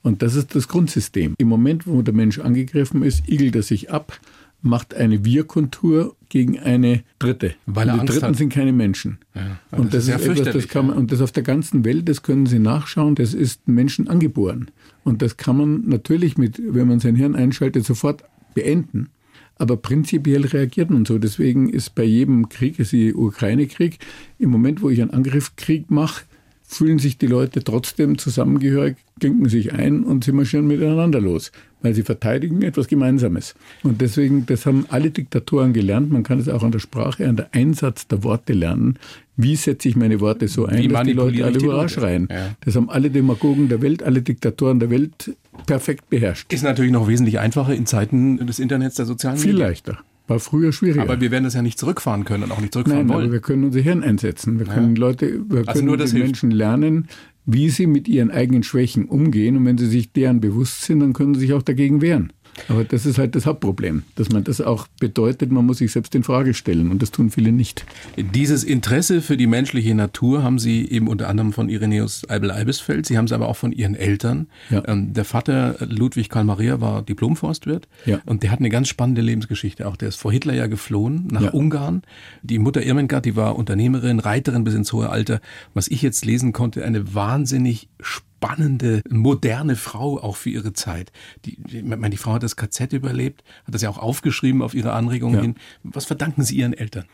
Und 0.02 0.20
das 0.20 0.34
ist 0.34 0.54
das 0.54 0.68
Grundsystem. 0.68 1.34
Im 1.38 1.48
Moment, 1.48 1.86
wo 1.86 2.02
der 2.02 2.12
Mensch 2.12 2.38
angegriffen 2.38 3.02
ist, 3.02 3.26
igelt 3.26 3.56
er 3.56 3.62
sich 3.62 3.90
ab, 3.90 4.20
macht 4.64 4.94
eine 4.94 5.24
Wir-Kontur 5.24 6.16
gegen 6.28 6.58
eine 6.58 7.04
Dritte. 7.18 7.54
Weil 7.66 7.90
und 7.90 8.02
die 8.02 8.06
Dritten 8.06 8.26
hat. 8.26 8.36
sind 8.36 8.52
keine 8.52 8.72
Menschen. 8.72 9.18
Ja, 9.34 9.58
und 9.70 9.94
das, 9.94 10.06
das 10.06 10.22
ist, 10.22 10.26
ist 10.26 10.40
etwas, 10.40 10.54
das 10.54 10.68
kann 10.68 10.86
man, 10.88 10.96
und 10.96 11.12
das 11.12 11.20
auf 11.20 11.32
der 11.32 11.42
ganzen 11.42 11.84
Welt, 11.84 12.08
das 12.08 12.22
können 12.22 12.46
Sie 12.46 12.58
nachschauen, 12.58 13.14
das 13.14 13.34
ist 13.34 13.68
Menschen 13.68 14.08
angeboren. 14.08 14.70
Und 15.04 15.22
das 15.22 15.36
kann 15.36 15.56
man 15.56 15.86
natürlich 15.86 16.38
mit, 16.38 16.60
wenn 16.64 16.88
man 16.88 16.98
sein 16.98 17.14
Hirn 17.14 17.36
einschaltet, 17.36 17.84
sofort 17.84 18.24
beenden. 18.54 19.10
Aber 19.56 19.76
prinzipiell 19.76 20.44
reagiert 20.46 20.90
man 20.90 21.04
so. 21.04 21.18
Deswegen 21.18 21.68
ist 21.68 21.94
bei 21.94 22.04
jedem 22.04 22.48
Krieg, 22.48 22.78
ist 22.78 22.92
die 22.92 23.14
Ukraine-Krieg, 23.14 23.98
im 24.38 24.50
Moment, 24.50 24.82
wo 24.82 24.90
ich 24.90 25.00
einen 25.00 25.10
Angriffskrieg 25.10 25.90
mache, 25.90 26.24
fühlen 26.66 26.98
sich 26.98 27.18
die 27.18 27.26
Leute 27.26 27.62
trotzdem 27.62 28.18
zusammengehörig, 28.18 28.96
klinken 29.20 29.48
sich 29.48 29.72
ein 29.72 30.02
und 30.02 30.24
sie 30.24 30.32
marschieren 30.32 30.66
miteinander 30.66 31.20
los, 31.20 31.52
weil 31.82 31.94
sie 31.94 32.02
verteidigen 32.02 32.62
etwas 32.62 32.88
Gemeinsames. 32.88 33.54
Und 33.82 34.00
deswegen, 34.00 34.46
das 34.46 34.66
haben 34.66 34.86
alle 34.88 35.10
Diktatoren 35.10 35.72
gelernt. 35.72 36.10
Man 36.10 36.22
kann 36.22 36.38
es 36.38 36.48
auch 36.48 36.62
an 36.62 36.72
der 36.72 36.78
Sprache, 36.78 37.28
an 37.28 37.36
der 37.36 37.48
Einsatz 37.52 38.08
der 38.08 38.24
Worte 38.24 38.54
lernen. 38.54 38.98
Wie 39.36 39.56
setze 39.56 39.88
ich 39.88 39.96
meine 39.96 40.20
Worte 40.20 40.48
so 40.48 40.66
ein, 40.66 40.82
Wie 40.82 40.88
dass 40.88 41.02
die 41.04 41.12
Leute 41.12 41.44
alle 41.44 41.60
hurra 41.60 41.88
schreien? 41.88 42.28
Ja. 42.30 42.54
Das 42.64 42.76
haben 42.76 42.88
alle 42.88 43.10
Demagogen 43.10 43.68
der 43.68 43.82
Welt, 43.82 44.02
alle 44.02 44.22
Diktatoren 44.22 44.80
der 44.80 44.90
Welt 44.90 45.36
perfekt 45.66 46.08
beherrscht. 46.08 46.52
Ist 46.52 46.62
natürlich 46.62 46.92
noch 46.92 47.08
wesentlich 47.08 47.38
einfacher 47.38 47.74
in 47.74 47.86
Zeiten 47.86 48.44
des 48.46 48.58
Internets, 48.58 48.96
der 48.96 49.06
sozialen 49.06 49.36
Medien. 49.36 49.56
Viel 49.56 49.60
leichter. 49.60 49.98
War 50.26 50.40
früher 50.40 50.72
schwieriger. 50.72 51.02
Aber 51.02 51.20
wir 51.20 51.30
werden 51.30 51.44
das 51.44 51.54
ja 51.54 51.60
nicht 51.60 51.78
zurückfahren 51.78 52.24
können 52.24 52.44
und 52.44 52.52
auch 52.52 52.60
nicht 52.60 52.72
zurückfahren 52.72 53.06
Nein, 53.06 53.14
wollen. 53.14 53.24
Aber 53.26 53.32
wir 53.32 53.40
können 53.40 53.64
unser 53.64 53.80
Hirn 53.80 54.02
einsetzen. 54.02 54.58
Wir 54.58 54.66
können 54.66 54.96
Leute, 54.96 55.40
wir 55.48 55.68
also 55.68 55.84
können 55.84 56.06
die 56.06 56.18
Menschen 56.18 56.50
lernen, 56.50 57.08
wie 57.44 57.68
sie 57.68 57.86
mit 57.86 58.08
ihren 58.08 58.30
eigenen 58.30 58.62
Schwächen 58.62 59.04
umgehen. 59.04 59.56
Und 59.58 59.66
wenn 59.66 59.76
sie 59.76 59.86
sich 59.86 60.12
deren 60.12 60.40
bewusst 60.40 60.82
sind, 60.82 61.00
dann 61.00 61.12
können 61.12 61.34
sie 61.34 61.40
sich 61.40 61.52
auch 61.52 61.62
dagegen 61.62 62.00
wehren. 62.00 62.32
Aber 62.68 62.84
das 62.84 63.06
ist 63.06 63.18
halt 63.18 63.34
das 63.34 63.46
Hauptproblem, 63.46 64.04
dass 64.14 64.30
man 64.30 64.44
das 64.44 64.60
auch 64.60 64.86
bedeutet, 65.00 65.50
man 65.50 65.66
muss 65.66 65.78
sich 65.78 65.92
selbst 65.92 66.14
in 66.14 66.22
Frage 66.22 66.54
stellen 66.54 66.90
und 66.90 67.02
das 67.02 67.10
tun 67.10 67.30
viele 67.30 67.52
nicht. 67.52 67.84
Dieses 68.16 68.64
Interesse 68.64 69.20
für 69.22 69.36
die 69.36 69.46
menschliche 69.46 69.94
Natur 69.94 70.42
haben 70.42 70.58
Sie 70.58 70.88
eben 70.88 71.08
unter 71.08 71.28
anderem 71.28 71.52
von 71.52 71.68
Irenäus 71.68 72.28
Eibel-Eibesfeld, 72.28 73.06
Sie 73.06 73.18
haben 73.18 73.26
es 73.26 73.32
aber 73.32 73.48
auch 73.48 73.56
von 73.56 73.72
Ihren 73.72 73.94
Eltern. 73.94 74.46
Ja. 74.70 74.82
Ähm, 74.86 75.12
der 75.12 75.24
Vater 75.24 75.76
Ludwig 75.80 76.28
Karl 76.28 76.44
Maria 76.44 76.80
war 76.80 77.02
Diplomforstwirt 77.02 77.88
ja. 78.06 78.20
und 78.26 78.42
der 78.42 78.50
hat 78.50 78.60
eine 78.60 78.70
ganz 78.70 78.88
spannende 78.88 79.22
Lebensgeschichte 79.22 79.86
auch. 79.86 79.96
Der 79.96 80.08
ist 80.08 80.16
vor 80.16 80.32
Hitler 80.32 80.54
ja 80.54 80.66
geflohen 80.66 81.28
nach 81.30 81.42
ja. 81.42 81.50
Ungarn. 81.50 82.02
Die 82.42 82.58
Mutter 82.58 82.82
Irmengard, 82.82 83.24
die 83.24 83.36
war 83.36 83.56
Unternehmerin, 83.56 84.20
Reiterin 84.20 84.64
bis 84.64 84.74
ins 84.74 84.92
hohe 84.92 85.10
Alter. 85.10 85.40
Was 85.74 85.88
ich 85.88 86.02
jetzt 86.02 86.24
lesen 86.24 86.52
konnte, 86.52 86.84
eine 86.84 87.14
wahnsinnig 87.14 87.88
spannende 88.00 88.33
spannende, 88.44 89.02
moderne 89.10 89.76
Frau 89.76 90.18
auch 90.18 90.36
für 90.36 90.50
ihre 90.50 90.72
Zeit. 90.72 91.12
Die, 91.44 91.56
die, 91.56 91.82
meine, 91.82 92.10
die 92.10 92.16
Frau 92.16 92.32
hat 92.34 92.42
das 92.42 92.56
KZ 92.56 92.92
überlebt, 92.92 93.42
hat 93.66 93.74
das 93.74 93.82
ja 93.82 93.90
auch 93.90 93.98
aufgeschrieben 93.98 94.62
auf 94.62 94.74
ihre 94.74 94.92
Anregung 94.92 95.34
ja. 95.34 95.42
hin. 95.42 95.56
Was 95.82 96.04
verdanken 96.04 96.42
Sie 96.42 96.56
Ihren 96.56 96.74
Eltern? 96.74 97.04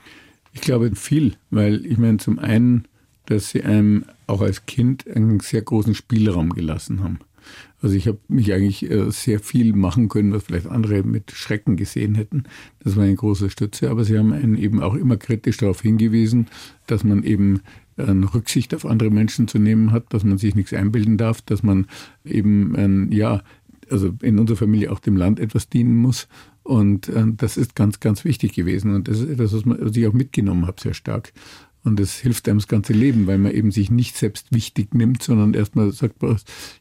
Ich 0.53 0.61
glaube 0.61 0.95
viel, 0.97 1.35
weil 1.51 1.87
ich 1.87 1.99
meine 1.99 2.19
zum 2.19 2.39
einen, 2.39 2.87
dass 3.27 3.51
sie 3.51 3.63
einem 3.63 4.05
auch 4.27 4.41
als 4.41 4.67
Kind 4.67 5.07
einen 5.09 5.39
sehr 5.41 5.63
großen 5.63 5.95
Spielraum 5.95 6.51
gelassen 6.51 7.03
haben. 7.05 7.21
Also 7.83 7.95
ich 7.95 8.07
habe 8.09 8.19
mich 8.29 8.53
eigentlich 8.53 8.91
äh, 8.91 9.11
sehr 9.11 9.41
viel 9.41 9.73
machen 9.73 10.09
können, 10.09 10.33
was 10.33 10.43
vielleicht 10.43 10.67
andere 10.67 11.03
mit 11.03 11.31
Schrecken 11.31 11.77
gesehen 11.77 12.15
hätten. 12.15 12.45
Das 12.81 12.97
war 12.97 13.05
eine 13.05 13.15
große 13.15 13.49
Stütze, 13.49 13.91
aber 13.91 14.05
sie 14.05 14.19
haben 14.19 14.33
einen 14.33 14.59
eben 14.59 14.83
auch 14.83 14.95
immer 14.95 15.17
kritisch 15.17 15.57
darauf 15.57 15.81
hingewiesen, 15.81 16.49
dass 16.87 17.05
man 17.05 17.23
eben 17.23 17.61
Rücksicht 18.09 18.75
auf 18.75 18.87
andere 18.87 19.11
Menschen 19.11 19.49
zu 19.49 19.59
nehmen 19.59 19.93
hat, 19.93 20.13
dass 20.13 20.25
man 20.25 20.39
sich 20.39 20.55
nichts 20.55 20.73
einbilden 20.73 21.17
darf, 21.17 21.43
dass 21.43 21.63
man 21.63 21.87
eben, 22.25 22.75
ähm, 22.77 23.13
ja, 23.13 23.43
also 23.91 24.15
in 24.23 24.39
unserer 24.39 24.57
Familie 24.57 24.93
auch 24.93 25.01
dem 25.01 25.17
Land 25.17 25.41
etwas 25.41 25.69
dienen 25.69 25.97
muss. 25.97 26.29
Und 26.63 27.09
äh, 27.09 27.25
das 27.37 27.57
ist 27.57 27.75
ganz, 27.75 28.01
ganz 28.01 28.25
wichtig 28.25 28.53
gewesen. 28.53 28.95
Und 28.95 29.09
das 29.09 29.21
ist 29.21 29.29
etwas, 29.29 29.53
was 29.67 29.97
ich 29.97 30.07
auch 30.07 30.13
mitgenommen 30.13 30.67
habe, 30.67 30.81
sehr 30.81 30.95
stark. 30.95 31.33
Und 31.83 31.99
das 31.99 32.17
hilft 32.17 32.49
einem 32.49 32.59
das 32.59 32.69
ganze 32.69 32.93
Leben, 32.93 33.27
weil 33.27 33.39
man 33.39 33.53
eben 33.53 33.71
sich 33.71 33.91
nicht 33.91 34.17
selbst 34.17 34.53
wichtig 34.53 34.95
nimmt, 34.95 35.23
sondern 35.23 35.55
erstmal 35.55 35.91
sagt, 35.93 36.17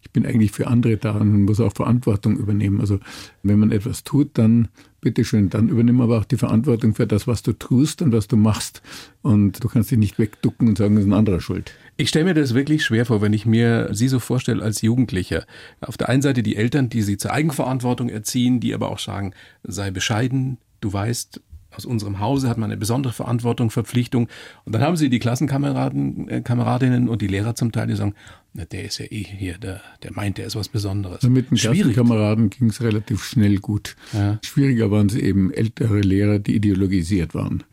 ich 0.02 0.12
bin 0.12 0.26
eigentlich 0.26 0.52
für 0.52 0.68
andere 0.68 0.98
da 0.98 1.12
und 1.12 1.46
muss 1.46 1.62
auch 1.62 1.74
Verantwortung 1.74 2.38
übernehmen. 2.38 2.82
Also 2.82 3.00
wenn 3.42 3.60
man 3.60 3.72
etwas 3.72 4.04
tut, 4.04 4.38
dann 4.38 4.68
bitteschön, 5.00 5.50
dann 5.50 5.70
übernimm 5.70 6.02
aber 6.02 6.18
auch 6.20 6.26
die 6.26 6.36
Verantwortung 6.36 6.96
für 6.96 7.08
das, 7.08 7.28
was 7.28 7.44
du 7.44 7.54
tust 7.54 8.02
und 8.02 8.12
was 8.12 8.28
du 8.28 8.36
machst. 8.36 8.82
Und 9.22 9.64
du 9.64 9.70
kannst 9.70 9.92
dich 9.92 9.98
nicht 9.98 10.20
wegducken 10.20 10.68
und 10.68 10.78
sagen, 10.78 10.96
das 10.96 11.06
ist 11.06 11.10
ein 11.10 11.18
anderer 11.18 11.40
schuld. 11.40 11.72
Ich 11.96 12.10
stelle 12.10 12.26
mir 12.26 12.34
das 12.34 12.54
wirklich 12.54 12.84
schwer 12.84 13.06
vor, 13.06 13.22
wenn 13.22 13.34
ich 13.34 13.46
mir 13.46 13.90
Sie 13.94 14.10
so 14.10 14.20
vorstelle 14.20 14.62
als 14.62 14.82
Jugendlicher. 14.82 15.46
Auf 15.80 15.96
der 15.96 16.10
einen 16.10 16.22
Seite 16.22 16.44
die 16.44 16.58
Eltern, 16.58 16.90
die 16.90 17.02
Sie 17.02 17.16
zur 17.16 17.32
Eigenverantwortung 17.32 18.10
erziehen, 18.10 18.60
die 18.60 18.74
aber 18.74 18.90
auch 18.90 19.00
sagen, 19.00 19.34
sei 19.64 19.92
bescheiden, 19.92 20.58
du 20.82 20.92
weißt, 20.92 21.42
aus 21.80 21.86
unserem 21.86 22.20
Hause 22.20 22.50
hat 22.50 22.58
man 22.58 22.70
eine 22.70 22.78
besondere 22.78 23.14
Verantwortung, 23.14 23.72
Verpflichtung. 23.72 24.28
Und 24.66 24.76
dann 24.76 24.82
haben 24.82 24.98
sie 24.98 25.10
die 25.10 25.20
Klassenkameraden, 25.20 26.28
äh, 26.28 26.42
Kameradinnen 26.42 27.08
und 27.08 27.22
die 27.22 27.28
Lehrer 27.28 27.56
zum 27.56 27.72
Teil, 27.72 27.88
die 27.88 27.96
sagen, 27.96 28.16
na, 28.54 28.66
der 28.66 28.84
ist 28.84 28.98
ja 28.98 29.06
eh 29.06 29.24
hier, 29.24 29.58
der, 29.58 29.80
der 30.04 30.12
meint, 30.12 30.38
der 30.38 30.48
ist 30.48 30.58
was 30.58 30.68
Besonderes. 30.68 31.18
Also 31.18 31.30
mit 31.30 31.50
den 31.50 31.58
Klassenkameraden 31.58 32.50
ging 32.50 32.70
es 32.70 32.82
relativ 32.82 33.24
schnell 33.24 33.58
gut. 33.60 33.96
Ja. 34.12 34.40
Schwieriger 34.44 34.92
waren 34.92 35.08
es 35.08 35.16
eben 35.16 35.54
ältere 35.54 36.02
Lehrer, 36.02 36.40
die 36.40 36.56
ideologisiert 36.56 37.34
waren. 37.34 37.64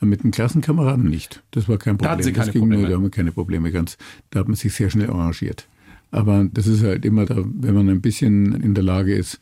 Mit 0.00 0.22
den 0.22 0.30
Klassenkameraden 0.30 1.08
nicht. 1.08 1.42
Das 1.50 1.68
war 1.68 1.78
kein 1.78 1.96
Problem. 1.96 2.06
Da 2.06 2.12
hatten 2.12 2.22
sie 2.22 2.32
keine 2.32 2.52
Probleme. 2.52 2.82
Nur, 2.82 2.88
da 2.88 2.94
haben 2.96 3.02
wir 3.02 3.10
keine 3.10 3.32
Probleme 3.32 3.72
ganz. 3.72 3.96
Da 4.30 4.40
hat 4.40 4.46
man 4.46 4.54
sich 4.54 4.72
sehr 4.74 4.90
schnell 4.90 5.10
arrangiert. 5.10 5.66
Aber 6.10 6.46
das 6.52 6.66
ist 6.66 6.84
halt 6.84 7.04
immer 7.04 7.24
da, 7.24 7.36
wenn 7.38 7.74
man 7.74 7.88
ein 7.88 8.02
bisschen 8.02 8.60
in 8.62 8.74
der 8.74 8.84
Lage 8.84 9.14
ist, 9.14 9.40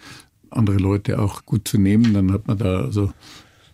andere 0.50 0.76
Leute 0.76 1.18
auch 1.18 1.44
gut 1.44 1.66
zu 1.68 1.78
nehmen, 1.78 2.14
dann 2.14 2.32
hat 2.32 2.46
man 2.46 2.56
da 2.56 2.82
also 2.82 3.12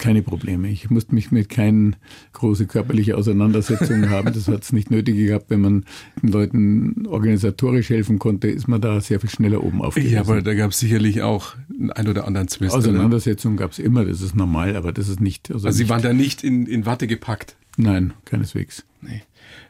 keine 0.01 0.23
Probleme. 0.23 0.69
Ich 0.69 0.91
musste 0.91 1.15
mich 1.15 1.31
mit 1.31 1.49
keinen 1.49 1.95
große 2.33 2.67
körperliche 2.67 3.17
Auseinandersetzungen 3.17 4.11
haben. 4.11 4.33
Das 4.33 4.49
hat 4.49 4.65
es 4.65 4.73
nicht 4.73 4.91
nötig 4.91 5.17
gehabt. 5.17 5.51
Wenn 5.51 5.61
man 5.61 5.85
den 6.21 6.31
Leuten 6.31 7.07
organisatorisch 7.07 7.91
helfen 7.91 8.19
konnte, 8.19 8.49
ist 8.49 8.67
man 8.67 8.81
da 8.81 9.01
sehr 9.01 9.21
viel 9.21 9.31
schneller 9.31 9.63
oben 9.63 9.83
aufgegangen. 9.83 10.15
Ja, 10.15 10.21
aber 10.23 10.43
da 10.43 10.55
gab 10.55 10.71
es 10.73 10.81
sicherlich 10.81 11.23
auch 11.23 11.55
ein 11.95 12.09
oder 12.09 12.27
anderen 12.27 12.49
Zwist. 12.49 12.75
Auseinandersetzungen 12.75 13.57
gab 13.57 13.73
es 13.73 13.79
immer, 13.79 14.05
das 14.05 14.23
ist 14.23 14.35
normal, 14.35 14.75
aber 14.75 14.93
das 14.93 15.09
ist 15.09 15.21
nicht. 15.21 15.51
Also, 15.53 15.67
also 15.67 15.77
Sie 15.77 15.85
nicht, 15.85 15.91
waren 15.91 16.03
da 16.03 16.13
nicht 16.13 16.43
in, 16.43 16.67
in 16.67 16.87
Watte 16.87 17.07
gepackt? 17.07 17.57
Nein, 17.77 18.15
keineswegs. 18.25 18.85
Nee. 19.03 19.23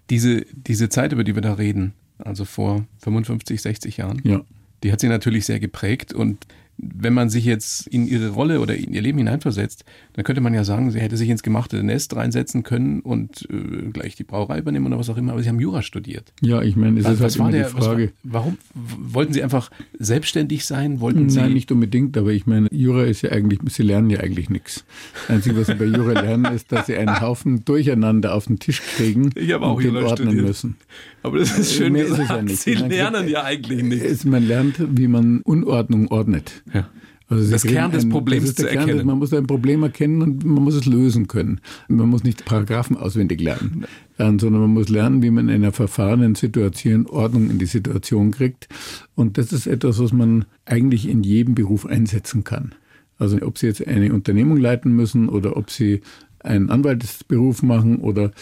Diese, 0.09 0.47
diese 0.53 0.89
Zeit, 0.89 1.13
über 1.13 1.25
die 1.25 1.35
wir 1.35 1.43
da 1.43 1.55
reden, 1.55 1.93
also 2.19 2.45
vor 2.45 2.87
55, 2.99 3.61
60 3.61 3.97
Jahren, 3.97 4.21
ja. 4.25 4.43
die 4.83 4.93
hat 4.93 5.01
Sie 5.01 5.09
natürlich 5.09 5.45
sehr 5.45 5.61
geprägt 5.61 6.13
und 6.13 6.47
wenn 6.83 7.13
man 7.13 7.31
sich 7.31 7.45
jetzt 7.45 7.87
in 7.87 8.07
ihre 8.07 8.31
Rolle 8.31 8.61
oder 8.61 8.77
in 8.77 8.93
ihr 8.93 9.03
Leben 9.03 9.19
hineinversetzt, 9.19 9.85
dann 10.15 10.25
könnte 10.25 10.41
man 10.41 10.55
ja 10.55 10.65
sagen, 10.65 10.91
sie 10.91 11.01
hätte 11.01 11.17
sich 11.17 11.29
ins 11.29 11.43
gemachte 11.43 11.83
Nest 11.83 12.15
reinsetzen 12.17 12.63
können 12.63 13.01
und 13.01 13.49
äh, 13.51 13.91
gleich 13.91 14.17
die 14.17 14.25
Brauerei 14.25 14.59
übernehmen 14.59 14.87
oder 14.87 14.99
was 14.99 15.09
auch 15.11 15.17
immer, 15.17 15.33
aber 15.33 15.43
sie 15.43 15.49
haben 15.49 15.61
Jura 15.61 15.83
studiert. 15.83 16.33
Ja, 16.41 16.63
ich 16.63 16.77
meine, 16.77 16.97
das 17.01 17.07
was, 17.07 17.15
ist 17.15 17.21
halt 17.21 17.37
immer 17.37 17.51
der, 17.51 17.69
die 17.69 17.81
Frage. 17.81 18.13
War, 18.23 18.43
warum 18.43 18.59
wollten 18.75 19.33
Sie 19.33 19.43
einfach 19.43 19.71
selbstständig 19.99 20.65
sein? 20.65 21.01
Wollten 21.01 21.27
Nein, 21.27 21.49
Sie 21.49 21.55
nicht 21.55 21.73
unbedingt, 21.73 22.17
aber 22.17 22.31
ich 22.31 22.47
meine, 22.47 22.69
Jura 22.71 23.05
ist 23.05 23.23
ja 23.23 23.31
eigentlich, 23.31 23.61
Sie 23.69 23.83
lernen 23.83 24.11
ja 24.11 24.21
eigentlich 24.21 24.51
nichts. 24.51 24.85
Das 25.27 25.37
Einzige, 25.37 25.57
was 25.57 25.67
Sie 25.67 25.75
bei 25.75 25.85
Jura 25.85 26.21
lernen, 26.21 26.53
ist, 26.55 26.73
dass 26.73 26.87
Sie 26.87 26.97
einen 26.97 27.21
Haufen 27.21 27.65
Durcheinander 27.65 28.35
auf 28.35 28.47
den 28.47 28.59
Tisch 28.59 28.81
kriegen 28.97 29.31
ich 29.35 29.55
und 29.55 29.63
auch 29.63 29.81
den 29.81 29.97
ordnen 29.97 30.29
studiert. 30.29 30.47
müssen. 30.47 30.77
Aber 31.23 31.39
das 31.39 31.59
ist 31.59 31.75
schön 31.75 31.93
Mehr 31.93 32.05
gesagt. 32.05 32.51
Ist 32.51 32.67
ja 32.67 32.79
Sie 32.79 32.89
lernen 32.89 33.29
ja 33.29 33.45
eigentlich 33.45 33.83
nichts. 33.83 34.25
Man 34.25 34.47
lernt, 34.47 34.77
wie 34.99 35.09
man 35.09 35.41
Unordnung 35.43 36.09
ordnet. 36.09 36.63
Ja. 36.73 36.89
Also 37.31 37.49
das 37.49 37.63
Kern 37.63 37.93
des 37.93 38.09
Problems 38.09 38.57
zu 38.57 38.69
erkennen. 38.69 38.97
Kern, 38.97 39.07
man 39.07 39.19
muss 39.19 39.33
ein 39.33 39.47
Problem 39.47 39.85
erkennen 39.85 40.21
und 40.21 40.45
man 40.45 40.65
muss 40.65 40.75
es 40.75 40.87
lösen 40.87 41.29
können. 41.29 41.61
Man 41.87 42.09
muss 42.09 42.25
nicht 42.25 42.45
Paragraphen 42.45 42.97
auswendig 42.97 43.41
lernen, 43.41 43.87
sondern 44.19 44.61
man 44.61 44.71
muss 44.71 44.89
lernen, 44.89 45.23
wie 45.23 45.31
man 45.31 45.49
in 45.49 45.55
einer 45.55 45.71
verfahrenen 45.71 46.35
Situation 46.35 47.07
Ordnung 47.07 47.49
in 47.49 47.61
die 47.61 47.67
Situation 47.67 48.33
kriegt. 48.33 48.69
Und 49.15 49.39
das 49.39 49.53
ist 49.53 49.69
etwas, 49.69 50.01
was 50.01 50.13
man 50.13 50.45
eigentlich 50.65 51.09
in 51.09 51.23
jedem 51.23 51.55
Beruf 51.55 51.87
einsetzen 51.87 52.43
kann. 52.43 52.75
Also 53.17 53.41
ob 53.43 53.59
Sie 53.59 53.69
jetzt 53.69 53.87
eine 53.87 54.13
Unternehmung 54.13 54.57
leiten 54.57 54.91
müssen 54.93 55.29
oder 55.29 55.57
ob 55.57 55.71
Sie 55.71 56.01
einen 56.41 56.69
Anwaltsberuf 56.69 57.63
machen 57.63 57.99
oder 57.99 58.33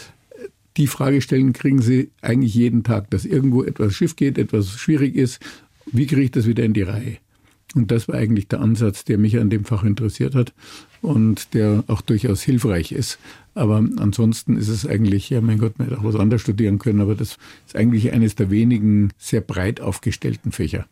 die 0.77 0.87
Fragestellen 0.87 1.53
kriegen 1.53 1.81
sie 1.81 2.11
eigentlich 2.21 2.53
jeden 2.53 2.83
Tag, 2.83 3.09
dass 3.09 3.25
irgendwo 3.25 3.63
etwas 3.63 3.93
schief 3.93 4.15
geht, 4.15 4.37
etwas 4.37 4.71
schwierig 4.71 5.15
ist. 5.15 5.39
Wie 5.91 6.05
kriege 6.05 6.23
ich 6.23 6.31
das 6.31 6.47
wieder 6.47 6.63
in 6.63 6.73
die 6.73 6.83
Reihe? 6.83 7.17
Und 7.75 7.91
das 7.91 8.07
war 8.07 8.15
eigentlich 8.15 8.47
der 8.47 8.61
Ansatz, 8.61 9.05
der 9.05 9.17
mich 9.17 9.37
an 9.37 9.49
dem 9.49 9.63
Fach 9.63 9.83
interessiert 9.83 10.33
hat 10.33 10.53
und 11.01 11.53
der 11.53 11.83
auch 11.87 12.01
durchaus 12.01 12.41
hilfreich 12.41 12.91
ist. 12.91 13.19
Aber 13.53 13.77
ansonsten 13.97 14.57
ist 14.57 14.69
es 14.69 14.87
eigentlich, 14.87 15.29
ja 15.29 15.41
mein 15.41 15.59
Gott, 15.59 15.77
man 15.77 15.87
hätte 15.87 15.99
auch 15.99 16.03
was 16.03 16.15
anderes 16.15 16.41
studieren 16.41 16.79
können, 16.79 17.01
aber 17.01 17.13
das 17.13 17.37
ist 17.67 17.75
eigentlich 17.75 18.11
eines 18.11 18.35
der 18.35 18.49
wenigen 18.49 19.11
sehr 19.17 19.41
breit 19.41 19.81
aufgestellten 19.81 20.51
Fächer. 20.51 20.87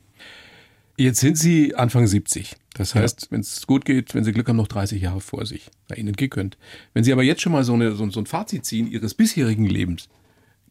Jetzt 1.00 1.20
sind 1.20 1.38
Sie 1.38 1.76
Anfang 1.76 2.08
70. 2.08 2.56
Das 2.74 2.96
heißt, 2.96 3.24
ja. 3.24 3.28
wenn 3.32 3.42
es 3.42 3.68
gut 3.68 3.86
geht, 3.86 4.16
wenn 4.16 4.24
Sie 4.24 4.32
Glück 4.32 4.50
haben, 4.50 4.58
noch 4.58 4.68
30 4.68 5.00
Jahre 5.00 5.22
vor 5.22 5.46
sich, 5.46 5.70
bei 5.88 5.96
Ihnen 5.96 6.16
gegönnt. 6.16 6.58
Wenn 6.94 7.04
Sie 7.04 7.14
aber 7.14 7.22
jetzt 7.22 7.42
schon 7.42 7.52
mal 7.52 7.64
so, 7.64 7.74
eine, 7.74 7.94
so, 7.94 8.10
so 8.10 8.20
ein 8.20 8.26
Fazit 8.26 8.66
ziehen 8.66 8.90
Ihres 8.90 9.14
bisherigen 9.14 9.66
Lebens, 9.66 10.10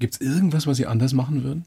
gibt 0.00 0.14
es 0.14 0.20
irgendwas, 0.20 0.66
was 0.66 0.78
Sie 0.78 0.86
anders 0.86 1.14
machen 1.14 1.44
würden? 1.44 1.64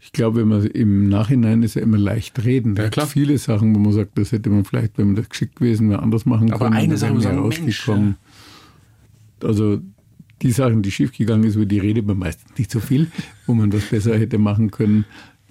Ich 0.00 0.12
glaube, 0.12 0.40
wenn 0.40 0.48
man 0.48 0.66
im 0.66 1.10
Nachhinein 1.10 1.62
ist 1.62 1.74
ja 1.74 1.82
immer 1.82 1.98
leicht 1.98 2.42
reden. 2.42 2.74
Da 2.74 2.84
ja, 2.84 2.88
klar. 2.88 3.06
viele 3.06 3.36
Sachen, 3.36 3.74
wo 3.74 3.78
man 3.78 3.92
sagt, 3.92 4.16
das 4.16 4.32
hätte 4.32 4.48
man 4.48 4.64
vielleicht, 4.64 4.96
wenn 4.96 5.08
man 5.08 5.16
das 5.16 5.28
geschickt 5.28 5.56
gewesen 5.56 5.90
wäre, 5.90 6.02
anders 6.02 6.24
machen 6.24 6.50
Aber 6.50 6.66
können. 6.66 6.74
Aber 6.74 6.82
eine 6.82 6.96
Sache 6.96 7.18
ist 7.18 7.26
rausgekommen. 7.26 8.16
Also 9.42 9.80
die 10.40 10.52
Sachen, 10.52 10.82
die 10.82 10.90
schiefgegangen 10.90 11.44
ist, 11.44 11.56
über 11.56 11.66
die 11.66 11.80
redet 11.80 12.06
man 12.06 12.16
meistens 12.16 12.56
nicht 12.56 12.70
so 12.70 12.80
viel, 12.80 13.10
wo 13.46 13.52
man 13.52 13.72
was 13.72 13.84
besser 13.84 14.16
hätte 14.16 14.38
machen 14.38 14.70
können 14.70 15.04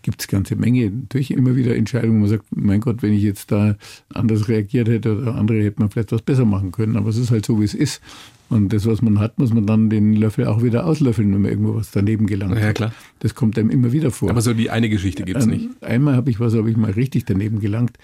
gibt 0.07 0.21
es 0.21 0.29
ganze 0.29 0.55
Menge. 0.55 0.89
Natürlich 0.89 1.31
immer 1.31 1.57
wieder 1.57 1.75
Entscheidungen, 1.75 2.15
wo 2.15 2.19
man 2.21 2.29
sagt, 2.29 2.45
mein 2.55 2.79
Gott, 2.79 3.03
wenn 3.03 3.11
ich 3.11 3.23
jetzt 3.23 3.51
da 3.51 3.75
anders 4.13 4.47
reagiert 4.47 4.87
hätte 4.87 5.17
oder 5.17 5.35
andere, 5.35 5.61
hätte 5.61 5.81
man 5.81 5.89
vielleicht 5.89 6.13
was 6.13 6.21
besser 6.21 6.45
machen 6.45 6.71
können. 6.71 6.95
Aber 6.95 7.09
es 7.09 7.17
ist 7.17 7.29
halt 7.29 7.45
so, 7.45 7.59
wie 7.59 7.65
es 7.65 7.73
ist. 7.73 8.01
Und 8.47 8.71
das, 8.71 8.85
was 8.85 9.01
man 9.01 9.19
hat, 9.19 9.37
muss 9.37 9.53
man 9.53 9.65
dann 9.65 9.89
den 9.89 10.13
Löffel 10.13 10.47
auch 10.47 10.63
wieder 10.63 10.85
auslöffeln, 10.85 11.33
wenn 11.33 11.41
man 11.41 11.51
irgendwo 11.51 11.75
was 11.75 11.91
daneben 11.91 12.25
gelangt 12.25 12.57
ja, 12.57 12.71
klar. 12.71 12.93
Das 13.19 13.35
kommt 13.35 13.59
einem 13.59 13.69
immer 13.69 13.91
wieder 13.91 14.09
vor. 14.09 14.29
Aber 14.29 14.41
so 14.41 14.53
die 14.53 14.69
eine 14.69 14.87
Geschichte 14.87 15.23
gibt 15.23 15.39
es 15.39 15.43
ähm, 15.43 15.51
nicht. 15.51 15.83
Einmal 15.83 16.15
habe 16.15 16.29
ich 16.29 16.39
was, 16.39 16.55
habe 16.55 16.71
ich 16.71 16.77
mal 16.77 16.91
richtig 16.91 17.25
daneben 17.25 17.59
gelangt. 17.59 17.97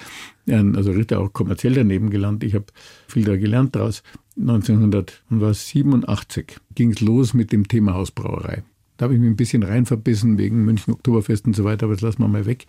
Also 0.49 0.91
Ritter 0.91 1.21
auch 1.21 1.31
kommerziell 1.31 1.73
daneben 1.73 2.09
gelangt. 2.09 2.43
Ich 2.43 2.53
habe 2.53 2.65
viel 3.07 3.23
da 3.23 3.37
gelernt 3.37 3.77
daraus. 3.77 4.03
1987 4.37 6.57
ging 6.75 6.91
es 6.91 6.99
los 6.99 7.33
mit 7.33 7.53
dem 7.53 7.69
Thema 7.69 7.93
Hausbrauerei. 7.93 8.63
Da 8.97 9.05
habe 9.05 9.15
ich 9.15 9.19
mich 9.19 9.29
ein 9.29 9.35
bisschen 9.35 9.63
rein 9.63 9.85
verbissen 9.85 10.37
wegen 10.37 10.65
München 10.65 10.93
Oktoberfest 10.93 11.45
und 11.45 11.55
so 11.55 11.63
weiter, 11.63 11.85
aber 11.85 11.93
das 11.93 12.01
lassen 12.01 12.19
wir 12.19 12.27
mal 12.27 12.45
weg. 12.45 12.67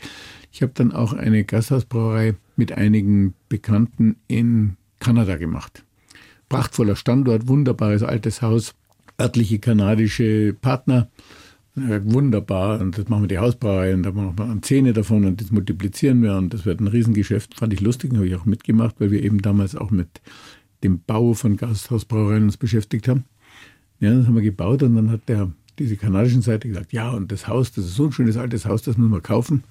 Ich 0.53 0.63
habe 0.63 0.73
dann 0.75 0.93
auch 0.93 1.13
eine 1.13 1.45
Gasthausbrauerei 1.45 2.35
mit 2.57 2.73
einigen 2.73 3.35
Bekannten 3.49 4.17
in 4.27 4.77
Kanada 5.01 5.37
gemacht. 5.37 5.85
Prachtvoller 6.49 6.97
Standort, 6.97 7.49
wunderbares 7.49 8.03
altes 8.03 8.43
Haus, 8.43 8.75
örtliche 9.21 9.59
kanadische 9.59 10.55
Partner. 10.61 11.09
Wunderbar, 11.77 12.81
und 12.81 12.97
das 12.97 13.09
machen 13.09 13.25
wir 13.25 13.29
die 13.29 13.39
Hausbrauerei 13.39 13.95
und 13.95 14.05
da 14.05 14.13
machen 14.13 14.39
wir 14.39 14.63
Zähne 14.63 14.93
davon 14.93 15.25
und 15.25 15.41
das 15.41 15.51
multiplizieren 15.51 16.23
wir 16.23 16.37
und 16.37 16.55
das 16.55 16.65
wird 16.65 16.79
ein 16.79 16.87
Riesengeschäft. 16.87 17.59
Fand 17.59 17.73
ich 17.73 17.81
lustig, 17.81 18.13
habe 18.15 18.29
ich 18.29 18.37
auch 18.37 18.45
mitgemacht, 18.45 18.95
weil 19.01 19.11
wir 19.11 19.25
eben 19.25 19.43
damals 19.43 19.75
auch 19.75 19.91
mit 19.91 20.09
dem 20.85 21.01
Bau 21.05 21.35
von 21.35 21.57
Gasthausbrauereien 21.57 22.45
uns 22.45 22.57
beschäftigt 22.57 23.09
haben. 23.09 23.25
Ja, 23.99 24.15
das 24.15 24.29
haben 24.29 24.37
wir 24.37 24.43
gebaut 24.43 24.85
und 24.85 24.95
dann 24.95 25.11
hat 25.11 25.29
der 25.29 25.51
diese 25.79 25.97
kanadischen 25.97 26.43
Seite 26.43 26.69
gesagt, 26.69 26.93
ja, 26.93 27.11
und 27.11 27.33
das 27.33 27.49
Haus, 27.49 27.73
das 27.73 27.85
ist 27.85 27.95
so 27.95 28.07
ein 28.07 28.13
schönes 28.13 28.37
altes 28.37 28.67
Haus, 28.67 28.83
das 28.83 28.97
muss 28.97 29.11
man 29.11 29.23
kaufen. 29.23 29.65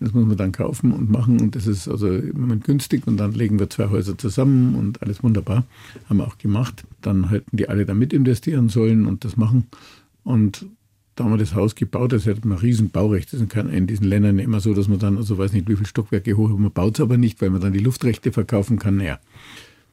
Das 0.00 0.14
muss 0.14 0.24
man 0.24 0.38
dann 0.38 0.52
kaufen 0.52 0.92
und 0.92 1.10
machen 1.10 1.42
und 1.42 1.54
das 1.54 1.66
ist 1.66 1.86
also 1.86 2.08
im 2.08 2.40
Moment 2.40 2.64
günstig 2.64 3.06
und 3.06 3.18
dann 3.18 3.32
legen 3.32 3.58
wir 3.58 3.68
zwei 3.68 3.90
Häuser 3.90 4.16
zusammen 4.16 4.74
und 4.74 5.02
alles 5.02 5.22
wunderbar. 5.22 5.64
Haben 6.08 6.16
wir 6.16 6.26
auch 6.26 6.38
gemacht. 6.38 6.84
Dann 7.02 7.28
hätten 7.28 7.58
die 7.58 7.68
alle 7.68 7.84
da 7.84 7.92
mit 7.92 8.14
investieren 8.14 8.70
sollen 8.70 9.04
und 9.04 9.26
das 9.26 9.36
machen. 9.36 9.66
Und 10.24 10.64
da 11.16 11.24
haben 11.24 11.32
wir 11.32 11.36
das 11.38 11.54
Haus 11.54 11.74
gebaut, 11.74 12.12
das 12.12 12.26
hat 12.26 12.46
man 12.46 12.56
riesen 12.56 12.88
Baurecht. 12.88 13.34
Das 13.34 13.42
ist 13.42 13.54
in 13.54 13.86
diesen 13.86 14.06
Ländern 14.06 14.38
immer 14.38 14.60
so, 14.60 14.72
dass 14.72 14.88
man 14.88 14.98
dann, 14.98 15.18
also 15.18 15.36
weiß 15.36 15.52
nicht, 15.52 15.68
wie 15.68 15.76
viele 15.76 15.86
Stockwerke 15.86 16.34
hoch, 16.34 16.48
man 16.48 16.72
baut 16.72 16.94
es 16.94 17.02
aber 17.02 17.18
nicht, 17.18 17.42
weil 17.42 17.50
man 17.50 17.60
dann 17.60 17.74
die 17.74 17.78
Luftrechte 17.78 18.32
verkaufen 18.32 18.78
kann. 18.78 18.96
Naja. 18.96 19.18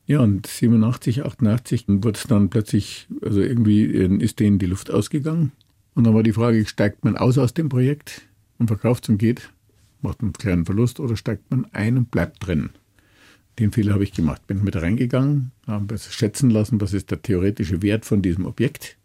Ja, 0.08 0.22
und 0.22 0.48
87, 0.48 1.26
88 1.26 1.86
wurde 1.88 2.18
es 2.18 2.24
dann 2.28 2.50
plötzlich, 2.50 3.08
also 3.22 3.42
irgendwie 3.42 3.84
ist 3.84 4.40
denen 4.40 4.58
die 4.58 4.66
Luft 4.66 4.90
ausgegangen. 4.90 5.52
Und 5.96 6.06
dann 6.06 6.14
war 6.14 6.24
die 6.24 6.32
Frage, 6.32 6.66
steigt 6.66 7.04
man 7.04 7.18
aus 7.18 7.38
aus 7.38 7.54
dem 7.54 7.68
Projekt 7.68 8.22
und 8.58 8.68
verkauft 8.68 9.04
es 9.04 9.10
und 9.10 9.18
geht, 9.18 9.52
macht 10.02 10.22
einen 10.22 10.32
kleinen 10.32 10.66
Verlust, 10.66 11.02
oder 11.02 11.18
steigt 11.18 11.52
man 11.52 11.66
ein 11.74 11.98
und 11.98 12.10
bleibt 12.10 12.48
drin? 12.48 12.70
Den 13.60 13.74
Fehler 13.74 13.94
habe 13.94 14.04
ich 14.06 14.14
gemacht. 14.14 14.48
Bin 14.48 14.64
mit 14.64 14.76
reingegangen, 14.76 15.52
habe 15.66 15.98
schätzen 15.98 16.52
lassen, 16.52 16.80
was 16.80 16.94
ist 16.94 17.12
der 17.12 17.22
theoretische 17.22 17.82
Wert 17.82 18.06
von 18.06 18.22
diesem 18.22 18.46
Objekt. 18.46 18.96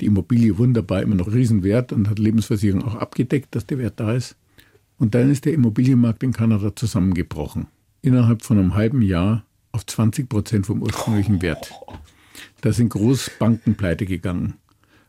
Die 0.00 0.06
Immobilie 0.06 0.56
wunderbar, 0.56 1.02
immer 1.02 1.16
noch 1.16 1.30
Riesenwert 1.30 1.92
und 1.92 2.08
hat 2.08 2.18
Lebensversicherung 2.18 2.82
auch 2.82 2.94
abgedeckt, 2.94 3.54
dass 3.54 3.66
der 3.66 3.78
Wert 3.78 4.00
da 4.00 4.14
ist. 4.14 4.36
Und 4.96 5.14
dann 5.14 5.30
ist 5.30 5.44
der 5.44 5.52
Immobilienmarkt 5.52 6.22
in 6.22 6.32
Kanada 6.32 6.74
zusammengebrochen. 6.74 7.66
Innerhalb 8.00 8.42
von 8.42 8.58
einem 8.58 8.74
halben 8.74 9.02
Jahr 9.02 9.44
auf 9.76 9.86
20 9.86 10.28
Prozent 10.28 10.66
vom 10.66 10.82
ursprünglichen 10.82 11.42
Wert. 11.42 11.70
Da 12.62 12.72
sind 12.72 12.88
Großbanken 12.88 13.76
pleite 13.76 14.06
gegangen. 14.06 14.54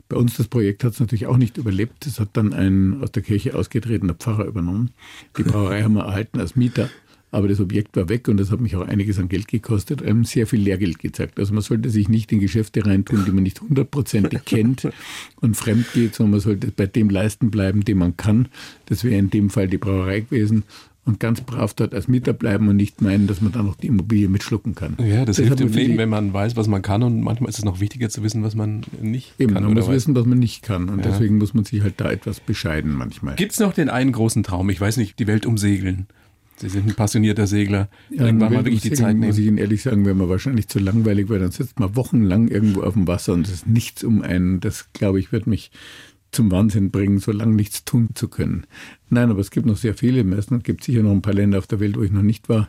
Bei 0.09 0.17
uns 0.17 0.37
das 0.37 0.47
Projekt 0.47 0.83
hat 0.83 0.93
es 0.93 0.99
natürlich 0.99 1.25
auch 1.25 1.37
nicht 1.37 1.57
überlebt. 1.57 2.05
Das 2.05 2.19
hat 2.19 2.29
dann 2.33 2.53
ein 2.53 3.01
aus 3.01 3.11
der 3.11 3.23
Kirche 3.23 3.55
ausgetretener 3.55 4.13
Pfarrer 4.13 4.45
übernommen. 4.45 4.91
Die 5.37 5.43
Brauerei 5.43 5.83
haben 5.83 5.93
wir 5.93 6.03
erhalten 6.03 6.39
als 6.39 6.55
Mieter. 6.55 6.89
Aber 7.29 7.47
das 7.47 7.59
Objekt 7.59 7.95
war 7.97 8.07
weg 8.07 8.29
und 8.29 8.37
das 8.37 8.51
hat 8.51 8.61
mich 8.61 8.75
auch 8.77 8.87
einiges 8.87 9.19
an 9.19 9.27
Geld 9.27 9.49
gekostet, 9.49 10.01
einem 10.01 10.23
sehr 10.23 10.47
viel 10.47 10.61
Lehrgeld 10.61 10.99
gezeigt. 10.99 11.39
Also 11.39 11.53
man 11.53 11.61
sollte 11.61 11.89
sich 11.89 12.07
nicht 12.07 12.31
in 12.31 12.39
Geschäfte 12.39 12.85
reintun, 12.85 13.25
die 13.25 13.31
man 13.31 13.43
nicht 13.43 13.59
hundertprozentig 13.59 14.45
kennt 14.45 14.87
und 15.41 15.55
fremd 15.55 15.91
geht, 15.93 16.15
sondern 16.15 16.31
man 16.31 16.39
sollte 16.39 16.71
bei 16.71 16.87
dem 16.87 17.09
leisten 17.09 17.51
bleiben, 17.51 17.83
den 17.83 17.97
man 17.97 18.15
kann. 18.15 18.47
Das 18.85 19.03
wäre 19.03 19.17
in 19.17 19.29
dem 19.29 19.49
Fall 19.49 19.67
die 19.67 19.77
Brauerei 19.77 20.21
gewesen 20.21 20.63
und 21.07 21.19
ganz 21.19 21.41
brav 21.41 21.73
dort 21.73 21.93
als 21.93 22.07
Mieter 22.07 22.33
bleiben 22.33 22.67
und 22.67 22.75
nicht 22.75 23.01
meinen, 23.01 23.27
dass 23.27 23.41
man 23.41 23.51
dann 23.51 23.65
noch 23.65 23.75
die 23.75 23.87
Immobilie 23.87 24.27
mitschlucken 24.27 24.75
kann. 24.75 24.97
Ja, 24.99 25.25
das, 25.25 25.37
das 25.37 25.45
hilft 25.45 25.61
im 25.61 25.71
Leben, 25.71 25.97
wenn 25.97 26.09
man 26.09 26.33
weiß, 26.33 26.55
was 26.55 26.67
man 26.67 26.81
kann 26.81 27.01
und 27.03 27.21
manchmal 27.21 27.49
ist 27.49 27.57
es 27.57 27.65
noch 27.65 27.79
wichtiger 27.79 28.09
zu 28.09 28.23
wissen, 28.23 28.43
was 28.43 28.55
man 28.55 28.81
nicht 29.01 29.33
Eben, 29.39 29.53
kann. 29.53 29.63
Man 29.63 29.73
muss 29.73 29.87
weiß. 29.87 29.95
wissen, 29.95 30.15
was 30.15 30.25
man 30.25 30.39
nicht 30.39 30.63
kann 30.63 30.89
und 30.89 30.99
ja. 30.99 31.11
deswegen 31.11 31.37
muss 31.37 31.53
man 31.53 31.65
sich 31.65 31.81
halt 31.81 31.95
da 31.97 32.11
etwas 32.11 32.39
bescheiden 32.39 32.93
manchmal. 32.93 33.35
Gibt 33.35 33.53
es 33.53 33.59
noch 33.59 33.73
den 33.73 33.89
einen 33.89 34.11
großen 34.11 34.43
Traum, 34.43 34.69
ich 34.69 34.79
weiß 34.79 34.97
nicht, 34.97 35.17
die 35.19 35.27
Welt 35.27 35.45
umsegeln? 35.45 36.07
Sie 36.59 36.69
sind 36.69 36.87
ein 36.87 36.95
passionierter 36.95 37.45
Segler. 37.45 37.87
Ja, 38.09 38.25
Irgendwann 38.25 38.51
mal 38.51 38.65
wirklich 38.65 38.81
die 38.81 38.91
Zeit 38.91 39.15
nehmen. 39.15 39.27
Muss 39.27 39.37
ich 39.37 39.45
Ihnen 39.45 39.59
ehrlich 39.59 39.83
sagen, 39.83 40.05
wäre 40.05 40.15
mir 40.15 40.27
wahrscheinlich 40.27 40.67
zu 40.67 40.79
langweilig, 40.79 41.29
weil 41.29 41.37
dann 41.37 41.51
sitzt 41.51 41.79
man 41.79 41.95
wochenlang 41.95 42.47
irgendwo 42.47 42.81
auf 42.81 42.93
dem 42.93 43.07
Wasser 43.07 43.33
und 43.33 43.47
es 43.47 43.53
ist 43.53 43.67
nichts 43.67 44.03
um 44.03 44.23
einen. 44.23 44.59
Das, 44.59 44.91
glaube 44.91 45.19
ich, 45.19 45.31
wird 45.31 45.45
mich 45.45 45.69
zum 46.31 46.51
Wahnsinn 46.51 46.91
bringen, 46.91 47.19
so 47.19 47.31
lange 47.31 47.55
nichts 47.55 47.85
tun 47.85 48.09
zu 48.13 48.27
können. 48.27 48.65
Nein, 49.09 49.29
aber 49.29 49.39
es 49.39 49.51
gibt 49.51 49.65
noch 49.65 49.77
sehr 49.77 49.93
viele. 49.93 50.19
Im 50.21 50.33
ersten 50.33 50.61
gibt 50.63 50.83
sicher 50.83 51.03
noch 51.03 51.11
ein 51.11 51.21
paar 51.21 51.33
Länder 51.33 51.57
auf 51.57 51.67
der 51.67 51.79
Welt, 51.79 51.97
wo 51.97 52.03
ich 52.03 52.11
noch 52.11 52.21
nicht 52.21 52.49
war. 52.49 52.67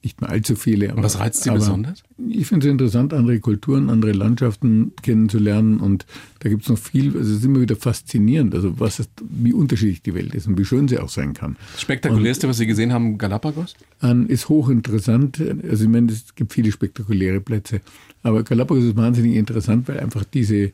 Nicht 0.00 0.20
mehr 0.20 0.30
allzu 0.30 0.54
viele. 0.54 0.92
Aber, 0.92 1.02
was 1.02 1.18
reizt 1.18 1.42
Sie 1.42 1.50
besonders? 1.50 2.04
Ich 2.28 2.46
finde 2.46 2.68
es 2.68 2.70
interessant, 2.70 3.12
andere 3.12 3.40
Kulturen, 3.40 3.90
andere 3.90 4.12
Landschaften 4.12 4.92
kennenzulernen. 5.02 5.80
Und 5.80 6.06
da 6.38 6.48
gibt 6.48 6.62
es 6.62 6.68
noch 6.68 6.78
viel, 6.78 7.16
also 7.16 7.32
es 7.32 7.38
ist 7.38 7.44
immer 7.44 7.60
wieder 7.60 7.74
faszinierend, 7.74 8.54
also 8.54 8.78
was 8.78 9.00
ist, 9.00 9.10
wie 9.28 9.52
unterschiedlich 9.52 10.02
die 10.02 10.14
Welt 10.14 10.36
ist 10.36 10.46
und 10.46 10.56
wie 10.56 10.64
schön 10.64 10.86
sie 10.86 10.98
auch 10.98 11.08
sein 11.08 11.34
kann. 11.34 11.56
Das 11.72 11.82
Spektakulärste, 11.82 12.46
und, 12.46 12.50
was 12.50 12.58
Sie 12.58 12.66
gesehen 12.66 12.92
haben, 12.92 13.18
Galapagos? 13.18 13.74
Ist 14.28 14.48
hochinteressant. 14.48 15.42
Also 15.68 15.82
ich 15.82 15.90
meine, 15.90 16.12
es 16.12 16.36
gibt 16.36 16.52
viele 16.52 16.70
spektakuläre 16.70 17.40
Plätze. 17.40 17.80
Aber 18.22 18.44
Galapagos 18.44 18.84
ist 18.84 18.96
wahnsinnig 18.96 19.34
interessant, 19.34 19.88
weil 19.88 19.98
einfach 19.98 20.22
diese 20.22 20.70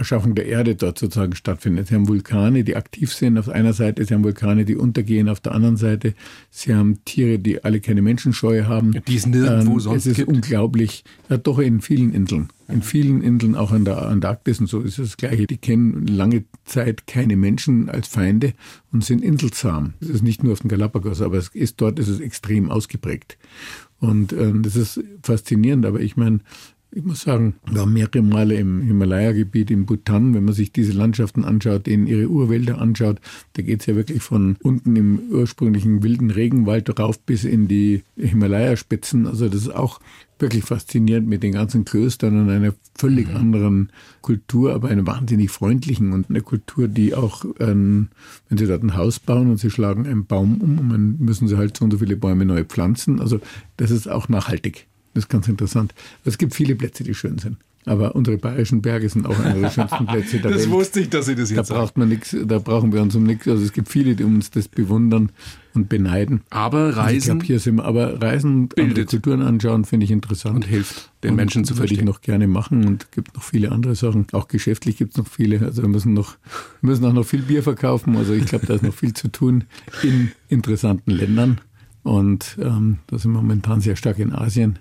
Erschaffung 0.00 0.34
der 0.34 0.46
Erde 0.46 0.74
dort 0.74 0.98
sozusagen 0.98 1.34
stattfindet. 1.36 1.88
Sie 1.88 1.94
haben 1.94 2.08
Vulkane, 2.08 2.64
die 2.64 2.74
aktiv 2.74 3.12
sind 3.12 3.38
auf 3.38 3.48
einer 3.48 3.72
Seite, 3.72 4.04
sie 4.04 4.14
haben 4.14 4.24
Vulkane, 4.24 4.64
die 4.64 4.74
untergehen 4.74 5.28
auf 5.28 5.40
der 5.40 5.52
anderen 5.52 5.76
Seite. 5.76 6.14
Sie 6.50 6.74
haben 6.74 7.04
Tiere, 7.04 7.38
die 7.38 7.62
alle 7.62 7.80
keine 7.80 8.02
Menschenscheu 8.02 8.64
haben. 8.64 8.92
Die 9.06 9.16
es 9.16 9.26
nirgendwo 9.26 9.74
ähm, 9.74 9.80
sonst 9.80 9.96
Es 9.98 10.06
ist 10.06 10.16
gibt. 10.16 10.28
unglaublich. 10.28 11.04
Ja, 11.28 11.36
doch 11.36 11.58
in 11.58 11.80
vielen 11.80 12.12
Inseln. 12.12 12.48
In 12.66 12.82
vielen 12.82 13.22
Inseln, 13.22 13.54
auch 13.54 13.72
an 13.72 13.84
der 13.84 14.02
Antarktis 14.02 14.58
und 14.60 14.68
so 14.68 14.80
ist 14.80 14.98
es 14.98 15.10
das 15.10 15.16
Gleiche. 15.16 15.46
Die 15.46 15.58
kennen 15.58 16.06
lange 16.06 16.44
Zeit 16.64 17.06
keine 17.06 17.36
Menschen 17.36 17.88
als 17.88 18.08
Feinde 18.08 18.54
und 18.92 19.04
sind 19.04 19.22
inselzahm. 19.22 19.94
Das 20.00 20.08
ist 20.10 20.22
nicht 20.22 20.42
nur 20.42 20.52
auf 20.54 20.60
den 20.60 20.68
Galapagos, 20.68 21.20
aber 21.20 21.36
es 21.36 21.48
ist 21.48 21.80
dort 21.80 21.98
ist 21.98 22.08
es 22.08 22.20
extrem 22.20 22.70
ausgeprägt. 22.70 23.38
Und 23.98 24.32
ähm, 24.32 24.62
das 24.62 24.76
ist 24.76 25.00
faszinierend. 25.22 25.84
Aber 25.84 26.00
ich 26.00 26.16
meine, 26.16 26.40
ich 26.92 27.04
muss 27.04 27.20
sagen, 27.20 27.54
war 27.66 27.86
mehrere 27.86 28.22
Male 28.22 28.56
im 28.56 28.82
Himalaya-Gebiet 28.82 29.70
in 29.70 29.86
Bhutan, 29.86 30.34
wenn 30.34 30.44
man 30.44 30.54
sich 30.54 30.72
diese 30.72 30.92
Landschaften 30.92 31.44
anschaut, 31.44 31.86
denen 31.86 32.06
ihre 32.06 32.28
Urwälder 32.28 32.80
anschaut, 32.80 33.20
da 33.52 33.62
geht 33.62 33.80
es 33.80 33.86
ja 33.86 33.94
wirklich 33.94 34.22
von 34.22 34.56
unten 34.62 34.96
im 34.96 35.20
ursprünglichen 35.30 36.02
wilden 36.02 36.30
Regenwald 36.30 36.98
rauf 36.98 37.20
bis 37.20 37.44
in 37.44 37.68
die 37.68 38.02
Himalaya-Spitzen. 38.16 39.26
Also 39.26 39.48
das 39.48 39.62
ist 39.62 39.74
auch 39.74 40.00
wirklich 40.40 40.64
faszinierend 40.64 41.28
mit 41.28 41.42
den 41.42 41.52
ganzen 41.52 41.84
Klöstern 41.84 42.40
und 42.40 42.50
einer 42.50 42.74
völlig 42.96 43.28
mhm. 43.28 43.36
anderen 43.36 43.92
Kultur, 44.20 44.74
aber 44.74 44.88
einer 44.88 45.06
wahnsinnig 45.06 45.50
freundlichen 45.50 46.12
und 46.12 46.30
eine 46.30 46.40
Kultur, 46.40 46.88
die 46.88 47.14
auch, 47.14 47.44
ähm, 47.60 48.08
wenn 48.48 48.58
sie 48.58 48.66
dort 48.66 48.82
ein 48.82 48.96
Haus 48.96 49.20
bauen 49.20 49.50
und 49.50 49.58
sie 49.58 49.70
schlagen 49.70 50.06
einen 50.06 50.26
Baum 50.26 50.60
um, 50.60 50.78
und 50.78 50.90
dann 50.90 51.16
müssen 51.18 51.46
sie 51.46 51.56
halt 51.56 51.76
so 51.76 51.84
und 51.84 51.92
so 51.92 51.98
viele 51.98 52.16
Bäume 52.16 52.44
neu 52.44 52.64
pflanzen. 52.64 53.20
Also 53.20 53.40
das 53.76 53.90
ist 53.90 54.08
auch 54.08 54.28
nachhaltig. 54.28 54.86
Das 55.14 55.24
ist 55.24 55.28
ganz 55.28 55.48
interessant. 55.48 55.94
Es 56.24 56.38
gibt 56.38 56.54
viele 56.54 56.74
Plätze, 56.74 57.04
die 57.04 57.14
schön 57.14 57.38
sind. 57.38 57.56
Aber 57.86 58.14
unsere 58.14 58.36
bayerischen 58.36 58.82
Berge 58.82 59.08
sind 59.08 59.26
auch 59.26 59.38
einer 59.40 59.58
der 59.58 59.70
schönsten 59.70 60.06
Plätze 60.06 60.38
der 60.38 60.42
das 60.50 60.60
Welt. 60.60 60.66
Das 60.66 60.70
wusste 60.70 61.00
ich, 61.00 61.08
dass 61.08 61.26
Sie 61.26 61.34
das 61.34 61.50
jetzt 61.50 61.70
da 61.70 61.74
braucht 61.74 61.96
man 61.96 62.10
nichts, 62.10 62.36
Da 62.44 62.58
brauchen 62.58 62.92
wir 62.92 63.00
uns 63.00 63.14
um 63.14 63.22
nichts. 63.22 63.48
Also 63.48 63.64
es 63.64 63.72
gibt 63.72 63.88
viele, 63.88 64.14
die 64.14 64.24
uns 64.24 64.50
das 64.50 64.68
bewundern 64.68 65.32
und 65.72 65.88
beneiden. 65.88 66.42
Aber 66.50 66.94
Reisen. 66.94 67.16
Ich 67.16 67.24
glaube, 67.24 67.44
hier 67.44 67.58
sind 67.58 67.76
wir, 67.76 67.86
aber 67.86 68.20
Reisen, 68.20 68.68
bildet. 68.68 68.90
andere 68.90 69.06
Kulturen 69.06 69.40
anschauen, 69.40 69.86
finde 69.86 70.04
ich 70.04 70.10
interessant. 70.10 70.56
Und 70.56 70.66
hilft 70.66 71.10
den 71.22 71.30
und 71.30 71.36
Menschen 71.36 71.64
zu 71.64 71.74
verstehen. 71.74 71.98
Würde 71.98 72.10
ich 72.10 72.14
noch 72.14 72.20
gerne 72.20 72.48
machen 72.48 72.86
und 72.86 73.12
gibt 73.12 73.34
noch 73.34 73.42
viele 73.42 73.72
andere 73.72 73.94
Sachen. 73.94 74.26
Auch 74.32 74.48
geschäftlich 74.48 74.98
gibt 74.98 75.12
es 75.12 75.16
noch 75.16 75.26
viele. 75.26 75.60
Also 75.60 75.80
wir 75.80 75.88
müssen 75.88 76.12
noch, 76.12 76.36
wir 76.82 76.90
müssen 76.90 77.04
auch 77.06 77.14
noch 77.14 77.24
viel 77.24 77.42
Bier 77.42 77.62
verkaufen. 77.62 78.14
Also 78.16 78.34
ich 78.34 78.44
glaube, 78.44 78.66
da 78.66 78.74
ist 78.74 78.82
noch 78.82 78.94
viel 78.94 79.14
zu 79.14 79.28
tun 79.28 79.64
in 80.02 80.32
interessanten 80.48 81.12
Ländern. 81.12 81.60
Und 82.02 82.58
ähm, 82.60 82.98
da 83.08 83.18
sind 83.18 83.32
wir 83.32 83.40
momentan 83.40 83.80
sehr 83.80 83.96
stark 83.96 84.18
in 84.18 84.32
Asien. 84.32 84.78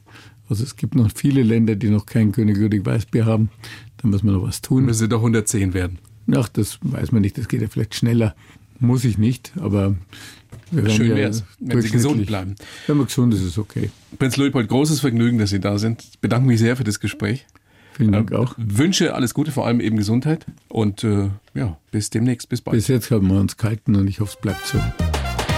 Also 0.49 0.63
es 0.63 0.75
gibt 0.75 0.95
noch 0.95 1.11
viele 1.13 1.43
Länder, 1.43 1.75
die 1.75 1.89
noch 1.89 2.05
kein 2.05 2.31
König 2.31 2.57
Ludwig 2.57 2.85
Weißbier 2.85 3.25
haben. 3.25 3.49
Da 3.97 4.07
muss 4.07 4.23
man 4.23 4.35
noch 4.35 4.43
was 4.43 4.61
tun. 4.61 4.85
Müssen 4.85 5.09
doch 5.09 5.19
110 5.19 5.73
werden. 5.73 5.99
Ach, 6.33 6.47
das 6.49 6.79
weiß 6.81 7.11
man 7.11 7.21
nicht. 7.21 7.37
Das 7.37 7.47
geht 7.47 7.61
ja 7.61 7.67
vielleicht 7.67 7.95
schneller. 7.95 8.35
Muss 8.79 9.03
ich 9.03 9.17
nicht, 9.17 9.51
aber 9.59 9.95
Schön 10.71 11.15
wäre 11.15 11.29
es, 11.29 11.43
wenn 11.59 11.81
Sie 11.81 11.89
gesund 11.89 12.25
bleiben. 12.25 12.55
Wenn 12.87 12.97
man 12.97 13.07
gesund 13.07 13.33
ist, 13.33 13.41
ist 13.41 13.47
es 13.47 13.57
okay. 13.57 13.89
Prinz 14.17 14.37
Leopold, 14.37 14.67
großes 14.67 14.99
Vergnügen, 14.99 15.37
dass 15.37 15.49
Sie 15.49 15.59
da 15.59 15.77
sind. 15.79 16.03
Ich 16.03 16.19
bedanke 16.19 16.47
mich 16.47 16.59
sehr 16.59 16.75
für 16.75 16.83
das 16.83 16.99
Gespräch. 16.99 17.45
Vielen 17.93 18.11
Dank 18.11 18.31
äh, 18.31 18.35
auch. 18.35 18.55
Wünsche 18.57 19.13
alles 19.15 19.33
Gute, 19.33 19.51
vor 19.51 19.65
allem 19.65 19.79
eben 19.81 19.97
Gesundheit. 19.97 20.45
Und 20.67 21.03
äh, 21.03 21.29
ja, 21.53 21.77
bis 21.91 22.09
demnächst, 22.09 22.49
bis 22.49 22.61
bald. 22.61 22.75
Bis 22.75 22.87
jetzt 22.87 23.11
haben 23.11 23.27
wir 23.27 23.39
uns 23.39 23.57
gehalten 23.57 23.95
und 23.95 24.07
ich 24.07 24.19
hoffe, 24.19 24.35
es 24.35 24.41
bleibt 24.41 24.65
so. 24.65 24.79